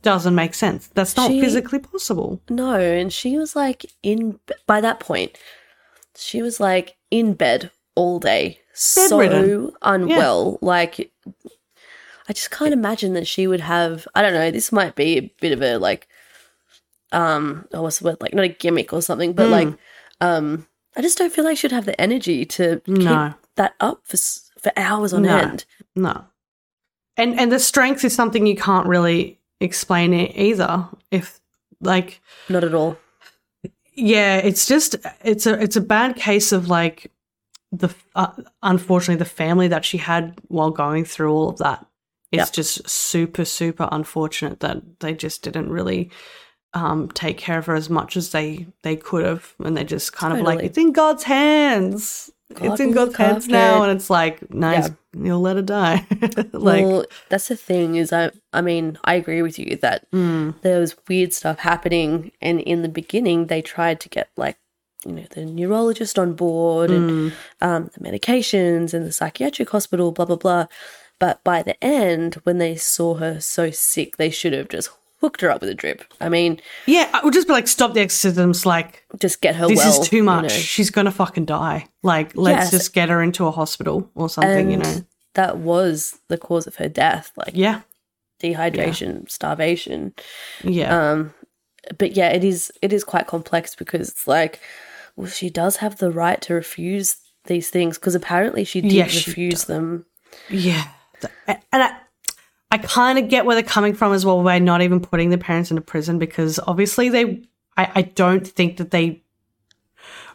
[0.00, 0.88] doesn't make sense.
[0.94, 2.40] That's not She- physically possible.
[2.48, 5.36] No, and she was like in by that point,
[6.16, 8.58] she was like in bed all day,
[8.94, 9.68] Bedridden.
[9.70, 10.58] so unwell.
[10.62, 11.12] Like,
[12.32, 14.08] I just can't imagine that she would have.
[14.14, 14.50] I don't know.
[14.50, 16.08] This might be a bit of a like,
[17.12, 18.22] um, oh, what's the word?
[18.22, 19.68] Like, not a gimmick or something, but like,
[20.22, 23.34] um, I just don't feel like she'd have the energy to keep No.
[23.56, 24.16] that up for
[24.58, 25.36] for hours on No.
[25.36, 25.66] end.
[25.94, 26.24] No.
[27.18, 30.88] And and the strength is something you can't really explain it either.
[31.10, 31.38] If
[31.82, 32.96] like Not at all.
[33.94, 37.12] yeah, it's just it's a it's a bad case of like
[37.72, 38.28] the uh,
[38.62, 41.84] unfortunately the family that she had while going through all of that.
[42.32, 42.52] It's Yeah.
[42.52, 46.10] just super super unfortunate that they just didn't really
[46.74, 50.12] um, take care of her as much as they they could have, and they just
[50.14, 52.30] kind of like it's in God's hands.
[52.54, 54.90] God it's in God's hands now, and it's like nice.
[55.14, 56.06] You'll let her die.
[56.52, 60.54] like well, that's the thing is I I mean, I agree with you that mm,
[60.62, 64.56] there was weird stuff happening and in the beginning they tried to get like
[65.04, 70.12] you know the neurologist on board and mm, um, the medications and the psychiatric hospital
[70.12, 70.66] blah blah blah
[71.22, 74.90] but by the end when they saw her so sick they should have just
[75.20, 77.94] hooked her up with a drip i mean yeah, I would just be like, stop
[77.94, 78.66] the exorcisms.
[78.66, 80.42] Like just get her this well is too you much.
[80.42, 80.48] know.
[80.48, 81.86] She's gonna fucking die.
[82.02, 82.70] Like, let's Yes.
[82.72, 84.68] just get her into a hospital or something.
[84.70, 84.96] you know?
[85.34, 87.82] that was the cause of her death like Yeah,
[88.42, 90.12] dehydration starvation
[90.64, 91.34] yeah, Um,
[91.98, 94.60] but yeah, it is it is quite complex because it's like,
[95.16, 97.16] well, she does have the right to refuse
[97.46, 100.06] these things because apparently she did Yes, she refuse them.
[100.50, 100.84] yeah.
[101.46, 101.96] And I,
[102.70, 105.38] I kind of get where they're coming from as well by not even putting the
[105.38, 107.42] parents into prison because obviously they,
[107.76, 109.22] I, I don't think that they,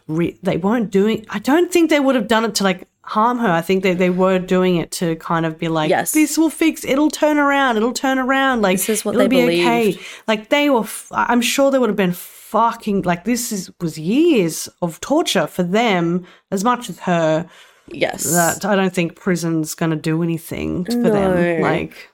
[0.08, 1.26] re, they weren't doing.
[1.30, 3.48] I don't think they would have done it to like harm her.
[3.50, 6.12] I think they they were doing it to kind of be like, Yes.
[6.12, 6.84] this will fix.
[6.86, 7.78] It'll turn around.
[7.78, 8.62] It'll turn around.
[8.62, 10.00] Like This is what it'll they be okay.
[10.28, 10.82] Like they were.
[10.82, 15.48] F- I'm sure they would have been fucking like this is was years of torture
[15.48, 17.50] for them as much as her
[17.90, 21.62] Yes, that I don't think prison's going to do anything for them.
[21.62, 22.10] Like,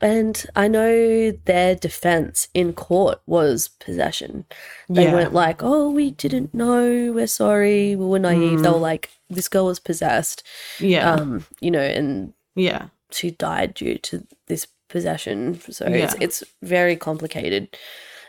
[0.00, 4.46] and I know their defense in court was possession.
[4.88, 5.12] They Yeah.
[5.12, 7.12] weren't like, "Oh, we didn't know.
[7.12, 7.94] We're sorry.
[7.94, 8.72] We were naive." They Mm.
[8.72, 10.42] were like, "This girl was possessed."
[10.80, 15.60] yeah, Um, you know, and yeah, she died due to this possession.
[15.70, 16.18] So it's Yeah.
[16.20, 17.76] it's very complicated.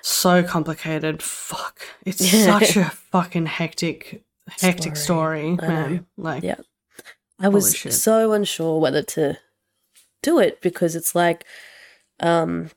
[0.05, 1.23] so complicated.
[1.23, 2.60] Fuck, it's Yeah.
[2.60, 4.22] such a fucking hectic,
[4.60, 5.69] hectic story, Story.
[5.72, 6.05] Man.
[6.18, 6.55] Like, Yeah.
[7.44, 9.38] I was so unsure whether to
[10.22, 11.44] do it because it's like,
[12.20, 12.70] um,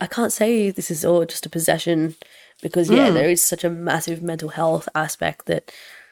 [0.00, 2.16] I can't say this is all just a possession
[2.62, 3.14] because yeah, Mm.
[3.14, 5.70] there is such a massive mental health aspect that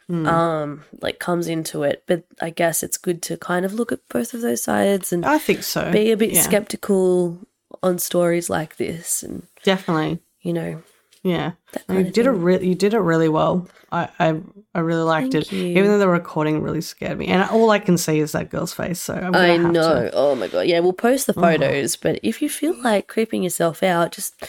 [0.09, 0.27] mm.
[0.27, 2.05] um like comes into it.
[2.07, 5.25] But I guess it's good to kind of look at both of those sides and
[5.25, 5.91] I think so.
[5.91, 7.39] be a bit yeah, skeptical
[7.83, 10.83] on stories like this, and Definitely, you know,
[11.23, 11.53] yeah.
[11.89, 12.27] You did.
[12.27, 13.69] Re- you did it really well.
[13.91, 14.41] I, I,
[14.75, 15.53] I really liked Thank it.
[15.53, 15.67] you.
[15.67, 18.73] Even though the recording really scared me, and all I can see is that girl's
[18.73, 19.01] face.
[19.01, 20.05] So I'm I know.
[20.05, 20.63] To, Oh my god.
[20.67, 21.41] Yeah, we'll post the Oh.
[21.41, 24.43] photos, but if you feel like creeping yourself out, just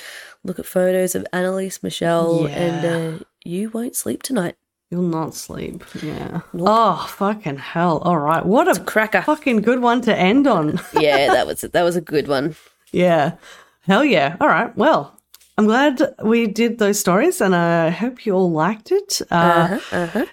[0.43, 2.85] look at photos of Anneliese Michel and
[3.19, 4.55] uh, you won't sleep tonight.
[4.89, 5.83] You'll not sleep.
[6.03, 6.41] Yeah.
[6.53, 6.67] Nope.
[6.69, 7.97] Oh fucking hell!
[7.99, 8.45] All right.
[8.45, 9.23] What a Cracker.
[9.23, 10.79] fucking good one to end on.
[10.99, 12.55] yeah, that was that was a good one.
[12.91, 13.33] Yeah.
[13.81, 14.37] Hell yeah.
[14.39, 14.75] All right.
[14.77, 15.19] Well,
[15.57, 19.21] I'm glad we did those stories and I hope you all liked it.
[19.29, 19.35] Uh,
[19.79, 20.25] Uh-huh, uh-huh.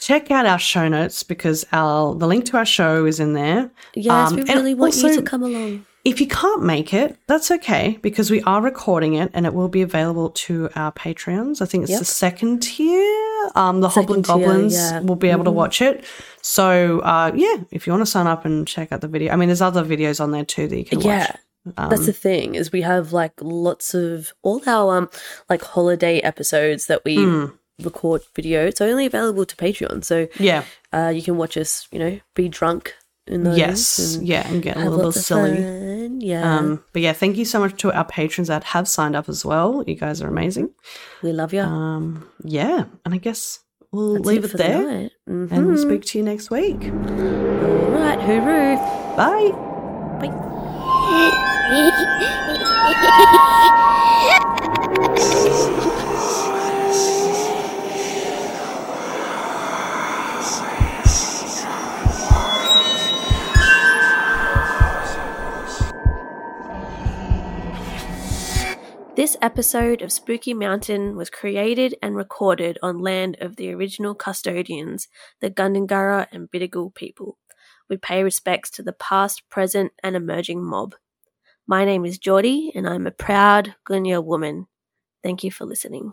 [0.00, 3.70] Check out our show notes because our the link to our show is in there.
[3.94, 5.86] Yes, Um, we really want you to come along.
[6.04, 9.68] If you can't make it, that's okay because we are recording it and it will
[9.68, 11.62] be available to our Patreons.
[11.62, 11.98] I think it's Yep.
[12.00, 13.50] the second tier.
[13.54, 15.00] Um, the Hoblin Second tier, Goblins yeah.
[15.00, 15.54] will be able to Mhm.
[15.62, 16.04] watch it.
[16.40, 19.36] So, uh, yeah, if you want to sign up and check out the video, I
[19.36, 21.30] mean, there's other videos on there too that you can watch.
[21.76, 25.10] Um, That's the thing is we have like lots of all our um
[25.48, 27.52] like holiday episodes that we Mm.
[27.82, 28.66] record video.
[28.66, 30.64] It's only available to Patreon, so Yeah.
[30.92, 32.94] uh, you can watch us, you know, be drunk
[33.28, 33.56] in those.
[33.58, 34.16] Yes.
[34.16, 35.56] and Yeah, and get a little bit silly.
[35.56, 36.20] fun.
[36.20, 39.28] Yeah, Um, but yeah, thank you so much to our patrons that have signed up
[39.28, 39.82] as well.
[39.86, 40.70] You guys are amazing.
[41.22, 41.62] we love you.
[41.62, 43.60] Um, yeah, and I guess
[43.92, 45.12] we'll That's leave it, the there, night.
[45.26, 46.82] and we'll speak to you next week.
[46.84, 48.76] All right, hooroo.
[49.16, 49.50] Bye.
[50.26, 50.48] Bye.
[51.72, 51.80] This
[69.40, 75.08] episode of Spooky Mountain was created and recorded on land of the original custodians,
[75.40, 77.38] the Gundungurra and Bidjigal people.
[77.88, 80.96] We pay respects to the past, present, and emerging mob.
[81.66, 84.66] My name is Jordi, and I'm a proud Gunya woman.
[85.22, 86.12] Thank you for listening.